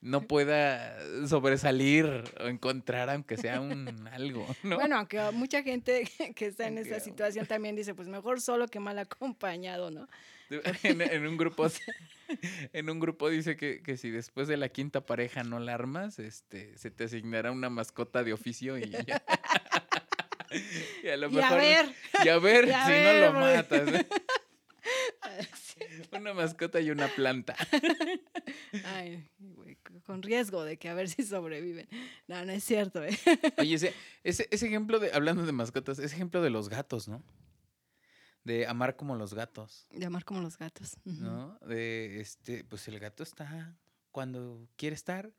no 0.00 0.22
pueda 0.22 0.96
sobresalir 1.26 2.06
o 2.40 2.46
encontrar 2.46 3.10
aunque 3.10 3.36
sea 3.36 3.60
un 3.60 4.08
algo, 4.12 4.46
¿no? 4.62 4.76
Bueno, 4.76 4.96
aunque 4.96 5.20
mucha 5.32 5.62
gente 5.62 6.08
que 6.36 6.46
está 6.46 6.68
en 6.68 6.78
esa 6.78 7.00
situación 7.00 7.46
también 7.46 7.74
dice, 7.74 7.94
pues 7.94 8.08
mejor 8.08 8.40
solo 8.40 8.68
que 8.68 8.78
mal 8.80 8.98
acompañado, 8.98 9.90
¿no? 9.90 10.08
En, 10.82 11.26
un 11.26 11.36
grupo 11.36 11.66
en 12.72 12.88
un 12.88 13.00
grupo 13.00 13.28
dice 13.28 13.54
que, 13.56 13.82
que, 13.82 13.98
si 13.98 14.10
después 14.10 14.48
de 14.48 14.56
la 14.56 14.70
quinta 14.70 15.04
pareja 15.04 15.44
no 15.44 15.58
la 15.60 15.74
armas, 15.74 16.18
este, 16.18 16.74
se 16.78 16.90
te 16.90 17.04
asignará 17.04 17.52
una 17.52 17.68
mascota 17.68 18.24
de 18.24 18.32
oficio 18.32 18.78
y 18.78 18.88
ya. 18.88 19.22
y 21.02 21.08
a 21.08 21.16
lo 21.16 21.30
mejor. 21.30 21.58
ver. 21.58 21.94
Y 22.24 22.28
a 22.28 22.38
ver 22.38 22.66
si 22.66 22.72
no 22.72 23.12
lo 23.12 23.32
matas. 23.32 23.88
¿eh? 23.88 24.06
Una 26.12 26.34
mascota 26.34 26.80
y 26.80 26.90
una 26.90 27.08
planta. 27.08 27.54
Ay, 28.84 29.28
con 30.04 30.22
riesgo 30.22 30.64
de 30.64 30.78
que 30.78 30.88
a 30.88 30.94
ver 30.94 31.08
si 31.08 31.22
sobreviven. 31.22 31.88
No, 32.26 32.44
no 32.44 32.52
es 32.52 32.64
cierto. 32.64 33.04
¿eh? 33.04 33.16
Oye, 33.58 33.74
ese, 33.74 33.94
ese, 34.24 34.48
ese 34.50 34.66
ejemplo 34.66 34.98
de, 34.98 35.12
hablando 35.12 35.44
de 35.44 35.52
mascotas, 35.52 35.98
ese 35.98 36.14
ejemplo 36.14 36.42
de 36.42 36.50
los 36.50 36.68
gatos, 36.68 37.08
¿no? 37.08 37.22
De 38.44 38.66
amar 38.66 38.96
como 38.96 39.14
los 39.16 39.34
gatos. 39.34 39.86
De 39.90 40.06
amar 40.06 40.24
como 40.24 40.40
los 40.40 40.56
gatos. 40.56 40.96
¿No? 41.04 41.58
De 41.60 42.20
este, 42.20 42.64
pues 42.64 42.88
el 42.88 42.98
gato 42.98 43.22
está 43.22 43.76
cuando 44.10 44.68
quiere 44.76 44.94
estar 44.94 45.30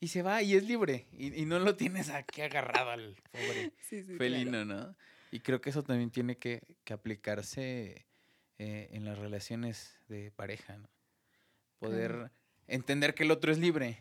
y 0.00 0.08
se 0.08 0.22
va 0.22 0.42
y 0.42 0.54
es 0.54 0.64
libre. 0.64 1.06
Y, 1.12 1.44
no 1.46 1.58
lo 1.58 1.76
tienes 1.76 2.10
aquí 2.10 2.42
agarrado 2.42 2.90
al 2.90 3.16
pobre 3.30 3.72
felino, 4.18 4.64
¿no? 4.64 4.96
Y 5.30 5.40
creo 5.40 5.60
que 5.60 5.70
eso 5.70 5.82
también 5.82 6.10
tiene 6.10 6.36
que, 6.36 6.62
que 6.84 6.92
aplicarse 6.92 8.06
eh, 8.58 8.88
en 8.92 9.04
las 9.04 9.18
relaciones 9.18 9.94
de 10.08 10.30
pareja, 10.30 10.76
¿no? 10.78 10.88
Poder 11.78 12.30
entender 12.68 13.14
que 13.14 13.24
el 13.24 13.30
otro 13.30 13.52
es 13.52 13.58
libre. 13.58 13.98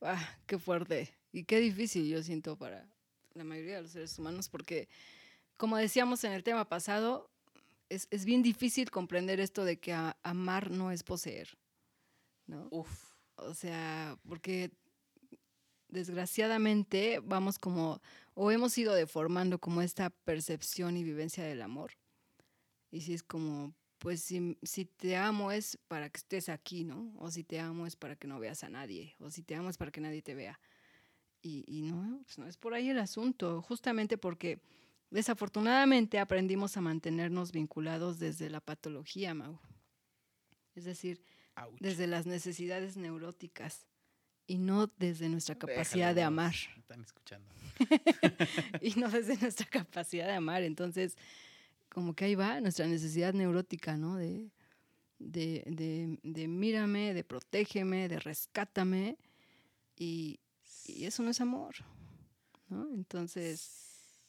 Ah, 0.00 0.36
qué 0.46 0.58
fuerte 0.58 1.12
y 1.32 1.44
qué 1.44 1.58
difícil 1.58 2.08
yo 2.08 2.22
siento 2.22 2.56
para 2.56 2.88
la 3.34 3.44
mayoría 3.44 3.76
de 3.76 3.82
los 3.82 3.92
seres 3.92 4.18
humanos 4.18 4.48
porque, 4.48 4.88
como 5.56 5.76
decíamos 5.76 6.22
en 6.24 6.32
el 6.32 6.44
tema 6.44 6.68
pasado, 6.68 7.30
es, 7.88 8.06
es 8.10 8.24
bien 8.24 8.42
difícil 8.42 8.90
comprender 8.90 9.40
esto 9.40 9.64
de 9.64 9.78
que 9.78 9.94
amar 10.22 10.70
no 10.70 10.92
es 10.92 11.02
poseer, 11.02 11.48
¿no? 12.46 12.68
Uf. 12.70 13.12
O 13.36 13.54
sea, 13.54 14.16
porque 14.28 14.70
desgraciadamente 15.92 17.20
vamos 17.22 17.58
como, 17.58 18.00
o 18.34 18.50
hemos 18.50 18.76
ido 18.78 18.94
deformando 18.94 19.58
como 19.58 19.82
esta 19.82 20.10
percepción 20.10 20.96
y 20.96 21.04
vivencia 21.04 21.44
del 21.44 21.62
amor 21.62 21.92
y 22.92 23.00
si 23.00 23.14
es 23.14 23.22
como, 23.22 23.74
pues 23.98 24.22
si, 24.22 24.58
si, 24.62 24.84
te 24.84 25.16
amo 25.16 25.50
es 25.50 25.78
para 25.88 26.10
que 26.10 26.18
estés 26.18 26.48
aquí, 26.50 26.84
¿no? 26.84 27.12
O 27.18 27.30
si 27.30 27.42
te 27.42 27.58
amo 27.58 27.86
es 27.86 27.96
para 27.96 28.16
que 28.16 28.28
no 28.28 28.38
veas 28.38 28.62
a 28.64 28.68
nadie, 28.68 29.16
o 29.18 29.30
si 29.30 29.42
te 29.42 29.54
amo 29.56 29.70
es 29.70 29.78
para 29.78 29.90
que 29.90 30.00
nadie 30.00 30.22
te 30.22 30.34
vea. 30.34 30.60
Y, 31.40 31.64
y 31.66 31.82
no, 31.82 32.20
pues 32.24 32.38
no 32.38 32.46
es 32.46 32.56
por 32.56 32.74
ahí 32.74 32.90
el 32.90 32.98
asunto, 32.98 33.62
justamente 33.62 34.18
porque 34.18 34.60
desafortunadamente 35.10 36.18
aprendimos 36.18 36.76
a 36.76 36.82
mantenernos 36.82 37.50
vinculados 37.50 38.18
desde 38.18 38.50
la 38.50 38.60
patología, 38.60 39.32
Mau. 39.34 39.58
Es 40.74 40.84
decir, 40.84 41.22
desde 41.80 42.06
las 42.06 42.26
necesidades 42.26 42.96
neuróticas 42.96 43.86
y 44.52 44.58
no 44.58 44.86
desde 44.98 45.30
nuestra 45.30 45.54
capacidad 45.54 46.14
de 46.14 46.22
amar. 46.22 46.52
Están 46.76 47.00
escuchando. 47.00 47.48
y 48.82 48.90
no 49.00 49.08
desde 49.08 49.38
nuestra 49.38 49.64
capacidad 49.64 50.26
de 50.26 50.34
amar. 50.34 50.62
Entonces, 50.62 51.16
como 51.88 52.14
que 52.14 52.26
ahí 52.26 52.34
va 52.34 52.60
nuestra 52.60 52.86
necesidad 52.86 53.32
neurótica, 53.32 53.96
¿no? 53.96 54.16
De, 54.16 54.50
de, 55.18 56.18
de, 56.22 56.48
mírame, 56.48 57.14
de 57.14 57.24
protégeme, 57.24 58.10
de 58.10 58.18
rescátame. 58.18 59.16
Y, 59.96 60.38
eso 60.86 61.22
no 61.22 61.30
es 61.30 61.40
amor, 61.40 61.74
¿no? 62.68 62.92
Entonces, 62.92 64.20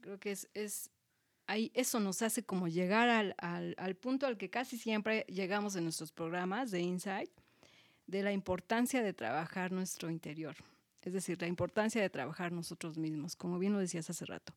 creo 0.00 0.20
que 0.20 0.30
es, 0.30 0.48
es 0.54 0.90
ahí, 1.48 1.72
eso 1.74 1.98
nos 1.98 2.22
hace 2.22 2.44
como 2.44 2.68
llegar 2.68 3.08
al, 3.08 3.34
al, 3.38 3.74
al, 3.78 3.96
punto 3.96 4.28
al 4.28 4.36
que 4.38 4.48
casi 4.48 4.78
siempre 4.78 5.24
llegamos 5.26 5.74
en 5.74 5.82
nuestros 5.82 6.12
programas 6.12 6.70
de 6.70 6.82
Insight, 6.82 7.32
de 8.06 8.22
la 8.22 8.32
importancia 8.32 9.02
de 9.02 9.12
trabajar 9.12 9.72
nuestro 9.72 10.10
interior. 10.10 10.56
Es 11.02 11.12
decir, 11.12 11.40
la 11.40 11.48
importancia 11.48 12.00
de 12.00 12.10
trabajar 12.10 12.52
nosotros 12.52 12.96
mismos, 12.96 13.34
como 13.34 13.58
bien 13.58 13.72
lo 13.72 13.78
decías 13.78 14.08
hace 14.08 14.24
rato. 14.24 14.54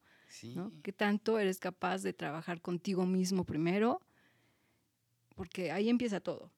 ¿Qué 0.84 0.92
tanto 0.92 1.40
eres 1.40 1.60
capaz 1.60 2.04
de 2.04 2.14
trabajar 2.14 2.62
contigo 2.62 3.06
mismo 3.06 3.46
primero? 3.46 4.02
Porque 5.36 5.72
ahí 5.72 5.90
empieza 5.90 6.20
todo. 6.20 6.52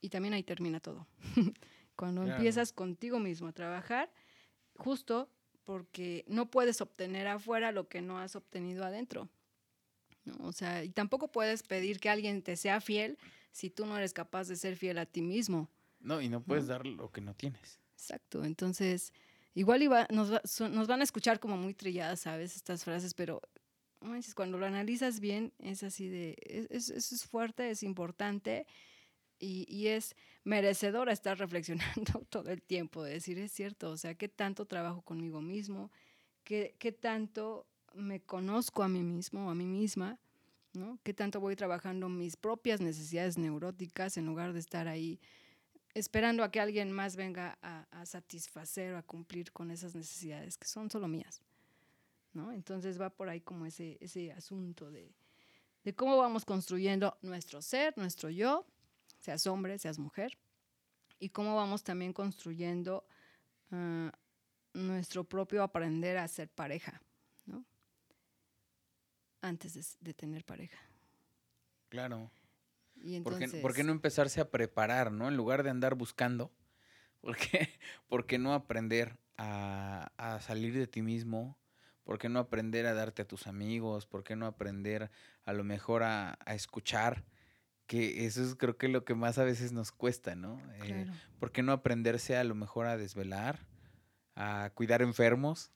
Y 0.00 0.08
también 0.08 0.34
ahí 0.34 0.42
termina 0.42 0.80
todo. 0.80 1.06
Cuando 1.96 2.24
empiezas 2.24 2.72
contigo 2.72 3.20
mismo 3.20 3.48
a 3.48 3.52
trabajar, 3.52 4.10
justo 4.76 5.28
porque 5.64 6.24
no 6.26 6.50
puedes 6.50 6.80
obtener 6.80 7.26
afuera 7.26 7.72
lo 7.72 7.88
que 7.88 8.02
no 8.02 8.18
has 8.18 8.36
obtenido 8.36 8.84
adentro. 8.84 9.28
O 10.40 10.52
sea, 10.52 10.84
y 10.84 10.90
tampoco 10.90 11.28
puedes 11.28 11.62
pedir 11.62 12.00
que 12.00 12.10
alguien 12.10 12.42
te 12.42 12.56
sea 12.56 12.80
fiel 12.80 13.18
si 13.52 13.70
tú 13.70 13.86
no 13.86 13.96
eres 13.96 14.12
capaz 14.12 14.48
de 14.48 14.56
ser 14.56 14.76
fiel 14.76 14.98
a 14.98 15.06
ti 15.06 15.22
mismo. 15.22 15.68
No, 16.00 16.20
y 16.20 16.28
no 16.28 16.42
puedes 16.42 16.66
dar 16.66 16.86
lo 16.86 17.10
que 17.10 17.20
no 17.20 17.34
tienes. 17.34 17.80
Exacto. 17.94 18.44
Entonces, 18.44 19.12
Igual 19.54 19.82
iba, 19.82 20.06
nos, 20.10 20.30
nos, 20.60 20.86
van 20.86 21.00
a 21.00 21.04
escuchar 21.04 21.40
como 21.40 21.56
muy 21.56 21.74
trilladas, 21.74 22.20
¿sabes? 22.20 22.54
Estas 22.54 22.84
frases, 22.84 23.14
pero 23.14 23.42
cuando 24.34 24.58
lo 24.58 24.66
analizas 24.66 25.18
bien, 25.18 25.52
es 25.58 25.82
así 25.82 26.08
de, 26.08 26.36
es, 26.70 26.88
es, 26.90 27.12
es 27.12 27.24
fuerte, 27.24 27.70
es 27.70 27.82
importante 27.82 28.66
y, 29.38 29.66
y, 29.68 29.88
es 29.88 30.14
merecedora 30.44 31.12
estar 31.12 31.36
reflexionando 31.38 32.24
todo 32.30 32.50
el 32.50 32.62
tiempo, 32.62 33.02
de 33.02 33.14
decir, 33.14 33.38
es 33.38 33.52
cierto, 33.52 33.90
o 33.90 33.96
sea, 33.96 34.14
qué 34.14 34.28
tanto 34.28 34.66
trabajo 34.66 35.02
conmigo 35.02 35.42
mismo, 35.42 35.90
qué, 36.44 36.76
qué 36.78 36.92
tanto 36.92 37.66
me 37.92 38.20
conozco 38.20 38.84
a 38.84 38.88
mí 38.88 39.02
mismo, 39.02 39.50
a 39.50 39.54
mí 39.54 39.66
misma, 39.66 40.20
¿no? 40.72 41.00
Qué 41.02 41.12
tanto 41.12 41.40
voy 41.40 41.56
trabajando 41.56 42.08
mis 42.08 42.36
propias 42.36 42.80
necesidades 42.80 43.36
neuróticas 43.36 44.16
en 44.16 44.26
lugar 44.26 44.52
de 44.52 44.60
estar 44.60 44.86
ahí 44.86 45.20
esperando 45.94 46.44
a 46.44 46.50
que 46.50 46.60
alguien 46.60 46.92
más 46.92 47.16
venga 47.16 47.58
a, 47.62 48.06
satisfacer 48.06 48.94
o 48.94 48.98
a 48.98 49.02
cumplir 49.02 49.52
con 49.52 49.70
esas 49.70 49.94
necesidades 49.94 50.56
que 50.56 50.66
son 50.66 50.90
solo 50.90 51.08
mías. 51.08 51.42
¿no? 52.32 52.52
Entonces 52.52 53.00
va 53.00 53.10
por 53.10 53.28
ahí 53.28 53.40
como 53.40 53.66
ese, 53.66 53.98
ese 54.00 54.32
asunto 54.32 54.90
de, 54.90 55.12
cómo 55.96 56.16
vamos 56.16 56.44
construyendo 56.44 57.16
nuestro 57.22 57.60
ser, 57.60 57.96
nuestro 57.96 58.30
yo, 58.30 58.64
seas 59.18 59.46
hombre, 59.46 59.78
seas 59.78 59.98
mujer, 59.98 60.38
y 61.18 61.30
cómo 61.30 61.56
vamos 61.56 61.82
también 61.82 62.12
construyendo 62.12 63.04
ah, 63.72 64.12
nuestro 64.72 65.24
propio 65.24 65.62
aprender 65.62 66.16
a 66.16 66.28
ser 66.28 66.48
pareja, 66.48 67.02
¿no? 67.46 67.64
Antes 69.42 69.74
de, 69.74 69.84
de 70.00 70.14
tener 70.14 70.44
pareja. 70.44 70.78
Claro. 71.88 72.30
¿Por, 73.22 73.74
qué, 73.74 73.84
no 73.84 73.92
empezarse 73.92 74.40
a 74.40 74.50
preparar, 74.50 75.12
no? 75.12 75.28
En 75.28 75.36
lugar 75.36 75.62
de 75.62 75.70
andar 75.70 75.94
buscando. 75.94 76.52
¿Por 77.20 77.36
qué, 77.36 77.78
¿Por 78.08 78.26
qué 78.26 78.38
no 78.38 78.54
aprender 78.54 79.18
a, 79.36 80.12
a, 80.16 80.40
salir 80.40 80.74
de 80.74 80.86
ti 80.86 81.02
mismo? 81.02 81.58
¿Por 82.04 82.18
qué 82.18 82.28
no 82.28 82.40
aprender 82.40 82.86
a 82.86 82.94
darte 82.94 83.22
a 83.22 83.28
tus 83.28 83.46
amigos? 83.46 84.06
¿Por 84.06 84.24
qué 84.24 84.36
no 84.36 84.46
aprender 84.46 85.10
a 85.44 85.52
lo 85.52 85.64
mejor 85.64 86.02
a, 86.02 86.38
a 86.44 86.54
escuchar? 86.54 87.24
Que 87.86 88.26
eso 88.26 88.42
es 88.42 88.54
creo 88.54 88.76
que 88.76 88.88
lo 88.88 89.04
que 89.04 89.14
más 89.14 89.38
a 89.38 89.44
veces 89.44 89.72
nos 89.72 89.92
cuesta, 89.92 90.34
¿no? 90.34 90.60
Eh, 90.84 91.06
¿Por 91.38 91.52
qué 91.52 91.62
no 91.62 91.72
aprenderse 91.72 92.36
a 92.36 92.44
lo 92.44 92.54
mejor 92.54 92.86
a 92.86 92.96
desvelar? 92.96 93.66
A 94.34 94.70
cuidar 94.74 95.02
enfermos? 95.02 95.72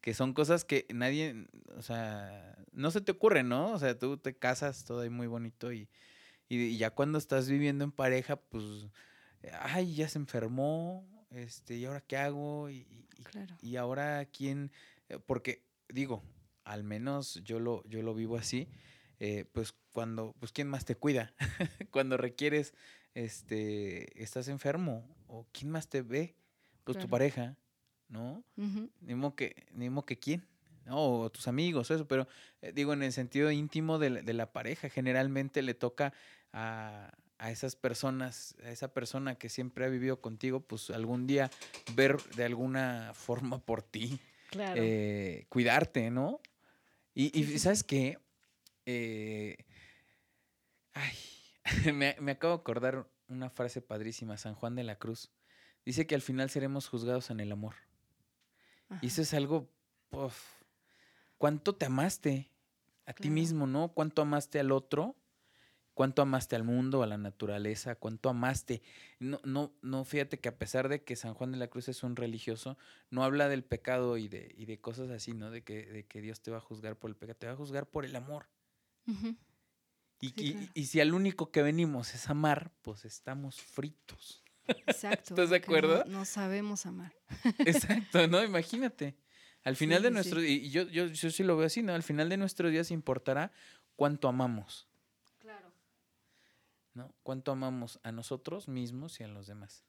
Que 0.00 0.14
son 0.14 0.34
cosas 0.34 0.64
que 0.64 0.86
nadie, 0.92 1.46
o 1.76 1.82
sea, 1.82 2.56
no 2.72 2.90
se 2.90 3.00
te 3.00 3.12
ocurre, 3.12 3.42
¿no? 3.42 3.72
O 3.72 3.78
sea, 3.78 3.98
tú 3.98 4.18
te 4.18 4.36
casas, 4.36 4.84
todo 4.84 5.00
ahí 5.00 5.10
muy 5.10 5.26
bonito 5.26 5.72
y 5.72 5.88
y, 6.48 6.76
ya 6.76 6.90
cuando 6.90 7.18
estás 7.18 7.48
viviendo 7.48 7.84
en 7.84 7.92
pareja, 7.92 8.36
pues, 8.36 8.88
ay, 9.60 9.94
ya 9.94 10.08
se 10.08 10.18
enfermó, 10.18 11.06
este, 11.30 11.76
¿y 11.76 11.84
ahora 11.84 12.00
qué 12.00 12.16
hago? 12.16 12.70
Y, 12.70 13.06
y 13.60 13.76
ahora 13.76 14.24
quién, 14.26 14.70
eh, 15.08 15.18
porque 15.24 15.62
digo, 15.88 16.22
al 16.64 16.84
menos 16.84 17.40
yo 17.44 17.60
lo, 17.60 17.84
yo 17.84 18.02
lo 18.02 18.14
vivo 18.14 18.36
así, 18.36 18.68
eh, 19.18 19.44
pues 19.52 19.74
cuando, 19.92 20.34
pues 20.38 20.52
quién 20.52 20.68
más 20.68 20.84
te 20.84 20.96
cuida, 20.96 21.34
cuando 21.90 22.16
requieres, 22.16 22.74
este, 23.14 24.22
estás 24.22 24.48
enfermo, 24.48 25.16
o 25.26 25.46
quién 25.52 25.70
más 25.70 25.88
te 25.88 26.02
ve, 26.02 26.36
pues 26.84 26.98
tu 26.98 27.08
pareja, 27.08 27.56
¿no? 28.08 28.44
Ni 29.00 29.14
modo 29.14 29.34
que, 29.34 29.66
ni 29.72 29.90
modo 29.90 30.06
que 30.06 30.18
quién. 30.18 30.46
¿no? 30.84 31.22
o 31.22 31.30
tus 31.30 31.48
amigos, 31.48 31.90
eso, 31.90 32.06
pero 32.06 32.28
eh, 32.62 32.70
digo, 32.72 32.92
en 32.92 33.02
el 33.02 33.12
sentido 33.12 33.50
íntimo 33.50 33.98
de 33.98 34.22
de 34.22 34.32
la, 34.32 34.52
pareja, 34.52 34.88
generalmente 34.88 35.60
le 35.60 35.74
toca 35.74 36.12
a, 36.56 37.12
esas 37.50 37.76
personas, 37.76 38.56
a 38.64 38.70
esa 38.70 38.92
persona 38.92 39.36
que 39.36 39.48
siempre 39.48 39.84
ha 39.84 39.88
vivido 39.88 40.20
contigo, 40.20 40.60
pues 40.60 40.90
algún 40.90 41.26
día 41.26 41.50
ver 41.94 42.16
de 42.34 42.44
alguna 42.44 43.12
forma 43.14 43.58
por 43.58 43.82
ti, 43.82 44.18
eh, 44.52 45.44
cuidarte, 45.48 46.10
¿no? 46.10 46.40
Y, 47.14 47.58
sabes 47.58 47.82
qué, 47.82 48.18
eh, 48.84 49.56
ay, 50.92 51.16
me, 51.94 52.16
me, 52.20 52.32
acabo 52.32 52.54
de 52.54 52.60
acordar 52.60 53.08
una 53.28 53.48
frase 53.48 53.80
padrísima, 53.80 54.36
San 54.36 54.54
Juan 54.54 54.74
de 54.74 54.84
la 54.84 54.96
Cruz 54.96 55.30
dice 55.86 56.06
que 56.06 56.16
al 56.16 56.20
final 56.20 56.50
seremos 56.50 56.88
juzgados 56.88 57.30
en 57.30 57.40
el 57.40 57.52
amor. 57.52 57.74
Y 59.00 59.06
eso 59.06 59.22
es 59.22 59.34
algo, 59.34 59.68
¿cuánto 61.38 61.74
te 61.74 61.86
amaste 61.86 62.52
a 63.04 63.12
ti 63.12 63.30
mismo, 63.30 63.66
no? 63.66 63.88
¿Cuánto 63.88 64.22
amaste 64.22 64.60
al 64.60 64.70
otro? 64.70 65.16
¿Cuánto 65.96 66.20
amaste 66.20 66.54
al 66.56 66.62
mundo, 66.62 67.02
a 67.02 67.06
la 67.06 67.16
naturaleza? 67.16 67.94
¿Cuánto 67.94 68.28
amaste? 68.28 68.82
No, 69.18 69.40
no, 69.44 69.72
no, 69.80 70.04
fíjate 70.04 70.38
que 70.38 70.50
a 70.50 70.58
pesar 70.58 70.90
de 70.90 71.02
que 71.02 71.16
San 71.16 71.32
Juan 71.32 71.52
de 71.52 71.56
la 71.56 71.68
Cruz 71.68 71.88
es 71.88 72.02
un 72.02 72.16
religioso, 72.16 72.76
no 73.08 73.24
habla 73.24 73.48
del 73.48 73.64
pecado 73.64 74.18
y 74.18 74.28
de, 74.28 74.54
y 74.58 74.66
de 74.66 74.78
cosas 74.78 75.08
así, 75.08 75.32
¿no? 75.32 75.50
De 75.50 75.64
que, 75.64 75.86
de 75.86 76.04
que 76.04 76.20
Dios 76.20 76.42
te 76.42 76.50
va 76.50 76.58
a 76.58 76.60
juzgar 76.60 76.98
por 76.98 77.08
el 77.08 77.16
pecado, 77.16 77.38
te 77.38 77.46
va 77.46 77.54
a 77.54 77.56
juzgar 77.56 77.86
por 77.86 78.04
el 78.04 78.14
amor. 78.14 78.46
y, 80.20 80.68
y, 80.74 80.84
si 80.84 81.00
al 81.00 81.14
único 81.14 81.50
que 81.50 81.62
venimos 81.62 82.14
es 82.14 82.28
amar, 82.28 82.72
pues 82.82 83.06
estamos 83.06 83.62
fritos. 83.62 84.44
Exacto. 84.66 85.32
¿Estás 85.32 85.48
de 85.48 85.56
acuerdo? 85.56 86.04
No, 86.04 86.26
sabemos 86.26 86.84
amar. 86.84 87.16
Exacto, 87.60 88.28
¿no? 88.28 88.44
Imagínate. 88.44 89.16
Al 89.64 89.76
final 89.76 90.02
de 90.02 90.10
nuestro 90.10 90.44
y 90.44 90.68
yo, 90.68 90.82
yo, 90.82 91.06
yo 91.06 91.30
sí 91.30 91.42
lo 91.42 91.56
veo 91.56 91.68
así, 91.68 91.82
¿no? 91.82 91.94
Al 91.94 92.02
final 92.02 92.28
de 92.28 92.36
nuestros 92.36 92.70
días 92.70 92.90
importará 92.90 93.50
cuánto 93.96 94.28
amamos. 94.28 94.86
¿No? 96.96 97.14
Cuánto 97.22 97.52
amamos 97.52 98.00
a 98.02 98.10
nosotros 98.10 98.68
mismos 98.68 99.20
y 99.20 99.24
a 99.24 99.28
los 99.28 99.46
demás. 99.46 99.84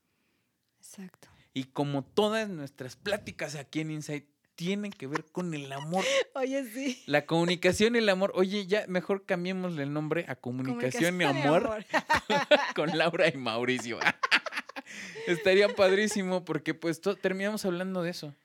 Exacto. 0.78 1.30
Y 1.54 1.64
como 1.64 2.04
todas 2.04 2.50
nuestras 2.50 2.96
pláticas 2.96 3.56
aquí 3.56 3.80
en 3.80 3.92
Insight 3.92 4.28
tienen 4.56 4.92
que 4.92 5.08
ver 5.08 5.24
con 5.26 5.54
el 5.54 5.72
amor. 5.72 6.04
Oye, 6.36 6.66
sí. 6.66 7.02
La 7.06 7.26
comunicación 7.26 7.96
y 7.96 8.00
el 8.00 8.10
amor. 8.10 8.32
Oye, 8.36 8.68
ya 8.68 8.86
mejor 8.88 9.26
cambiémosle 9.26 9.84
el 9.84 9.94
nombre 9.94 10.26
a 10.28 10.36
comunicación, 10.36 11.22
y 11.22 11.24
amor, 11.24 11.86
con 12.76 12.98
Laura 12.98 13.30
y 13.30 13.38
Mauricio. 13.38 14.00
Estaría 15.28 15.70
padrísimo 15.70 16.44
porque 16.44 16.74
pues 16.74 17.02
terminamos 17.22 17.66
hablando 17.66 18.04
de 18.04 18.10
eso. 18.10 18.36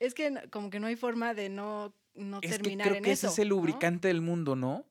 Es 0.00 0.14
que 0.14 0.32
como 0.50 0.70
que 0.70 0.80
no 0.80 0.86
hay 0.86 0.96
forma 0.96 1.34
de 1.34 1.48
no, 1.48 1.94
no 2.14 2.38
es 2.42 2.50
terminar 2.50 2.86
que 2.86 2.90
creo 2.92 3.02
que 3.02 3.12
ese 3.12 3.28
es 3.28 3.38
el 3.38 3.48
lubricante 3.48 4.08
del 4.08 4.20
mundo, 4.20 4.56
¿no? 4.56 4.84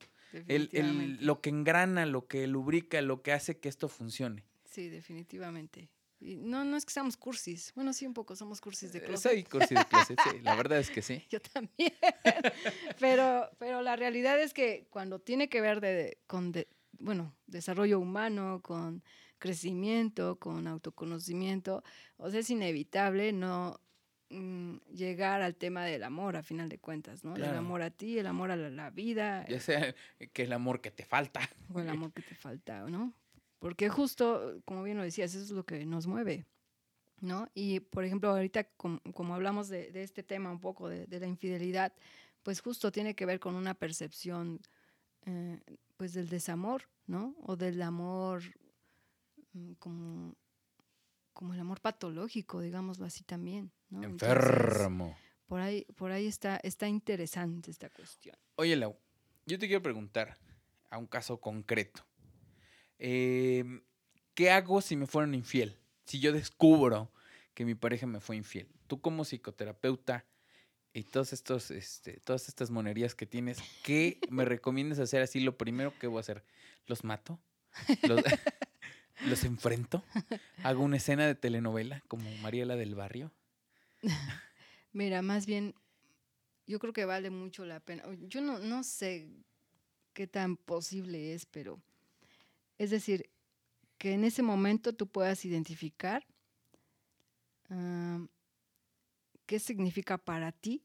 El, 0.48 1.18
lo 1.20 1.40
que 1.40 1.50
engrana, 1.50 2.06
lo 2.06 2.26
que 2.26 2.46
lubrica, 2.46 3.00
lo 3.02 3.22
que 3.22 3.32
hace 3.32 3.58
que 3.58 3.68
esto 3.68 3.88
funcione. 3.88 4.44
Sí, 4.64 4.88
definitivamente. 4.88 5.88
Y 6.20 6.36
no, 6.36 6.64
no 6.64 6.76
es 6.76 6.86
que 6.86 6.92
seamos 6.92 7.16
cursis. 7.16 7.72
Bueno, 7.74 7.92
sí, 7.92 8.06
un 8.06 8.14
poco 8.14 8.34
somos 8.34 8.60
cursis 8.60 8.92
de 8.92 9.00
eh, 9.00 9.02
closet. 9.02 9.30
Soy 9.30 9.44
cursis 9.44 9.78
de 9.78 9.84
closet, 9.84 10.18
sí. 10.24 10.38
La 10.42 10.54
verdad 10.54 10.78
es 10.78 10.90
que 10.90 11.02
sí. 11.02 11.22
Yo 11.30 11.40
también. 11.40 11.92
pero, 12.98 13.50
pero 13.58 13.82
la 13.82 13.94
realidad 13.94 14.40
es 14.40 14.54
que 14.54 14.86
cuando 14.90 15.18
tiene 15.18 15.48
que 15.48 15.60
ver 15.60 15.80
de, 15.80 16.18
con, 16.26 16.52
bueno, 16.98 17.36
desarrollo 17.46 18.00
humano, 18.00 18.60
con 18.62 19.02
crecimiento, 19.38 20.38
con 20.38 20.66
autoconocimiento, 20.66 21.84
o 22.16 22.30
sea, 22.30 22.40
es 22.40 22.48
inevitable 22.48 23.32
no, 23.32 23.78
Mm, 24.30 24.76
llegar 24.92 25.42
al 25.42 25.54
tema 25.54 25.84
del 25.84 26.02
amor, 26.02 26.36
a 26.36 26.42
final 26.42 26.68
de 26.68 26.78
cuentas, 26.78 27.24
¿no? 27.24 27.36
El 27.36 27.44
amor 27.44 27.82
a 27.82 27.90
ti, 27.90 28.18
el 28.18 28.26
amor 28.26 28.50
a 28.50 28.56
la, 28.56 28.90
vida. 28.90 29.46
Ya 29.48 29.60
sea 29.60 29.94
que 30.32 30.42
el 30.44 30.52
amor 30.52 30.80
que 30.80 30.90
te 30.90 31.04
falta. 31.04 31.40
O 31.72 31.80
el 31.80 31.88
amor 31.90 32.12
que 32.12 32.22
te 32.22 32.34
falta, 32.34 32.88
¿no? 32.88 33.12
Porque 33.58 33.88
justo, 33.88 34.60
como 34.64 34.82
bien 34.82 34.96
lo 34.96 35.02
decías, 35.02 35.34
eso 35.34 35.44
es 35.44 35.50
lo 35.50 35.64
que 35.64 35.84
nos 35.84 36.06
mueve, 36.06 36.46
¿no? 37.20 37.48
Y, 37.54 37.80
por 37.80 38.04
ejemplo, 38.04 38.30
ahorita, 38.30 38.64
como, 38.76 39.34
hablamos 39.34 39.68
de, 39.68 39.90
este 39.94 40.22
tema 40.22 40.50
un 40.50 40.60
poco, 40.60 40.88
de, 40.88 41.06
la 41.20 41.26
infidelidad, 41.26 41.92
pues 42.42 42.60
justo 42.60 42.90
tiene 42.90 43.14
que 43.14 43.26
ver 43.26 43.40
con 43.40 43.54
una 43.54 43.74
percepción, 43.74 44.60
eh, 45.26 45.60
pues, 45.96 46.14
del 46.14 46.28
desamor, 46.28 46.88
¿no? 47.06 47.36
O 47.42 47.56
del 47.56 47.80
amor 47.82 48.42
mm, 49.52 49.72
como 49.74 50.34
como 51.34 51.52
el 51.52 51.60
amor 51.60 51.80
patológico, 51.80 52.60
digámoslo 52.60 53.04
así 53.04 53.24
también. 53.24 53.72
¿No? 53.94 54.04
Enfermo. 54.04 55.16
por 55.46 55.60
ahí, 55.60 55.84
por 55.96 56.10
ahí 56.10 56.26
está, 56.26 56.56
está 56.62 56.88
interesante 56.88 57.70
esta 57.70 57.88
cuestión. 57.90 58.36
Oye, 58.56 58.76
Lau, 58.76 58.96
yo 59.46 59.58
te 59.58 59.66
quiero 59.66 59.82
preguntar 59.82 60.36
a 60.90 60.98
un 60.98 61.06
caso 61.06 61.40
concreto. 61.40 62.04
Em, 62.98 63.82
¿Qué 64.34 64.50
hago 64.50 64.80
si 64.80 64.96
me 64.96 65.06
fueron 65.06 65.34
infiel? 65.34 65.76
Si 66.06 66.20
yo 66.20 66.32
descubro 66.32 67.12
que 67.54 67.64
mi 67.64 67.74
pareja 67.74 68.06
me 68.06 68.20
fue 68.20 68.36
infiel. 68.36 68.68
Tú 68.86 69.00
como 69.00 69.24
psicoterapeuta 69.24 70.24
y 70.92 71.04
todos 71.04 71.32
estos, 71.32 71.70
este, 71.70 72.20
todas 72.20 72.48
estas 72.48 72.70
monerías 72.70 73.14
que 73.14 73.26
tienes, 73.26 73.58
¿qué 73.82 74.18
me 74.28 74.44
recomiendas 74.44 74.98
hacer 74.98 75.22
así? 75.22 75.40
Lo 75.40 75.56
primero 75.56 75.96
que 75.98 76.06
voy 76.06 76.18
a 76.18 76.20
hacer, 76.20 76.44
¿los 76.86 77.04
mato? 77.04 77.40
¿Los, 78.02 78.22
los 79.26 79.44
enfrento, 79.44 80.04
hago 80.62 80.82
una 80.82 80.96
escena 80.96 81.26
de 81.26 81.34
telenovela 81.34 82.02
como 82.08 82.30
Mariela 82.36 82.76
del 82.76 82.94
Barrio. 82.94 83.32
Mira, 84.92 85.22
más 85.22 85.46
bien, 85.46 85.74
yo 86.66 86.78
creo 86.78 86.92
que 86.92 87.04
vale 87.04 87.30
mucho 87.30 87.64
la 87.64 87.80
pena. 87.80 88.04
Yo 88.28 88.40
no, 88.40 88.58
no 88.58 88.84
sé 88.84 89.28
qué 90.12 90.26
tan 90.26 90.56
posible 90.56 91.34
es, 91.34 91.46
pero 91.46 91.80
es 92.78 92.90
decir, 92.90 93.30
que 93.98 94.12
en 94.12 94.24
ese 94.24 94.42
momento 94.42 94.94
tú 94.94 95.06
puedas 95.06 95.44
identificar 95.44 96.26
qué 99.46 99.58
significa 99.58 100.18
para 100.18 100.52
ti 100.52 100.84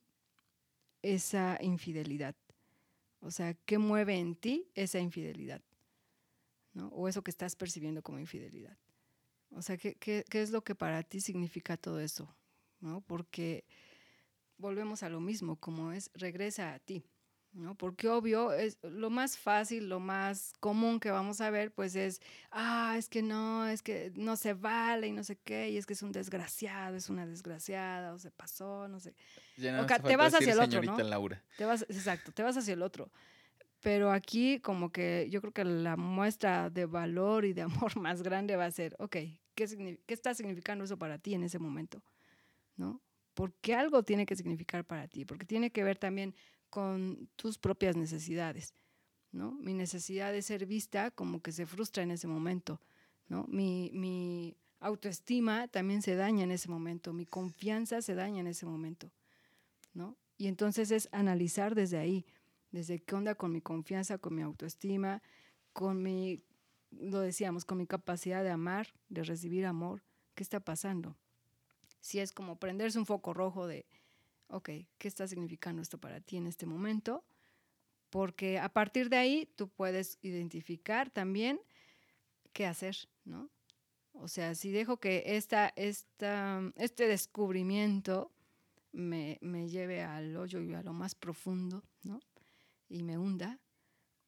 esa 1.01 1.57
infidelidad. 1.61 2.35
O 3.21 3.31
sea, 3.31 3.53
qué 3.53 3.77
mueve 3.77 4.17
en 4.17 4.35
ti 4.35 4.69
esa 4.75 4.99
infidelidad. 4.99 5.61
O 6.91 7.07
eso 7.07 7.23
que 7.23 7.31
estás 7.31 7.55
percibiendo 7.55 8.01
como 8.01 8.19
infidelidad. 8.19 8.77
O 9.51 9.61
sea, 9.61 9.77
¿qué, 9.77 9.95
qué, 9.95 10.23
qué 10.29 10.41
es 10.41 10.51
lo 10.51 10.63
que 10.63 10.75
para 10.75 11.03
ti 11.03 11.19
significa 11.19 11.75
todo 11.75 11.99
eso? 11.99 12.33
¿No? 12.81 13.01
Porque 13.01 13.65
volvemos 14.57 15.03
a 15.03 15.09
lo 15.09 15.19
mismo, 15.19 15.55
como 15.55 15.91
es, 15.91 16.11
regresa 16.13 16.73
a 16.73 16.79
ti. 16.79 17.03
¿no? 17.53 17.75
Porque 17.75 18.07
obvio, 18.07 18.53
es 18.53 18.77
lo 18.83 19.09
más 19.09 19.37
fácil, 19.37 19.89
lo 19.89 19.99
más 19.99 20.53
común 20.59 20.99
que 20.99 21.11
vamos 21.11 21.41
a 21.41 21.49
ver, 21.49 21.71
pues 21.71 21.95
es, 21.95 22.21
ah, 22.51 22.95
es 22.97 23.09
que 23.09 23.21
no, 23.21 23.67
es 23.67 23.81
que 23.81 24.11
no 24.15 24.35
se 24.35 24.53
vale 24.53 25.07
y 25.07 25.11
no 25.11 25.23
sé 25.23 25.37
qué, 25.37 25.69
y 25.69 25.77
es 25.77 25.85
que 25.85 25.93
es 25.93 26.03
un 26.03 26.11
desgraciado, 26.11 26.95
es 26.95 27.09
una 27.09 27.25
desgraciada, 27.25 28.13
o 28.13 28.19
se 28.19 28.31
pasó, 28.31 28.87
no 28.87 28.99
sé. 28.99 29.15
Ya 29.57 29.85
te 29.87 30.15
vas 30.15 30.33
hacia 30.33 30.53
el 30.53 30.59
otro, 30.59 30.83
¿no? 30.83 30.97
Laura. 30.99 31.43
Te 31.57 31.65
vas, 31.65 31.83
exacto, 31.89 32.31
te 32.31 32.43
vas 32.43 32.57
hacia 32.57 32.73
el 32.73 32.81
otro. 32.81 33.11
Pero 33.81 34.11
aquí 34.11 34.59
como 34.59 34.91
que 34.91 35.27
yo 35.29 35.39
creo 35.41 35.53
que 35.53 35.63
la 35.63 35.95
muestra 35.95 36.69
de 36.69 36.85
valor 36.85 37.45
y 37.45 37.53
de 37.53 37.61
amor 37.61 37.95
más 37.99 38.21
grande 38.21 38.55
va 38.55 38.65
a 38.65 38.71
ser, 38.71 38.95
ok, 38.99 39.15
¿qué, 39.55 39.99
qué 40.05 40.13
está 40.13 40.33
significando 40.33 40.83
eso 40.83 40.97
para 40.97 41.17
ti 41.17 41.33
en 41.33 41.43
ese 41.43 41.59
momento? 41.59 42.03
¿No? 42.79 43.01
Porque 43.33 43.75
algo 43.75 44.03
tiene 44.03 44.25
que 44.25 44.37
significar 44.37 44.85
para 44.85 45.07
ti, 45.09 45.25
porque 45.25 45.45
tiene 45.45 45.69
que 45.69 45.83
ver 45.83 45.97
también 45.97 46.33
con 46.69 47.29
tus 47.35 47.57
propias 47.57 47.97
necesidades, 47.97 48.73
¿no? 49.33 49.51
Mi 49.51 49.73
necesidad 49.73 50.31
de 50.31 50.41
ser 50.41 50.65
vista 50.65 51.11
como 51.11 51.41
que 51.41 51.51
se 51.51 51.65
frustra 51.65 52.03
en 52.03 52.11
ese 52.11 52.27
momento, 52.27 52.79
¿no? 53.27 53.45
Mi, 53.49 54.55
autoestima 54.81 55.67
también 55.67 56.01
se 56.01 56.15
daña 56.15 56.45
en 56.45 56.51
ese 56.51 56.69
momento, 56.69 57.11
mi 57.11 57.25
confianza 57.25 58.01
se 58.01 58.15
daña 58.15 58.39
en 58.39 58.47
ese 58.47 58.65
momento, 58.65 59.11
¿no? 59.93 60.15
Y 60.37 60.47
entonces 60.47 60.89
es 60.91 61.09
analizar 61.11 61.75
desde 61.75 61.97
ahí, 61.97 62.25
desde 62.71 62.99
qué 62.99 63.13
onda 63.13 63.35
con 63.35 63.51
mi 63.51 63.59
confianza, 63.59 64.19
con 64.19 64.35
mi 64.35 64.41
autoestima, 64.41 65.21
con 65.73 66.01
mi, 66.01 66.45
lo 66.91 67.19
decíamos, 67.19 67.65
con 67.65 67.77
mi 67.77 67.87
capacidad 67.87 68.41
de 68.41 68.51
amar, 68.51 68.87
de 69.09 69.23
recibir 69.23 69.65
amor, 69.65 70.01
¿qué 70.33 70.43
está 70.43 70.61
pasando? 70.61 71.17
Si 71.99 72.19
es 72.19 72.31
como 72.31 72.57
prenderse 72.57 72.99
un 72.99 73.05
foco 73.05 73.33
rojo 73.33 73.67
de, 73.67 73.85
ok, 74.47 74.69
¿qué 74.97 75.07
está 75.07 75.27
significando 75.27 75.81
esto 75.81 75.97
para 75.97 76.21
ti 76.21 76.37
en 76.37 76.47
este 76.47 76.65
momento? 76.65 77.23
Porque 78.09 78.59
a 78.59 78.69
partir 78.69 79.09
de 79.09 79.17
ahí 79.17 79.49
tú 79.55 79.69
puedes 79.69 80.17
identificar 80.21 81.09
también 81.09 81.59
qué 82.53 82.65
hacer, 82.65 82.95
¿no? 83.25 83.49
O 84.13 84.27
sea, 84.27 84.55
si 84.55 84.71
dejo 84.71 84.97
que 84.97 85.23
esta, 85.25 85.71
esta, 85.75 86.61
este 86.75 87.07
descubrimiento 87.07 88.31
me, 88.91 89.37
me 89.41 89.69
lleve 89.69 90.03
al 90.03 90.35
hoyo 90.35 90.61
y 90.61 90.73
a 90.73 90.81
lo 90.81 90.93
más 90.93 91.15
profundo, 91.15 91.83
¿no? 92.03 92.19
y 92.89 93.03
me 93.03 93.17
hunda, 93.17 93.59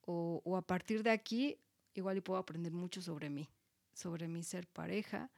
o, 0.05 0.41
o, 0.45 0.55
a 0.55 0.61
partir 0.61 1.03
de 1.03 1.09
aquí 1.09 1.57
igual 1.93 2.17
y 2.17 2.21
puedo 2.21 2.39
aprender 2.39 2.71
mucho 2.71 3.01
sobre 3.01 3.29
mí, 3.29 3.49
sobre 3.93 4.27
mi 4.27 4.43
ser 4.43 4.67
pareja. 4.67 5.29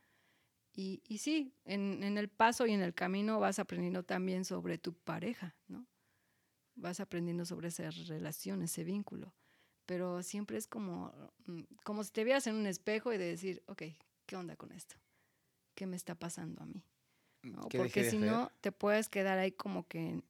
Y, 0.75 1.01
y 1.07 1.19
sí, 1.19 1.53
en, 1.65 2.03
en, 2.03 2.17
el 2.17 2.29
paso 2.29 2.65
y 2.65 2.71
en 2.71 2.81
el 2.81 2.95
camino 2.95 3.39
vas 3.39 3.59
aprendiendo 3.59 4.03
también 4.03 4.43
sobre 4.43 4.79
tu 4.79 4.93
pareja, 4.93 5.55
¿no? 5.67 5.85
Vas 6.75 6.99
aprendiendo 6.99 7.45
sobre 7.45 7.67
esa 7.67 7.91
relación, 7.91 8.63
ese 8.63 8.83
vínculo. 8.83 9.33
Pero 9.85 10.23
siempre 10.23 10.57
es 10.57 10.67
como, 10.67 11.13
mm, 11.45 11.61
como 11.83 12.03
si 12.03 12.11
te 12.11 12.23
vieras 12.23 12.47
en 12.47 12.55
un 12.55 12.65
espejo 12.65 13.13
y 13.13 13.17
de 13.17 13.25
decir, 13.25 13.63
ok, 13.67 13.83
¿qué 14.25 14.35
onda 14.35 14.55
con 14.55 14.71
esto? 14.71 14.95
¿Qué 15.75 15.85
me 15.85 15.95
está 15.95 16.15
pasando 16.15 16.63
a 16.63 16.65
mí? 16.65 16.83
¿No? 17.43 17.61
Porque 17.69 18.09
si 18.09 18.17
no, 18.17 18.51
te 18.61 18.71
puedes 18.71 19.09
quedar 19.09 19.37
ahí 19.37 19.51
como 19.51 19.87
que 19.87 19.99
en, 19.99 20.23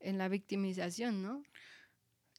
en 0.00 0.18
la 0.18 0.28
victimización, 0.28 1.22
¿no? 1.22 1.42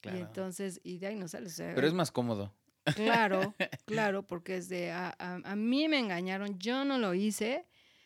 Y 0.03 0.17
entonces, 0.17 0.81
y 0.83 0.99
de 0.99 1.07
ahí 1.07 1.15
no 1.15 1.27
sale. 1.27 1.49
Pero 1.57 1.87
es 1.87 1.93
más 1.93 2.11
cómodo. 2.11 2.53
Claro, 2.93 3.55
claro, 3.85 4.23
porque 4.25 4.57
es 4.57 4.69
de, 4.69 4.91
a, 4.91 5.15
a, 5.17 5.55
mí 5.55 5.87
me 5.87 5.99
engañaron, 5.99 6.59
yo 6.59 6.85
no 6.85 6.97
lo 6.97 7.13
hice, 7.13 7.65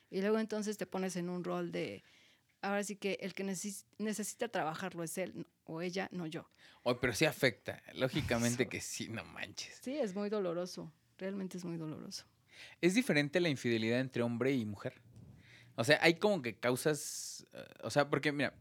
Y 0.09 0.21
luego 0.21 0.39
entonces 0.39 0.77
te 0.77 0.85
pones 0.85 1.15
en 1.15 1.29
un 1.29 1.43
rol 1.43 1.71
de, 1.71 2.03
ahora 2.61 2.83
sí 2.83 2.95
que 2.95 3.17
el 3.21 3.33
que 3.33 3.43
necesita 3.43 4.49
trabajarlo 4.49 5.03
es 5.03 5.17
él 5.17 5.45
o 5.65 5.81
ella, 5.81 6.09
no 6.11 6.25
yo. 6.25 6.49
Oh, 6.83 6.99
pero 6.99 7.13
sí 7.13 7.25
afecta, 7.25 7.81
lógicamente 7.93 8.67
que 8.67 8.81
sí, 8.81 9.09
no 9.09 9.23
manches. 9.25 9.79
Sí, 9.81 9.97
es 9.97 10.15
muy 10.15 10.29
doloroso, 10.29 10.91
realmente 11.17 11.57
es 11.57 11.65
muy 11.65 11.77
doloroso. 11.77 12.25
¿Es 12.81 12.93
diferente 12.93 13.39
la 13.39 13.49
infidelidad 13.49 13.99
entre 13.99 14.23
hombre 14.23 14.53
y 14.53 14.65
mujer? 14.65 15.01
O 15.75 15.83
sea, 15.83 15.99
hay 16.01 16.15
como 16.15 16.41
que 16.41 16.57
causas, 16.57 17.47
eh, 17.53 17.63
o 17.83 17.89
sea, 17.89 18.09
porque 18.09 18.31
mira, 18.31 18.53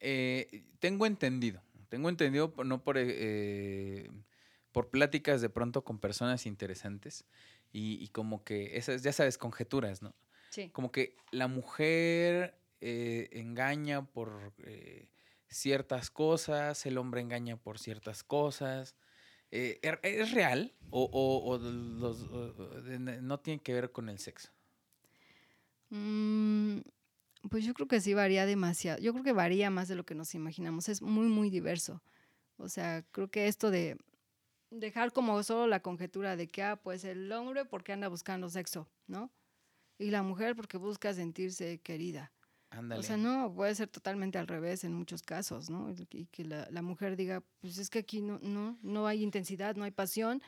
eh, 0.00 0.64
tengo 0.78 1.06
entendido, 1.06 1.62
tengo 1.88 2.08
entendido 2.08 2.54
no 2.64 2.82
por, 2.82 2.96
eh, 2.98 4.08
por 4.72 4.88
pláticas 4.88 5.40
de 5.40 5.50
pronto 5.50 5.84
con 5.84 5.98
personas 5.98 6.46
interesantes 6.46 7.24
y, 7.72 8.08
como 8.08 8.44
que 8.44 8.76
esas, 8.76 9.02
ya 9.02 9.12
sabes, 9.12 9.38
conjeturas, 9.38 10.02
¿no? 10.02 10.14
Sí. 10.50 10.68
Como 10.70 10.92
que 10.92 11.16
la 11.30 11.46
mujer 11.46 12.58
engaña 12.80 14.04
por 14.04 14.52
ciertas 15.48 16.10
cosas, 16.10 16.84
el 16.84 16.98
hombre 16.98 17.20
engaña 17.20 17.56
por 17.56 17.78
ciertas 17.78 18.24
cosas. 18.24 18.94
¿er, 19.50 20.00
¿Es 20.02 20.32
real 20.32 20.74
o, 20.90 21.58
no 21.58 23.40
tiene 23.40 23.62
que 23.62 23.74
ver 23.74 23.92
con 23.92 24.08
el 24.08 24.18
sexo? 24.18 24.50
Mm, 25.90 26.80
pues 27.50 27.64
yo 27.64 27.74
creo 27.74 27.88
que 27.88 28.00
sí 28.00 28.14
varía 28.14 28.46
demasiado. 28.46 29.00
Yo 29.00 29.12
creo 29.12 29.24
que 29.24 29.32
varía 29.32 29.70
más 29.70 29.88
de 29.88 29.94
lo 29.94 30.04
que 30.04 30.14
nos 30.14 30.34
imaginamos. 30.34 30.88
Es 30.88 31.02
muy, 31.02 31.26
muy 31.26 31.50
diverso. 31.50 32.02
O 32.56 32.68
sea, 32.68 33.02
creo 33.12 33.28
que 33.28 33.48
esto 33.48 33.70
de 33.70 33.98
dejar 34.72 35.12
como 35.12 35.42
solo 35.42 35.66
la 35.66 35.80
conjetura 35.80 36.36
de 36.36 36.48
que, 36.48 36.62
ah, 36.62 36.76
pues 36.76 37.04
el 37.04 37.30
hombre 37.32 37.64
porque 37.64 37.92
anda 37.92 38.08
buscando 38.08 38.48
sexo, 38.48 38.88
¿no? 39.06 39.30
Y 39.98 40.10
la 40.10 40.22
mujer 40.22 40.56
porque 40.56 40.78
busca 40.78 41.12
sentirse 41.14 41.80
querida. 41.80 42.32
O 42.96 43.02
sea, 43.02 43.18
no, 43.18 43.52
puede 43.54 43.74
ser 43.74 43.88
totalmente 43.88 44.38
al 44.38 44.46
revés 44.46 44.82
en 44.84 44.94
muchos 44.94 45.20
casos, 45.22 45.68
¿no? 45.68 45.94
Y 46.10 46.24
que 46.26 46.44
la, 46.44 46.66
la, 46.70 46.80
mujer 46.80 47.16
diga, 47.16 47.42
pues 47.60 47.76
es 47.76 47.90
que 47.90 47.98
aquí 47.98 48.22
no, 48.22 48.38
no, 48.40 48.78
no 48.80 49.06
hay 49.06 49.22
intensidad, 49.22 49.76
no 49.76 49.84
hay 49.84 49.90
pasión, 49.90 50.42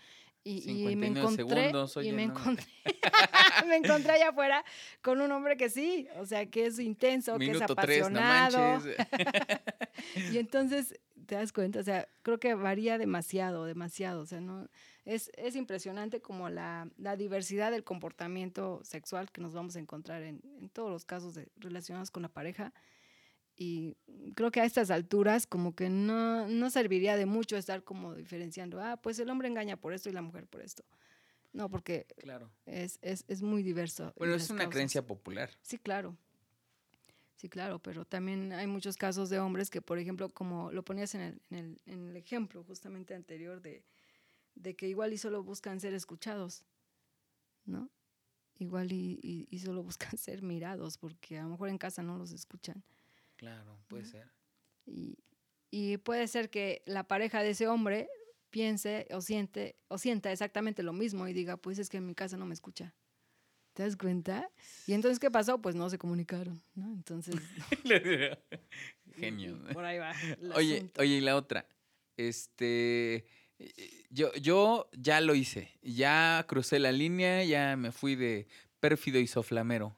y, 0.47 0.95
me 0.97 1.07
encontré, 1.07 1.73
y 2.03 2.13
me, 2.13 2.25
encontré 2.25 2.67
me 3.67 3.77
encontré 3.77 4.13
allá 4.13 4.29
afuera 4.29 4.63
con 5.01 5.23
un 5.23 5.33
hombre 5.33 5.57
que 5.57 5.71
sí, 5.71 6.07
o 6.19 6.27
sea, 6.27 6.45
que 6.45 6.67
es 6.67 6.79
intenso, 6.79 7.39
que 7.39 7.51
es 7.51 7.63
apasionado. 7.63 8.83
y 10.33 10.37
entonces 10.37 11.01
te 11.25 11.35
das 11.35 11.53
cuenta, 11.53 11.81
o 11.81 11.83
sea, 11.83 12.09
creo 12.23 12.39
que 12.39 12.55
varía 12.55 12.99
demasiado, 12.99 13.65
demasiado, 13.65 14.23
o 14.23 14.27
sea, 14.27 14.41
no 14.41 14.69
es, 15.05 15.31
es 15.37 15.57
impresionante 15.57 16.21
como 16.21 16.49
la, 16.49 16.89
la, 16.97 17.17
diversidad 17.17 17.71
del 17.71 17.85
comportamiento 17.85 18.81
sexual 18.85 19.31
que 19.31 19.41
nos 19.41 19.53
vamos 19.53 19.77
a 19.77 19.81
encontrar 19.81 20.23
en, 20.23 20.41
en 20.59 20.69
todos 20.69 20.91
los 20.91 21.05
casos 21.05 21.35
de, 21.35 21.49
relacionados 21.57 22.11
con 22.11 22.23
la 22.23 22.29
pareja 22.29 22.73
y 23.57 23.97
creo 24.35 24.51
que 24.51 24.61
a 24.61 24.65
estas 24.65 24.91
alturas 24.91 25.47
como 25.47 25.75
que 25.75 25.89
no, 25.89 26.49
no 26.49 26.71
serviría 26.71 27.17
de 27.17 27.27
mucho 27.27 27.57
estar 27.57 27.85
como 27.85 28.15
diferenciando, 28.15 28.81
ah, 28.81 28.97
pues 28.97 29.19
el 29.19 29.31
hombre 29.31 29.49
engaña 29.49 29.77
por 29.77 29.93
esto 29.93 30.09
y 30.09 30.13
la 30.13 30.23
mujer 30.23 30.47
por 30.47 30.61
esto. 30.61 30.85
No, 31.53 31.71
porque 31.71 32.07
claro. 32.19 32.51
es, 32.67 32.99
es, 33.01 33.25
es 33.29 33.43
muy 33.43 33.63
diverso. 33.63 34.13
Bueno, 34.17 34.35
es 34.35 34.51
una 34.51 34.69
creencia 34.69 35.07
popular. 35.07 35.51
Sí, 35.63 35.79
claro. 35.79 36.17
Sí, 37.37 37.49
claro, 37.49 37.81
pero 37.81 38.05
también 38.05 38.53
hay 38.53 38.67
muchos 38.67 38.97
casos 38.97 39.29
de 39.29 39.41
hombres 39.41 39.69
que, 39.69 39.83
por 39.83 39.99
ejemplo, 39.99 40.29
como 40.31 40.71
lo 40.71 40.85
ponías 40.85 41.15
en 41.15 41.21
el, 41.21 41.43
en 41.51 41.59
el, 41.59 41.81
en 41.87 42.09
el 42.09 42.17
ejemplo 42.17 42.63
justamente 42.63 43.15
anterior 43.15 43.61
de, 43.61 43.85
de, 44.55 44.77
que 44.77 44.89
igual 44.89 45.13
y 45.13 45.19
solo 45.19 45.43
buscan 45.43 45.81
ser 45.81 45.95
escuchados, 45.95 46.65
¿no? 47.65 47.91
Igual 48.59 48.93
y, 48.93 49.19
y, 49.21 49.49
y, 49.51 49.59
solo 49.59 49.83
buscan 49.83 50.17
ser 50.19 50.43
mirados, 50.43 50.97
porque 50.97 51.39
a 51.39 51.43
lo 51.43 51.51
mejor 51.51 51.69
en 51.69 51.79
casa 51.79 52.03
no 52.03 52.17
los 52.17 52.31
escuchan. 52.31 52.85
Claro, 53.37 53.79
puede 53.89 54.05
ser. 54.05 54.31
Y, 54.87 55.19
y 55.71 55.97
puede 55.97 56.29
ser 56.29 56.51
que 56.51 56.83
la 56.87 57.09
pareja 57.09 57.43
de 57.43 57.51
ese 57.51 57.67
hombre 57.67 58.09
piense 58.51 59.09
o 59.11 59.21
siente 59.21 59.77
o 59.89 59.99
sienta 59.99 60.31
exactamente 60.31 60.85
lo 60.85 60.93
mismo 60.93 61.27
y 61.27 61.33
diga, 61.33 61.57
pues 61.57 61.81
es 61.81 61.89
que 61.89 61.97
en 61.97 62.07
mi 62.07 62.15
casa 62.15 62.37
no 62.37 62.47
me 62.47 62.55
escucha. 62.55 62.95
¿Te 63.75 63.83
das 63.83 63.97
cuenta? 63.97 64.49
Y 64.87 64.95
entonces, 64.95 65.19
¿qué 65.19 65.31
pasó? 65.31 65.61
Pues 65.61 65.75
no 65.75 65.91
se 65.91 65.99
comunicaron, 65.99 66.63
¿no? 66.75 66.87
Entonces... 66.93 67.35
Genio. 69.17 69.59
Por 69.73 69.85
ahí 69.85 69.99
va. 69.99 70.13
Oye, 70.55 70.91
oye, 70.99 71.17
y 71.17 71.21
la 71.21 71.37
otra. 71.37 71.67
Este... 72.17 73.27
Yo, 74.11 74.33
yo 74.35 74.89
ya 74.93 75.21
lo 75.21 75.35
hice. 75.35 75.71
Ya 75.83 76.45
crucé 76.49 76.79
la 76.79 76.93
línea, 76.93 77.45
ya 77.45 77.77
me 77.77 77.93
fui 77.93 78.15
de 78.15 78.47
pérfido 78.81 79.21
y 79.21 79.27
soflamero 79.27 79.97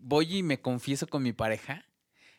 voy 0.00 0.38
y 0.38 0.42
me 0.42 0.60
confieso 0.60 1.06
con 1.06 1.22
mi 1.22 1.32
pareja, 1.32 1.84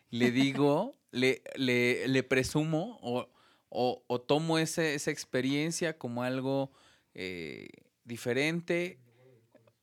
le 0.10 0.32
digo, 0.32 0.94
le, 1.12 1.42
le, 1.56 2.08
le, 2.08 2.24
presumo 2.24 3.00
o, 3.02 3.28
o, 3.70 4.22
tomo 4.22 4.58
esa 4.58 5.12
experiencia 5.12 5.98
como 5.98 6.24
algo 6.24 6.72
eh, 7.14 7.70
diferente, 8.04 9.00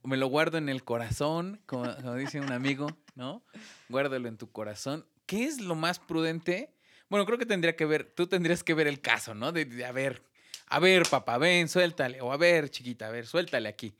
me 0.03 0.17
lo 0.17 0.29
guardo 0.29 0.59
en 0.59 0.69
el 0.69 0.85
corazón, 0.85 1.61
como, 1.67 1.87
dice 2.15 2.41
un 2.41 2.53
amigo, 2.53 2.89
¿no? 3.15 3.45
Guárdalo 3.89 4.29
en 4.29 4.37
tu 4.37 4.51
corazón. 4.51 5.07
¿Qué 5.27 5.45
es 5.45 5.61
lo 5.61 5.75
más 5.75 5.99
prudente? 5.99 6.73
Bueno, 7.09 7.27
creo 7.27 7.39
que 7.39 7.47
tendría 7.47 7.77
que 7.77 7.85
ver, 7.85 8.05
tú 8.05 8.27
tendrías 8.27 8.65
que 8.65 8.75
ver 8.75 8.87
el 8.87 9.01
caso, 9.01 9.35
¿no? 9.35 9.53
De, 9.53 9.85
a 9.85 9.93
ver, 9.93 10.23
a 10.67 10.79
ver, 10.79 11.05
papá, 11.09 11.39
ven, 11.39 11.69
suéltale, 11.69 12.21
o 12.21 12.33
a 12.33 12.37
ver, 12.37 12.71
chiquita, 12.71 13.09
a 13.09 13.11
ver, 13.11 13.27
suéltale 13.27 13.69
aquí. 13.69 13.95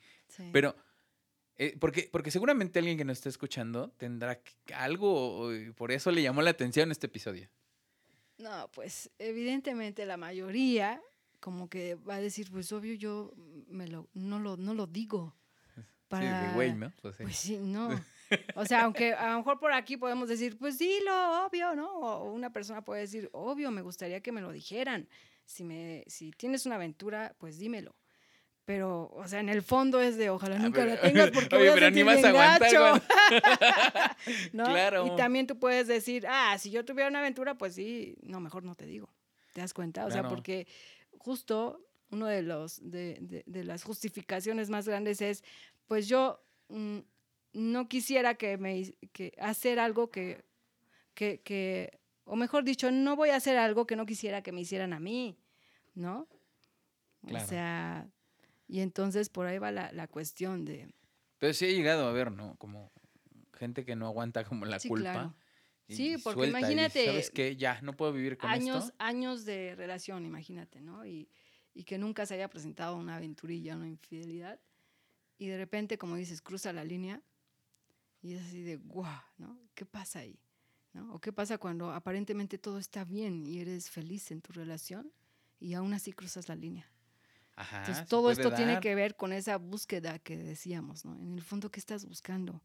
Pero 0.51 0.75
eh, 1.59 1.75
porque, 1.77 2.07
porque 2.09 2.31
seguramente 2.31 2.79
alguien 2.79 2.97
que 2.97 3.03
nos 3.03 3.17
esté 3.17 3.27
escuchando 3.27 3.91
tendrá 3.97 4.39
algo, 4.75 5.53
y 5.53 5.71
por 5.71 5.91
eso 5.91 6.09
le 6.09 6.21
llamó 6.21 6.41
la 6.41 6.51
atención 6.51 6.89
este 6.89 7.07
episodio. 7.07 7.49
No, 8.37 8.71
pues 8.71 9.11
evidentemente 9.19 10.05
la 10.05 10.15
mayoría 10.15 11.01
como 11.39 11.69
que 11.69 11.95
va 11.95 12.15
a 12.15 12.21
decir, 12.21 12.49
pues 12.51 12.71
obvio 12.71 12.93
yo 12.95 13.33
me 13.67 13.87
lo, 13.87 14.09
no, 14.13 14.39
lo, 14.39 14.57
no 14.57 14.73
lo 14.73 14.87
digo. 14.87 15.35
Para... 16.07 16.41
Sí, 16.41 16.47
de 16.47 16.53
güey, 16.53 16.73
¿no? 16.73 16.91
Pues 17.01 17.15
sí. 17.15 17.23
pues 17.23 17.35
sí, 17.35 17.57
no. 17.57 17.89
O 18.55 18.63
sea, 18.63 18.83
aunque 18.83 19.13
a 19.13 19.31
lo 19.31 19.37
mejor 19.37 19.59
por 19.59 19.73
aquí 19.73 19.97
podemos 19.97 20.29
decir, 20.29 20.55
pues 20.59 20.77
dilo, 20.77 21.45
obvio, 21.47 21.73
¿no? 21.75 21.91
O 21.97 22.31
una 22.31 22.53
persona 22.53 22.83
puede 22.83 23.01
decir, 23.01 23.27
obvio, 23.33 23.71
me 23.71 23.81
gustaría 23.81 24.21
que 24.21 24.31
me 24.31 24.41
lo 24.41 24.51
dijeran. 24.51 25.09
Si, 25.45 25.63
me, 25.63 26.03
si 26.05 26.29
tienes 26.31 26.67
una 26.67 26.75
aventura, 26.75 27.35
pues 27.39 27.57
dímelo 27.57 27.95
pero, 28.69 29.09
o 29.15 29.27
sea, 29.27 29.39
en 29.39 29.49
el 29.49 29.63
fondo 29.63 29.99
es 29.99 30.15
de 30.15 30.29
ojalá 30.29 30.57
ah, 30.57 30.59
nunca 30.59 30.85
la 30.85 31.01
tengas 31.01 31.31
porque 31.31 31.57
voy 31.57 31.67
a 31.69 31.73
pero 31.73 31.89
ni 31.89 32.03
vas 32.03 32.23
a 32.23 32.29
aguantar, 32.29 33.01
¿no? 34.53 34.65
Claro. 34.65 35.07
Y 35.07 35.15
también 35.15 35.47
tú 35.47 35.57
puedes 35.57 35.87
decir, 35.87 36.27
ah, 36.29 36.55
si 36.59 36.69
yo 36.69 36.85
tuviera 36.85 37.09
una 37.09 37.17
aventura, 37.17 37.57
pues 37.57 37.73
sí, 37.73 38.15
no, 38.21 38.39
mejor 38.39 38.63
no 38.63 38.75
te 38.75 38.85
digo. 38.85 39.11
¿Te 39.53 39.61
das 39.61 39.73
cuenta? 39.73 40.05
O 40.05 40.11
sea, 40.11 40.27
porque 40.27 40.67
justo 41.19 41.85
uno 42.11 42.25
de 42.25 42.41
los 42.41 42.79
de, 42.89 43.17
de, 43.21 43.43
de, 43.45 43.63
las 43.63 43.83
justificaciones 43.83 44.69
más 44.69 44.87
grandes 44.87 45.21
es, 45.21 45.43
pues 45.85 46.07
yo 46.07 46.43
mm, 46.69 46.99
no 47.53 47.87
quisiera 47.87 48.35
que 48.35 48.57
me 48.57 48.95
que 49.13 49.33
hacer 49.39 49.79
algo 49.79 50.09
que, 50.09 50.43
que, 51.13 51.41
que, 51.41 51.99
o 52.23 52.35
mejor 52.35 52.63
dicho, 52.63 52.91
no 52.91 53.15
voy 53.15 53.29
a 53.29 53.35
hacer 53.35 53.57
algo 53.57 53.85
que 53.85 53.95
no 53.95 54.05
quisiera 54.05 54.41
que 54.41 54.51
me 54.51 54.61
hicieran 54.61 54.93
a 54.93 54.99
mí, 54.99 55.37
¿no? 55.93 56.27
Claro. 57.27 57.45
O 57.45 57.47
sea, 57.47 58.09
y 58.67 58.79
entonces 58.79 59.29
por 59.29 59.45
ahí 59.45 59.59
va 59.59 59.71
la, 59.71 59.91
la 59.91 60.07
cuestión 60.07 60.65
de... 60.65 60.87
Pero 61.37 61.53
sí 61.53 61.65
he 61.65 61.75
llegado 61.75 62.07
a 62.07 62.11
ver, 62.11 62.31
¿no? 62.31 62.55
Como 62.57 62.91
gente 63.53 63.83
que 63.85 63.95
no 63.95 64.07
aguanta 64.07 64.43
como 64.43 64.65
la 64.65 64.79
culpa. 64.79 65.35
Sí, 65.89 66.17
porque 66.23 66.47
imagínate... 66.47 67.05
¿Sabes 67.05 67.31
qué? 67.31 67.55
Ya, 67.55 67.79
no 67.81 67.95
puedo 67.95 68.13
vivir 68.13 68.37
con 68.37 68.49
años, 68.49 68.85
esto. 68.85 68.95
Años 68.99 69.45
de 69.45 69.75
relación, 69.75 70.25
imagínate, 70.25 70.81
¿no? 70.81 71.05
Y, 71.05 71.29
y 71.73 71.83
que 71.83 71.97
nunca 71.97 72.25
se 72.25 72.35
haya 72.35 72.49
presentado 72.49 72.95
una 72.95 73.15
aventurilla, 73.15 73.75
una 73.75 73.87
infidelidad. 73.87 74.59
Y 75.37 75.47
de 75.47 75.57
repente, 75.57 75.97
como 75.97 76.15
dices, 76.15 76.41
cruza 76.41 76.73
la 76.73 76.83
línea 76.83 77.21
y 78.21 78.33
es 78.33 78.45
así 78.45 78.61
de, 78.61 78.77
guau, 78.77 79.21
¿no? 79.37 79.57
¿Qué 79.73 79.85
pasa 79.85 80.19
ahí? 80.19 80.39
¿No? 80.93 81.13
¿O 81.13 81.19
qué 81.19 81.31
pasa 81.31 81.57
cuando 81.57 81.91
aparentemente 81.91 82.57
todo 82.57 82.79
está 82.79 83.05
bien 83.05 83.45
y 83.45 83.59
eres 83.59 83.89
feliz 83.89 84.31
en 84.31 84.41
tu 84.41 84.51
relación 84.53 85.11
y 85.59 85.73
aún 85.75 85.93
así 85.93 86.11
cruzas 86.11 86.49
la 86.49 86.55
línea? 86.55 86.91
Entonces, 87.57 88.07
todo 88.07 88.31
esto 88.31 88.53
tiene 88.53 88.79
que 88.79 88.95
ver 88.95 89.15
con 89.15 89.33
esa 89.33 89.57
búsqueda 89.57 90.17
que 90.19 90.37
decíamos, 90.37 91.03
¿no? 91.03 91.15
En 91.19 91.33
el 91.33 91.41
fondo, 91.41 91.69
¿qué 91.69 91.79
estás 91.79 92.05
buscando? 92.05 92.61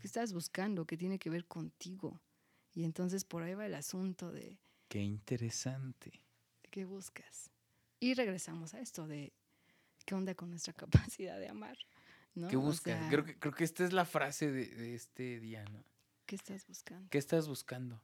¿Qué 0.00 0.06
estás 0.06 0.32
buscando? 0.32 0.86
¿Qué 0.86 0.96
tiene 0.96 1.18
que 1.18 1.30
ver 1.30 1.46
contigo? 1.46 2.20
Y 2.74 2.84
entonces 2.84 3.24
por 3.24 3.42
ahí 3.42 3.54
va 3.54 3.66
el 3.66 3.74
asunto 3.74 4.30
de... 4.30 4.58
Qué 4.88 5.02
interesante. 5.02 6.22
¿Qué 6.70 6.84
buscas? 6.84 7.50
Y 8.00 8.14
regresamos 8.14 8.74
a 8.74 8.80
esto 8.80 9.06
de 9.06 9.32
qué 10.04 10.14
onda 10.14 10.34
con 10.34 10.50
nuestra 10.50 10.72
capacidad 11.12 11.38
de 11.38 11.48
amar. 11.48 11.76
¿no? 12.34 12.48
¿Qué 12.48 12.56
buscas? 12.56 13.08
creo, 13.08 13.24
que, 13.24 13.38
creo 13.38 13.52
que 13.52 13.64
esta 13.64 13.84
es 13.84 13.92
la 13.92 14.04
frase 14.04 14.52
de, 14.52 14.66
de, 14.66 14.94
este 14.94 15.40
día, 15.40 15.64
¿no? 15.64 15.82
¿Qué 16.26 16.36
estás 16.36 16.66
buscando? 16.66 17.08
¿Qué 17.10 17.18
estás 17.18 17.48
buscando? 17.48 18.00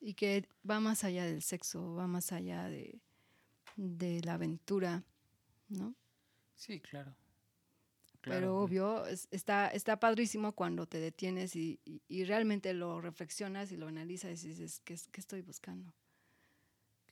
Y 0.00 0.14
que 0.14 0.48
va 0.68 0.80
más 0.80 1.04
allá 1.04 1.24
del 1.26 1.42
sexo, 1.42 1.94
va 1.94 2.06
más 2.06 2.32
allá 2.32 2.68
de, 2.68 3.00
de 3.76 4.20
la 4.22 4.34
aventura, 4.34 5.04
¿no? 5.68 5.94
Sí, 6.54 6.80
claro. 6.80 7.14
Pero 8.22 8.58
obvio, 8.58 9.06
está, 9.06 9.68
está 9.68 9.98
padrísimo 9.98 10.52
cuando 10.52 10.86
te 10.86 10.98
detienes 10.98 11.56
y, 11.56 11.80
y, 12.06 12.24
realmente 12.24 12.74
lo 12.74 13.00
reflexionas 13.00 13.72
y 13.72 13.76
lo 13.76 13.88
analizas 13.88 14.44
y 14.44 14.48
dices, 14.48 14.80
¿qué, 14.84 14.98
qué 15.10 15.20
estoy 15.20 15.40
buscando? 15.40 15.92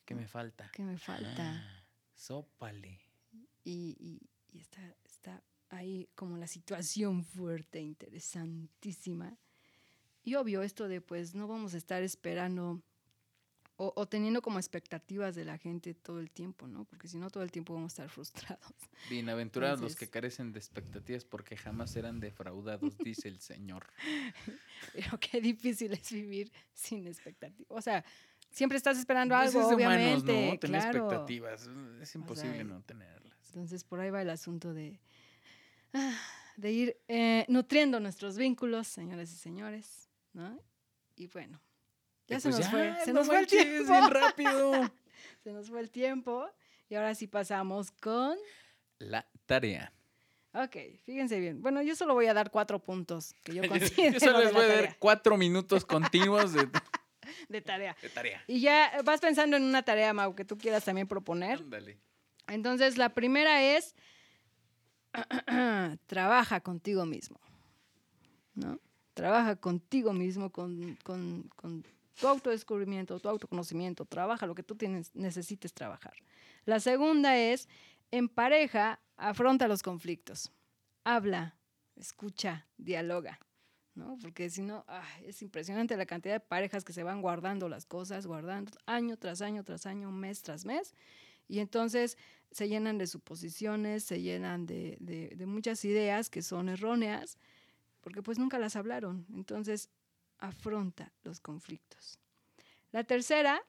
¿Qué 0.05 0.15
me 0.15 0.27
falta? 0.27 0.71
¿Qué 0.73 0.83
me 0.83 0.99
falta? 0.99 1.65
Ah, 1.65 1.85
sópale. 2.15 3.01
Y, 3.65 3.97
y, 3.99 4.21
y, 4.53 4.59
está, 4.59 4.83
está 5.07 5.43
ahí 5.71 6.09
como 6.15 6.37
la 6.37 6.47
situación 6.47 7.25
fuerte, 7.25 7.81
interesantísima. 7.81 9.39
Y 10.25 10.35
obvio, 10.35 10.63
esto 10.63 10.89
de 10.89 11.01
pues 11.01 11.35
no 11.35 11.49
vamos 11.49 11.73
a 11.73 11.79
estar 11.79 12.03
esperando 12.03 12.83
o, 13.81 14.07
teniendo 14.07 14.43
como 14.43 14.59
expectativas 14.59 15.37
de 15.37 15.45
la 15.45 15.57
gente 15.57 15.95
todo 15.95 16.19
el 16.19 16.33
tiempo, 16.33 16.67
¿no? 16.67 16.85
Porque 16.85 17.07
si 17.07 17.17
no, 17.17 17.31
todo 17.31 17.45
el 17.45 17.53
tiempo 17.53 17.75
vamos 17.75 17.93
a 17.93 18.03
estar 18.03 18.09
frustrados. 18.15 18.75
Bienaventurados 19.09 19.81
los 19.81 19.95
que 19.95 20.09
carecen 20.09 20.53
de 20.53 20.59
expectativas 20.59 21.25
porque 21.25 21.57
jamás 21.57 21.93
serán 21.93 22.19
defraudados, 22.19 22.99
dice 22.99 23.29
el 23.29 23.41
Señor. 23.41 23.87
Pero 24.93 25.19
qué 25.21 25.41
difícil 25.41 25.93
es 25.93 26.11
vivir 26.11 26.51
sin 26.75 27.07
expectativas. 27.07 27.67
O 27.69 27.81
sea, 27.81 28.05
siempre 28.51 28.77
estás 28.77 28.99
esperando 28.99 29.37
pues 29.37 29.55
algo, 29.55 29.69
obviamente. 29.69 30.33
Humanos, 30.33 30.55
¿no? 30.55 30.59
Tener 30.59 30.83
expectativas. 30.83 31.71
Es 32.03 32.15
imposible 32.17 32.65
no 32.65 32.83
tenerlas. 32.83 33.39
Entonces, 33.47 33.85
por 33.85 34.01
ahí 34.01 34.11
va 34.11 34.23
el 34.23 34.31
asunto 34.31 34.75
de, 34.75 35.01
ah, 35.95 36.19
de 36.57 36.73
ir 36.73 36.97
eh, 37.07 37.45
nutriendo 37.49 38.01
nuestros 38.01 38.37
vínculos, 38.37 38.89
señores 38.89 39.33
y 39.33 39.37
señores, 39.37 40.09
¿no? 40.33 40.61
Y 41.15 41.29
bueno, 41.29 41.61
ya 42.29 42.41
se 42.41 42.51
pues 42.51 42.61
nos 42.61 42.71
fue. 42.71 42.95
Se 43.05 43.13
nos 43.13 43.27
fue 43.27 43.41
el 43.41 43.47
tiempo. 43.47 43.91
bien 43.91 44.11
rápido. 44.11 44.73
se 45.45 45.53
nos 45.53 45.69
fue 45.69 45.81
el 45.81 45.91
tiempo. 45.91 46.49
Y 46.89 46.95
ahora 46.95 47.15
sí 47.15 47.27
pasamos 47.27 47.91
con. 47.91 48.37
La 48.99 49.27
tarea. 49.47 49.93
Ok, 50.53 50.77
fíjense 51.05 51.39
bien. 51.41 51.63
Bueno, 51.63 51.83
yo 51.83 51.95
solo 51.95 52.15
voy 52.15 52.27
a 52.27 52.35
dar 52.35 52.51
cuatro 52.51 52.79
puntos 52.79 53.35
que 53.45 53.55
yo 53.55 53.63
considero. 53.69 54.13
yo 54.13 54.21
solo 54.21 54.41
les 54.41 54.53
voy 54.53 54.65
a 54.65 54.69
dar 54.69 54.97
cuatro 54.99 55.37
minutos 55.39 55.85
continuos 55.85 56.53
de, 56.53 56.69
de, 57.49 57.61
tarea. 57.63 57.97
De 58.03 58.09
tarea. 58.09 58.43
Y 58.47 58.61
ya 58.61 59.01
vas 59.05 59.21
pensando 59.21 59.57
en 59.57 59.63
una 59.63 59.83
tarea, 59.83 60.13
Mau, 60.13 60.35
que 60.35 60.45
tú 60.45 60.59
quieras 60.59 60.85
también 60.85 61.07
proponer. 61.07 61.59
Ándale. 61.59 61.99
Entonces, 62.47 62.99
la 62.99 63.15
primera 63.15 63.63
es. 63.63 63.95
trabaja 66.07 66.61
contigo 66.61 67.07
mismo. 67.07 67.41
¿No? 68.55 68.81
Trabaja 69.15 69.57
contigo 69.57 70.13
mismo, 70.13 70.51
con, 70.51 70.97
con, 71.03 71.49
con 71.57 71.85
tu 72.19 72.27
autodescubrimiento, 72.27 73.19
tu 73.21 73.29
autoconocimiento, 73.29 74.05
trabaja 74.05 74.47
lo 74.47 74.55
que 74.55 74.63
tú 74.63 74.75
tienes, 74.75 75.15
necesites 75.15 75.73
trabajar. 75.73 76.15
La 76.65 76.81
segunda 76.81 77.39
es, 77.39 77.69
en 78.11 78.29
pareja, 78.29 79.01
afronta 79.17 79.69
los 79.69 79.83
conflictos. 79.83 80.53
Habla, 81.05 81.57
escucha, 81.97 82.67
dialoga. 82.77 83.39
¿no? 83.95 84.17
Porque 84.21 84.49
si 84.49 84.63
no, 84.63 84.85
es 85.25 85.43
impresionante 85.43 85.97
la 85.97 86.07
cantidad 86.07 86.35
de 86.35 86.41
parejas 86.41 86.85
que 86.85 86.93
se 86.93 87.03
van 87.03 87.21
guardando 87.21 87.69
las 87.69 87.85
cosas, 87.85 88.27
guardando 88.27 88.71
año 88.87 89.17
tras 89.17 89.43
año 89.43 89.65
tras 89.65 89.87
año, 89.87 90.13
mes 90.13 90.43
tras 90.43 90.65
mes, 90.65 90.95
y 91.49 91.59
entonces 91.59 92.17
se 92.53 92.69
llenan 92.69 92.99
de 92.99 93.07
suposiciones, 93.07 94.05
se 94.05 94.23
llenan 94.23 94.67
de, 94.67 94.97
de 95.01 95.47
muchas 95.47 95.85
ideas 95.85 96.31
que 96.31 96.43
son 96.43 96.69
erróneas, 96.69 97.39
porque 98.01 98.23
pues 98.23 98.39
nunca 98.39 98.59
las 98.59 98.77
hablaron. 98.77 99.27
Entonces, 99.35 99.91
afronta 100.39 101.13
los 101.23 101.41
conflictos. 101.41 102.19
La 102.93 103.05
tercera, 103.05 103.63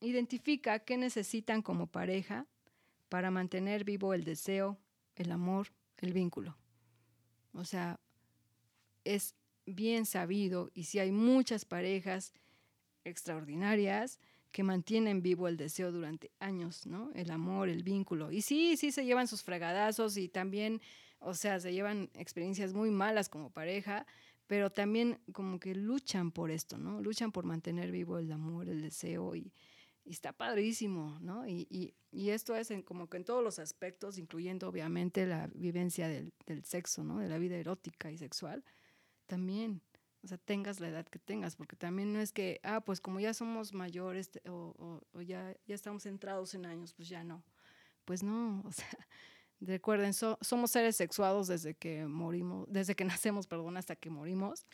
identifica 0.00 0.78
qué 0.78 0.96
necesitan 0.96 1.62
como 1.62 1.86
pareja 1.86 2.46
para 3.08 3.30
mantener 3.30 3.84
vivo 3.84 4.14
el 4.14 4.24
deseo, 4.24 4.78
el 5.16 5.30
amor, 5.30 5.68
el 5.98 6.12
vínculo. 6.12 6.56
O 7.52 7.64
sea, 7.64 8.00
es 9.04 9.34
bien 9.66 10.06
sabido 10.06 10.70
y 10.74 10.84
si 10.84 10.98
hay 10.98 11.12
muchas 11.12 11.64
parejas 11.64 12.32
extraordinarias 13.04 14.18
que 14.52 14.62
mantienen 14.62 15.22
vivo 15.22 15.48
el 15.48 15.56
deseo 15.56 15.92
durante 15.92 16.30
años, 16.40 16.86
¿no? 16.86 17.10
El 17.14 17.30
amor, 17.30 17.68
el 17.68 17.82
vínculo. 17.82 18.32
Y 18.32 18.42
sí, 18.42 18.76
sí 18.76 18.90
se 18.90 19.04
llevan 19.04 19.28
sus 19.28 19.42
fregadazos 19.42 20.16
y 20.16 20.28
también, 20.28 20.80
o 21.20 21.34
sea, 21.34 21.60
se 21.60 21.72
llevan 21.72 22.10
experiencias 22.14 22.72
muy 22.72 22.90
malas 22.90 23.28
como 23.28 23.50
pareja, 23.50 24.06
pero 24.50 24.68
también 24.68 25.20
como 25.32 25.60
que 25.60 25.76
luchan 25.76 26.32
por 26.32 26.50
esto, 26.50 26.76
¿no? 26.76 27.00
Luchan 27.00 27.30
por 27.30 27.44
mantener 27.44 27.92
vivo 27.92 28.18
el 28.18 28.32
amor, 28.32 28.68
el 28.68 28.82
deseo 28.82 29.36
y, 29.36 29.52
está 30.04 30.32
padrísimo, 30.32 31.20
¿no? 31.20 31.46
Y, 31.46 31.94
esto 32.10 32.56
es 32.56 32.72
en, 32.72 32.82
como 32.82 33.08
que 33.08 33.18
en 33.18 33.24
todos 33.24 33.44
los 33.44 33.60
aspectos, 33.60 34.18
incluyendo 34.18 34.68
obviamente 34.68 35.24
la 35.24 35.46
vivencia 35.54 36.08
del, 36.08 36.32
sexo, 36.64 37.04
¿no? 37.04 37.20
De 37.20 37.28
la 37.28 37.38
vida 37.38 37.58
erótica 37.58 38.10
y 38.10 38.18
sexual, 38.18 38.64
también, 39.26 39.82
o 40.24 40.26
sea, 40.26 40.36
tengas 40.36 40.80
la 40.80 40.88
edad 40.88 41.06
que 41.06 41.20
tengas, 41.20 41.54
porque 41.54 41.76
también 41.76 42.12
no 42.12 42.20
es 42.20 42.32
que, 42.32 42.58
ah, 42.64 42.80
pues 42.80 43.00
como 43.00 43.20
ya 43.20 43.32
somos 43.34 43.72
mayores 43.72 44.32
o, 44.48 45.00
o 45.12 45.22
ya, 45.22 45.56
ya 45.68 45.76
estamos 45.76 46.02
centrados 46.02 46.54
en 46.54 46.66
años, 46.66 46.92
pues 46.92 47.08
ya 47.08 47.22
no. 47.22 47.44
Pues 48.04 48.24
no, 48.24 48.62
o 48.66 48.72
sea, 48.72 48.88
Recuerden, 49.60 50.14
somos 50.14 50.70
seres 50.70 50.96
sexuados 50.96 51.46
desde 51.46 51.74
que 51.74 52.06
morimos, 52.06 52.66
desde 52.70 52.94
que 52.94 53.04
nacemos, 53.04 53.46
perdón, 53.46 53.76
hasta 53.76 53.94
que 53.94 54.08
morimos. 54.08 54.64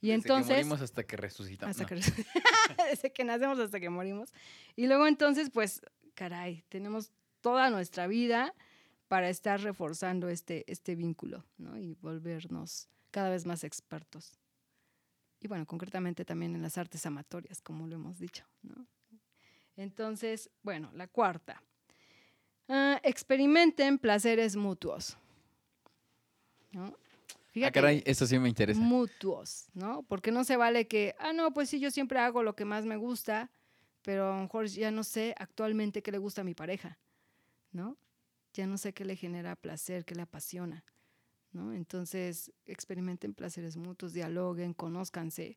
Y 0.00 0.08
desde 0.08 0.14
entonces. 0.14 0.48
Que 0.48 0.64
morimos 0.64 0.82
hasta 0.82 1.04
que 1.04 1.16
resucitamos. 1.16 1.76
desde 2.90 3.12
que 3.12 3.24
nacemos 3.24 3.58
hasta 3.58 3.80
que 3.80 3.88
morimos. 3.88 4.32
Y 4.76 4.86
luego 4.86 5.06
entonces, 5.06 5.50
pues, 5.50 5.80
caray, 6.14 6.62
tenemos 6.68 7.10
toda 7.40 7.70
nuestra 7.70 8.06
vida 8.06 8.54
para 9.08 9.30
estar 9.30 9.60
reforzando 9.60 10.28
este, 10.28 10.70
este 10.70 10.94
vínculo, 10.94 11.44
¿no? 11.56 11.78
Y 11.78 11.94
volvernos 11.94 12.88
cada 13.10 13.30
vez 13.30 13.46
más 13.46 13.64
expertos. 13.64 14.38
Y 15.40 15.48
bueno, 15.48 15.66
concretamente 15.66 16.24
también 16.24 16.54
en 16.54 16.62
las 16.62 16.78
artes 16.78 17.04
amatorias, 17.06 17.60
como 17.60 17.86
lo 17.86 17.96
hemos 17.96 18.18
dicho, 18.18 18.44
¿no? 18.62 18.86
Entonces, 19.76 20.50
bueno, 20.62 20.90
la 20.94 21.06
cuarta 21.06 21.62
Ah, 22.68 23.00
experimenten 23.02 23.98
placeres 23.98 24.56
mutuos. 24.56 25.16
¿no? 26.72 26.86
Ah, 26.86 26.94
Fíjate, 27.48 27.72
caray, 27.72 28.02
eso 28.04 28.26
sí 28.26 28.38
me 28.38 28.48
interesa. 28.48 28.80
Mutuos, 28.80 29.66
¿no? 29.74 30.02
Porque 30.02 30.32
no 30.32 30.42
se 30.42 30.56
vale 30.56 30.88
que, 30.88 31.14
ah, 31.20 31.32
no, 31.32 31.52
pues 31.52 31.68
sí, 31.70 31.78
yo 31.78 31.90
siempre 31.92 32.18
hago 32.18 32.42
lo 32.42 32.56
que 32.56 32.64
más 32.64 32.84
me 32.84 32.96
gusta, 32.96 33.50
pero 34.02 34.32
a 34.32 34.36
lo 34.36 34.42
mejor 34.42 34.66
ya 34.66 34.90
no 34.90 35.04
sé 35.04 35.34
actualmente 35.38 36.02
qué 36.02 36.10
le 36.10 36.18
gusta 36.18 36.40
a 36.40 36.44
mi 36.44 36.54
pareja, 36.54 36.98
¿no? 37.70 37.96
Ya 38.54 38.66
no 38.66 38.76
sé 38.76 38.92
qué 38.92 39.04
le 39.04 39.14
genera 39.14 39.54
placer, 39.54 40.04
qué 40.04 40.16
le 40.16 40.22
apasiona, 40.22 40.84
¿no? 41.52 41.72
Entonces, 41.72 42.52
experimenten 42.66 43.34
placeres 43.34 43.76
mutuos, 43.76 44.12
dialoguen, 44.12 44.74
conózcanse, 44.74 45.56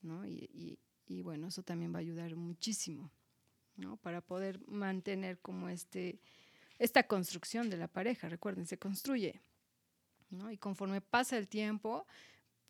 ¿no? 0.00 0.24
Y, 0.24 0.78
y 1.08 1.22
bueno, 1.22 1.48
eso 1.48 1.62
también 1.62 1.92
va 1.92 1.98
a 1.98 2.00
ayudar 2.00 2.36
muchísimo, 2.36 3.10
¿no? 3.76 3.96
Para 3.96 4.20
poder 4.20 4.60
mantener 4.68 5.40
como 5.40 5.68
este 5.68 6.20
esta 6.82 7.04
construcción 7.04 7.70
de 7.70 7.76
la 7.76 7.86
pareja, 7.86 8.28
recuerden, 8.28 8.66
se 8.66 8.76
construye. 8.76 9.40
Y 10.50 10.56
conforme 10.56 11.00
pasa 11.00 11.38
el 11.38 11.46
tiempo, 11.46 12.08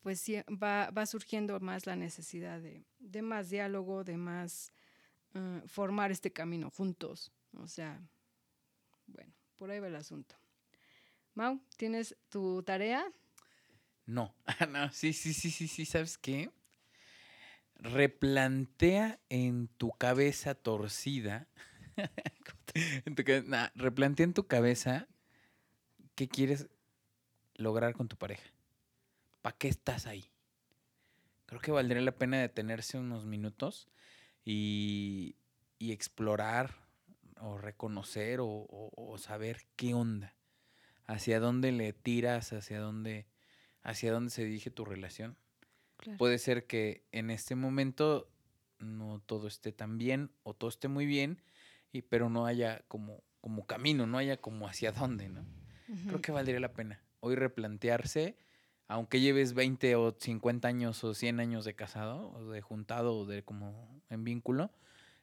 pues 0.01 0.23
va, 0.49 0.91
va 0.91 1.05
surgiendo 1.07 1.59
más 1.59 1.87
la 1.87 1.95
necesidad 1.95 2.61
de, 2.61 2.85
de 2.99 3.21
más 3.23 3.49
diálogo, 3.49 4.03
de 4.03 4.17
más 4.17 4.71
uh, 5.33 5.67
formar 5.67 6.11
este 6.11 6.31
camino 6.31 6.69
juntos. 6.69 7.31
O 7.57 7.67
sea, 7.67 7.99
bueno, 9.07 9.33
por 9.55 9.71
ahí 9.71 9.79
va 9.79 9.87
el 9.87 9.95
asunto. 9.95 10.35
Mau, 11.33 11.59
¿tienes 11.75 12.15
tu 12.29 12.61
tarea? 12.61 13.03
No, 14.05 14.35
no, 14.69 14.91
sí, 14.91 15.13
sí, 15.13 15.33
sí, 15.33 15.49
sí, 15.49 15.67
sí, 15.67 15.85
¿sabes 15.85 16.19
qué? 16.19 16.51
Replantea 17.77 19.19
en 19.29 19.69
tu 19.69 19.89
cabeza 19.89 20.53
torcida 20.53 21.47
en 23.05 23.15
tu, 23.15 23.23
replantea 23.75 24.23
en 24.23 24.33
tu 24.33 24.47
cabeza 24.47 25.07
qué 26.15 26.27
quieres 26.27 26.67
lograr 27.55 27.93
con 27.93 28.07
tu 28.07 28.17
pareja. 28.17 28.49
¿Para 29.41 29.57
qué 29.57 29.67
estás 29.67 30.07
ahí? 30.07 30.25
Creo 31.45 31.61
que 31.61 31.71
valdría 31.71 32.01
la 32.01 32.15
pena 32.15 32.39
detenerse 32.39 32.97
unos 32.97 33.25
minutos 33.25 33.89
y, 34.45 35.35
explorar 35.79 36.77
o 37.41 37.57
reconocer 37.57 38.39
o, 38.41 39.15
saber 39.17 39.65
qué 39.75 39.93
onda. 39.93 40.33
Hacia 41.05 41.41
dónde 41.41 41.73
le 41.73 41.91
tiras, 41.91 42.53
hacia 42.53 42.79
dónde, 42.79 43.27
hacia 43.83 44.13
dónde 44.13 44.31
se 44.31 44.45
dirige 44.45 44.71
tu 44.71 44.85
relación. 44.85 45.35
Puede 46.17 46.37
ser 46.37 46.65
que 46.65 47.03
en 47.11 47.29
este 47.29 47.55
momento 47.55 48.29
no 48.79 49.21
todo 49.25 49.47
esté 49.47 49.73
tan 49.73 49.97
bien 49.97 50.31
o 50.43 50.53
todo 50.53 50.69
esté 50.69 50.87
muy 50.87 51.05
bien 51.05 51.41
y, 51.93 52.01
pero 52.01 52.29
no 52.29 52.45
haya 52.45 52.83
como, 52.89 53.23
como 53.39 53.65
camino, 53.65 54.05
no 54.05 54.17
haya 54.17 54.35
como 54.37 54.67
hacia 54.67 54.91
dónde, 54.91 55.29
¿no? 55.29 55.45
Creo 56.07 56.21
que 56.21 56.31
valdría 56.31 56.59
la 56.59 56.73
pena 56.73 57.01
hoy 57.21 57.35
replantearse, 57.35 58.35
aunque 58.87 59.21
lleves 59.21 59.53
20 59.53 59.95
o 59.95 60.17
50 60.19 60.67
años 60.67 61.01
o 61.05 61.13
100 61.13 61.39
años 61.39 61.63
de 61.63 61.75
casado, 61.75 62.31
o 62.31 62.51
de 62.51 62.61
juntado, 62.61 63.15
o 63.15 63.25
de 63.25 63.43
como 63.43 64.01
en 64.09 64.23
vínculo, 64.25 64.71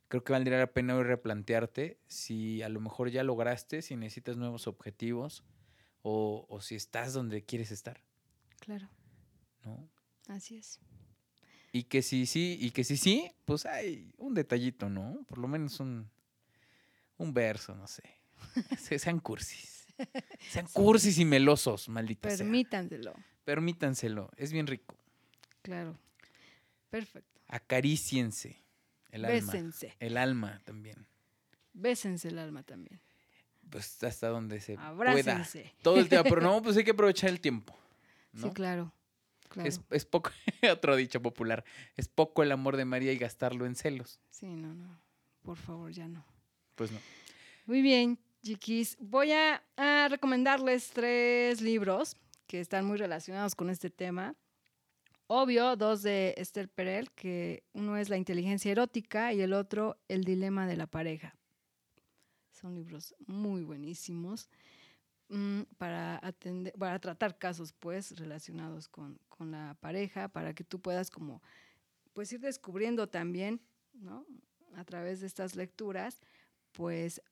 creo 0.08 0.24
que 0.24 0.32
valdría 0.32 0.58
la 0.58 0.72
pena 0.72 0.96
hoy 0.96 1.02
replantearte 1.02 1.98
si 2.06 2.62
a 2.62 2.68
lo 2.68 2.80
mejor 2.80 3.10
ya 3.10 3.22
lograste, 3.22 3.82
si 3.82 3.96
necesitas 3.96 4.36
nuevos 4.38 4.66
objetivos 4.66 5.44
o, 6.02 6.46
o 6.48 6.60
si 6.62 6.74
estás 6.74 7.12
donde 7.12 7.44
quieres 7.44 7.70
estar, 7.70 8.00
Claro, 8.60 8.88
¿no? 9.64 9.88
así 10.28 10.56
es. 10.56 10.80
Y 11.72 11.84
que 11.84 12.02
si 12.02 12.26
sí, 12.26 12.58
y 12.60 12.70
que 12.70 12.84
si 12.84 12.96
sí, 12.96 13.30
pues 13.44 13.66
hay 13.66 14.12
un 14.18 14.34
detallito, 14.34 14.88
¿no? 14.88 15.24
Por 15.28 15.38
lo 15.38 15.48
menos 15.48 15.78
un, 15.80 16.10
un 17.20 17.32
verso, 17.34 17.74
no 17.74 17.86
sé. 17.86 18.02
Se- 18.78 18.98
Sean 18.98 19.20
cursis. 19.20 19.86
Sean 20.50 20.66
cursis 20.72 21.18
y 21.18 21.24
melosos, 21.24 21.88
maldita 21.88 22.30
sea. 22.30 22.38
Permítanselo. 22.38 23.14
Permítanselo, 23.44 24.30
es 24.36 24.52
bien 24.52 24.66
rico. 24.66 24.96
Claro. 25.62 25.98
Perfecto. 26.88 27.40
Acaríciense 27.48 28.56
el 29.10 29.24
alma. 29.24 29.52
Bésense. 29.52 29.96
El 30.00 30.16
alma 30.16 30.60
también. 30.64 31.06
Bésense 31.72 32.28
el 32.28 32.38
alma 32.38 32.62
también. 32.62 33.00
Pues 33.68 34.02
hasta 34.02 34.28
donde 34.28 34.60
se 34.60 34.76
pueda. 34.76 35.46
Todo 35.82 35.98
el 36.00 36.08
tiempo, 36.08 36.28
pero 36.28 36.40
no, 36.40 36.62
pues 36.62 36.76
hay 36.76 36.84
que 36.84 36.90
aprovechar 36.92 37.30
el 37.30 37.40
tiempo. 37.40 37.76
¿no? 38.32 38.48
Sí, 38.48 38.54
claro. 38.54 38.92
claro. 39.48 39.68
es, 39.68 39.80
es 39.90 40.04
poco, 40.04 40.30
otro 40.72 40.96
dicho 40.96 41.20
popular, 41.20 41.64
es 41.96 42.08
poco 42.08 42.42
el 42.42 42.52
amor 42.52 42.76
de 42.76 42.84
María 42.84 43.12
y 43.12 43.18
gastarlo 43.18 43.66
en 43.66 43.74
celos. 43.76 44.18
Sí, 44.30 44.46
no, 44.56 44.74
no. 44.74 45.00
Por 45.42 45.56
favor, 45.56 45.90
ya 45.92 46.08
no. 46.08 46.24
Pues 46.74 46.92
no. 46.92 46.98
Muy 47.66 47.82
bien, 47.82 48.18
chiquis. 48.42 48.96
Voy 49.00 49.32
a, 49.32 49.62
recomendarles 50.08 50.90
tres 50.90 51.60
libros 51.60 52.16
que 52.46 52.60
están 52.60 52.84
muy 52.84 52.98
relacionados 52.98 53.54
con 53.54 53.70
este 53.70 53.90
tema. 53.90 54.34
Obvio, 55.26 55.76
dos 55.76 56.02
de 56.02 56.34
Esther 56.36 56.68
Perel, 56.68 57.10
que 57.12 57.62
uno 57.72 57.96
es 57.96 58.08
La 58.08 58.16
inteligencia 58.16 58.72
erótica 58.72 59.32
y 59.32 59.40
el 59.40 59.52
otro 59.52 59.98
El 60.08 60.24
dilema 60.24 60.66
de 60.66 60.76
la 60.76 60.88
pareja. 60.88 61.36
Son 62.50 62.74
libros 62.74 63.14
muy 63.26 63.62
buenísimos 63.62 64.50
mm, 65.28 65.62
para, 65.78 66.18
atender, 66.26 66.72
para 66.74 66.98
tratar 66.98 67.38
casos 67.38 67.72
pues 67.72 68.18
relacionados 68.18 68.88
con, 68.88 69.18
con 69.28 69.52
la 69.52 69.76
pareja, 69.80 70.28
para 70.28 70.54
que 70.54 70.64
tú 70.64 70.80
puedas 70.80 71.10
como 71.10 71.40
pues 72.12 72.32
ir 72.32 72.40
descubriendo 72.40 73.08
también, 73.08 73.60
¿no? 73.92 74.26
A 74.74 74.84
través 74.84 75.20
de 75.20 75.26
estas 75.26 75.56
lecturas, 75.56 76.20
pues 76.72 77.22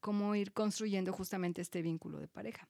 cómo 0.00 0.34
ir 0.34 0.52
construyendo 0.52 1.12
justamente 1.12 1.60
este 1.60 1.82
vínculo 1.82 2.18
de 2.18 2.28
pareja. 2.28 2.68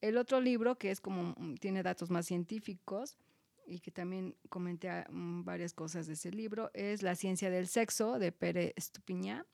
El 0.00 0.16
otro 0.16 0.40
libro, 0.40 0.78
que 0.78 0.90
es 0.90 1.00
como 1.00 1.34
mm, 1.36 1.56
tiene 1.56 1.82
datos 1.82 2.10
más 2.10 2.26
científicos 2.26 3.16
y 3.66 3.80
que 3.80 3.90
también 3.90 4.36
comenté 4.48 4.88
ah, 4.88 5.06
mm, 5.10 5.44
varias 5.44 5.74
cosas 5.74 6.06
de 6.06 6.14
ese 6.14 6.30
libro, 6.30 6.70
es 6.74 7.02
La 7.02 7.16
ciencia 7.16 7.50
del 7.50 7.66
sexo 7.66 8.18
de 8.18 8.32
Pere 8.32 8.72
Estupiñá, 8.76 9.44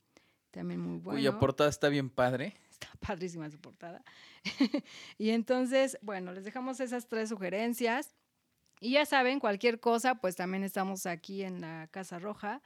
también 0.51 0.81
muy 0.81 0.99
bueno. 0.99 1.19
Cuya 1.19 1.39
portada 1.39 1.71
está 1.71 1.89
bien 1.89 2.11
padre. 2.11 2.55
Está 2.75 2.89
padrísima 2.99 3.49
su 3.51 3.61
portada. 3.61 4.03
y 5.17 5.31
entonces, 5.31 5.97
bueno, 6.03 6.33
les 6.33 6.45
dejamos 6.45 6.81
esas 6.81 7.07
tres 7.07 7.29
sugerencias. 7.29 8.15
Y 8.81 8.95
ya 8.95 9.07
saben, 9.07 9.39
cualquier 9.39 9.79
cosa, 9.79 10.17
pues 10.17 10.35
también 10.35 10.65
estamos 10.65 11.07
aquí 11.07 11.45
en 11.45 11.61
la 11.61 11.89
Casa 11.93 12.19
Roja. 12.19 12.63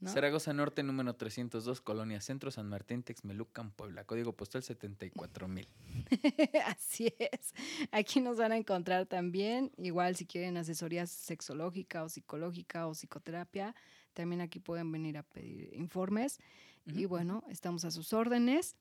¿No? 0.00 0.10
Zaragoza 0.10 0.52
Norte, 0.52 0.82
número 0.82 1.14
302, 1.14 1.80
Colonia 1.80 2.20
Centro, 2.20 2.50
San 2.50 2.68
Martín, 2.68 3.02
Texmelucan, 3.02 3.70
Puebla. 3.70 4.04
Código 4.04 4.32
postal 4.32 4.62
74000. 4.62 5.68
Así 6.66 7.14
es. 7.18 7.54
Aquí 7.92 8.20
nos 8.20 8.38
van 8.38 8.52
a 8.52 8.56
encontrar 8.56 9.06
también. 9.06 9.72
Igual 9.76 10.16
si 10.16 10.26
quieren 10.26 10.56
asesoría 10.56 11.06
sexológica 11.06 12.02
o 12.02 12.08
psicológica 12.08 12.86
o 12.86 12.92
psicoterapia, 12.92 13.74
también 14.12 14.40
aquí 14.40 14.58
pueden 14.58 14.90
venir 14.90 15.18
a 15.18 15.22
pedir 15.22 15.70
informes. 15.74 16.40
Y 16.86 17.04
bueno, 17.04 17.44
estamos 17.48 17.84
a 17.84 17.90
sus 17.90 18.12
órdenes. 18.12 18.76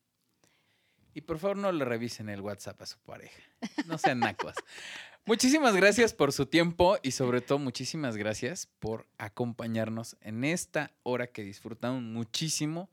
Y 1.13 1.21
por 1.21 1.39
favor 1.39 1.57
no 1.57 1.71
le 1.71 1.85
revisen 1.85 2.29
el 2.29 2.41
WhatsApp 2.41 2.81
a 2.81 2.85
su 2.85 2.99
pareja. 2.99 3.41
No 3.87 3.97
sean 3.97 4.19
nacos. 4.19 4.55
muchísimas 5.25 5.75
gracias 5.75 6.13
por 6.13 6.31
su 6.31 6.45
tiempo 6.45 6.97
y 7.03 7.11
sobre 7.11 7.41
todo 7.41 7.59
muchísimas 7.59 8.17
gracias 8.17 8.67
por 8.79 9.07
acompañarnos 9.17 10.17
en 10.21 10.43
esta 10.43 10.91
hora 11.03 11.27
que 11.27 11.43
disfrutamos 11.43 12.01
muchísimo 12.01 12.89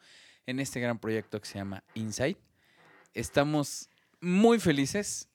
en 0.46 0.60
este 0.60 0.80
gran 0.80 0.98
proyecto 0.98 1.40
que 1.40 1.48
se 1.48 1.58
llama 1.58 1.84
Insight. 1.94 2.38
Estamos 3.14 3.88
muy 4.20 4.58
felices. 4.58 5.28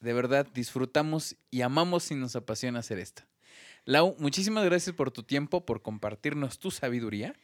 De 0.00 0.12
verdad, 0.12 0.46
disfrutamos 0.54 1.36
y 1.50 1.60
amamos 1.60 2.10
y 2.10 2.14
nos 2.14 2.34
apasiona 2.36 2.78
hacer 2.80 2.98
esto. 2.98 3.22
Lau, 3.84 4.14
muchísimas 4.18 4.64
gracias 4.64 4.94
por 4.94 5.10
tu 5.10 5.22
tiempo, 5.22 5.64
por 5.64 5.82
compartirnos 5.82 6.58
tu 6.58 6.70
sabiduría 6.70 7.34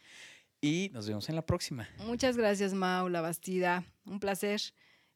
y 0.61 0.89
nos 0.93 1.07
vemos 1.07 1.29
en 1.29 1.35
la 1.35 1.45
próxima. 1.45 1.87
Muchas 1.99 2.37
gracias, 2.37 2.73
Mau, 2.73 3.09
La 3.09 3.21
Bastida. 3.21 3.83
Un 4.05 4.19
placer. 4.19 4.61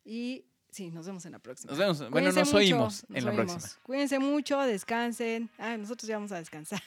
Y 0.03 0.45
sí, 0.69 0.91
nos 0.91 1.05
vemos 1.05 1.25
en 1.25 1.33
la 1.33 1.39
próxima. 1.39 1.71
Nos 1.71 1.79
vemos. 1.79 1.97
Bueno, 1.99 2.11
Cuídense 2.31 2.39
nos 2.39 2.47
mucho, 2.49 2.57
oímos 2.57 3.05
nos 3.09 3.17
en 3.17 3.25
la 3.25 3.31
oímos. 3.31 3.45
próxima. 3.53 3.81
Cuídense 3.83 4.19
mucho, 4.19 4.59
descansen. 4.61 5.49
Ah, 5.57 5.77
nosotros 5.77 6.07
ya 6.07 6.15
vamos 6.15 6.31
a 6.31 6.37
descansar. 6.37 6.81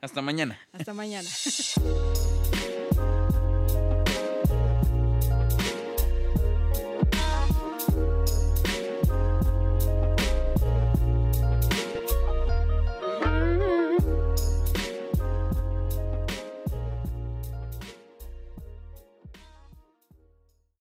Hasta 0.00 0.22
mañana. 0.22 0.58
Hasta 0.72 0.92
mañana. 0.94 1.28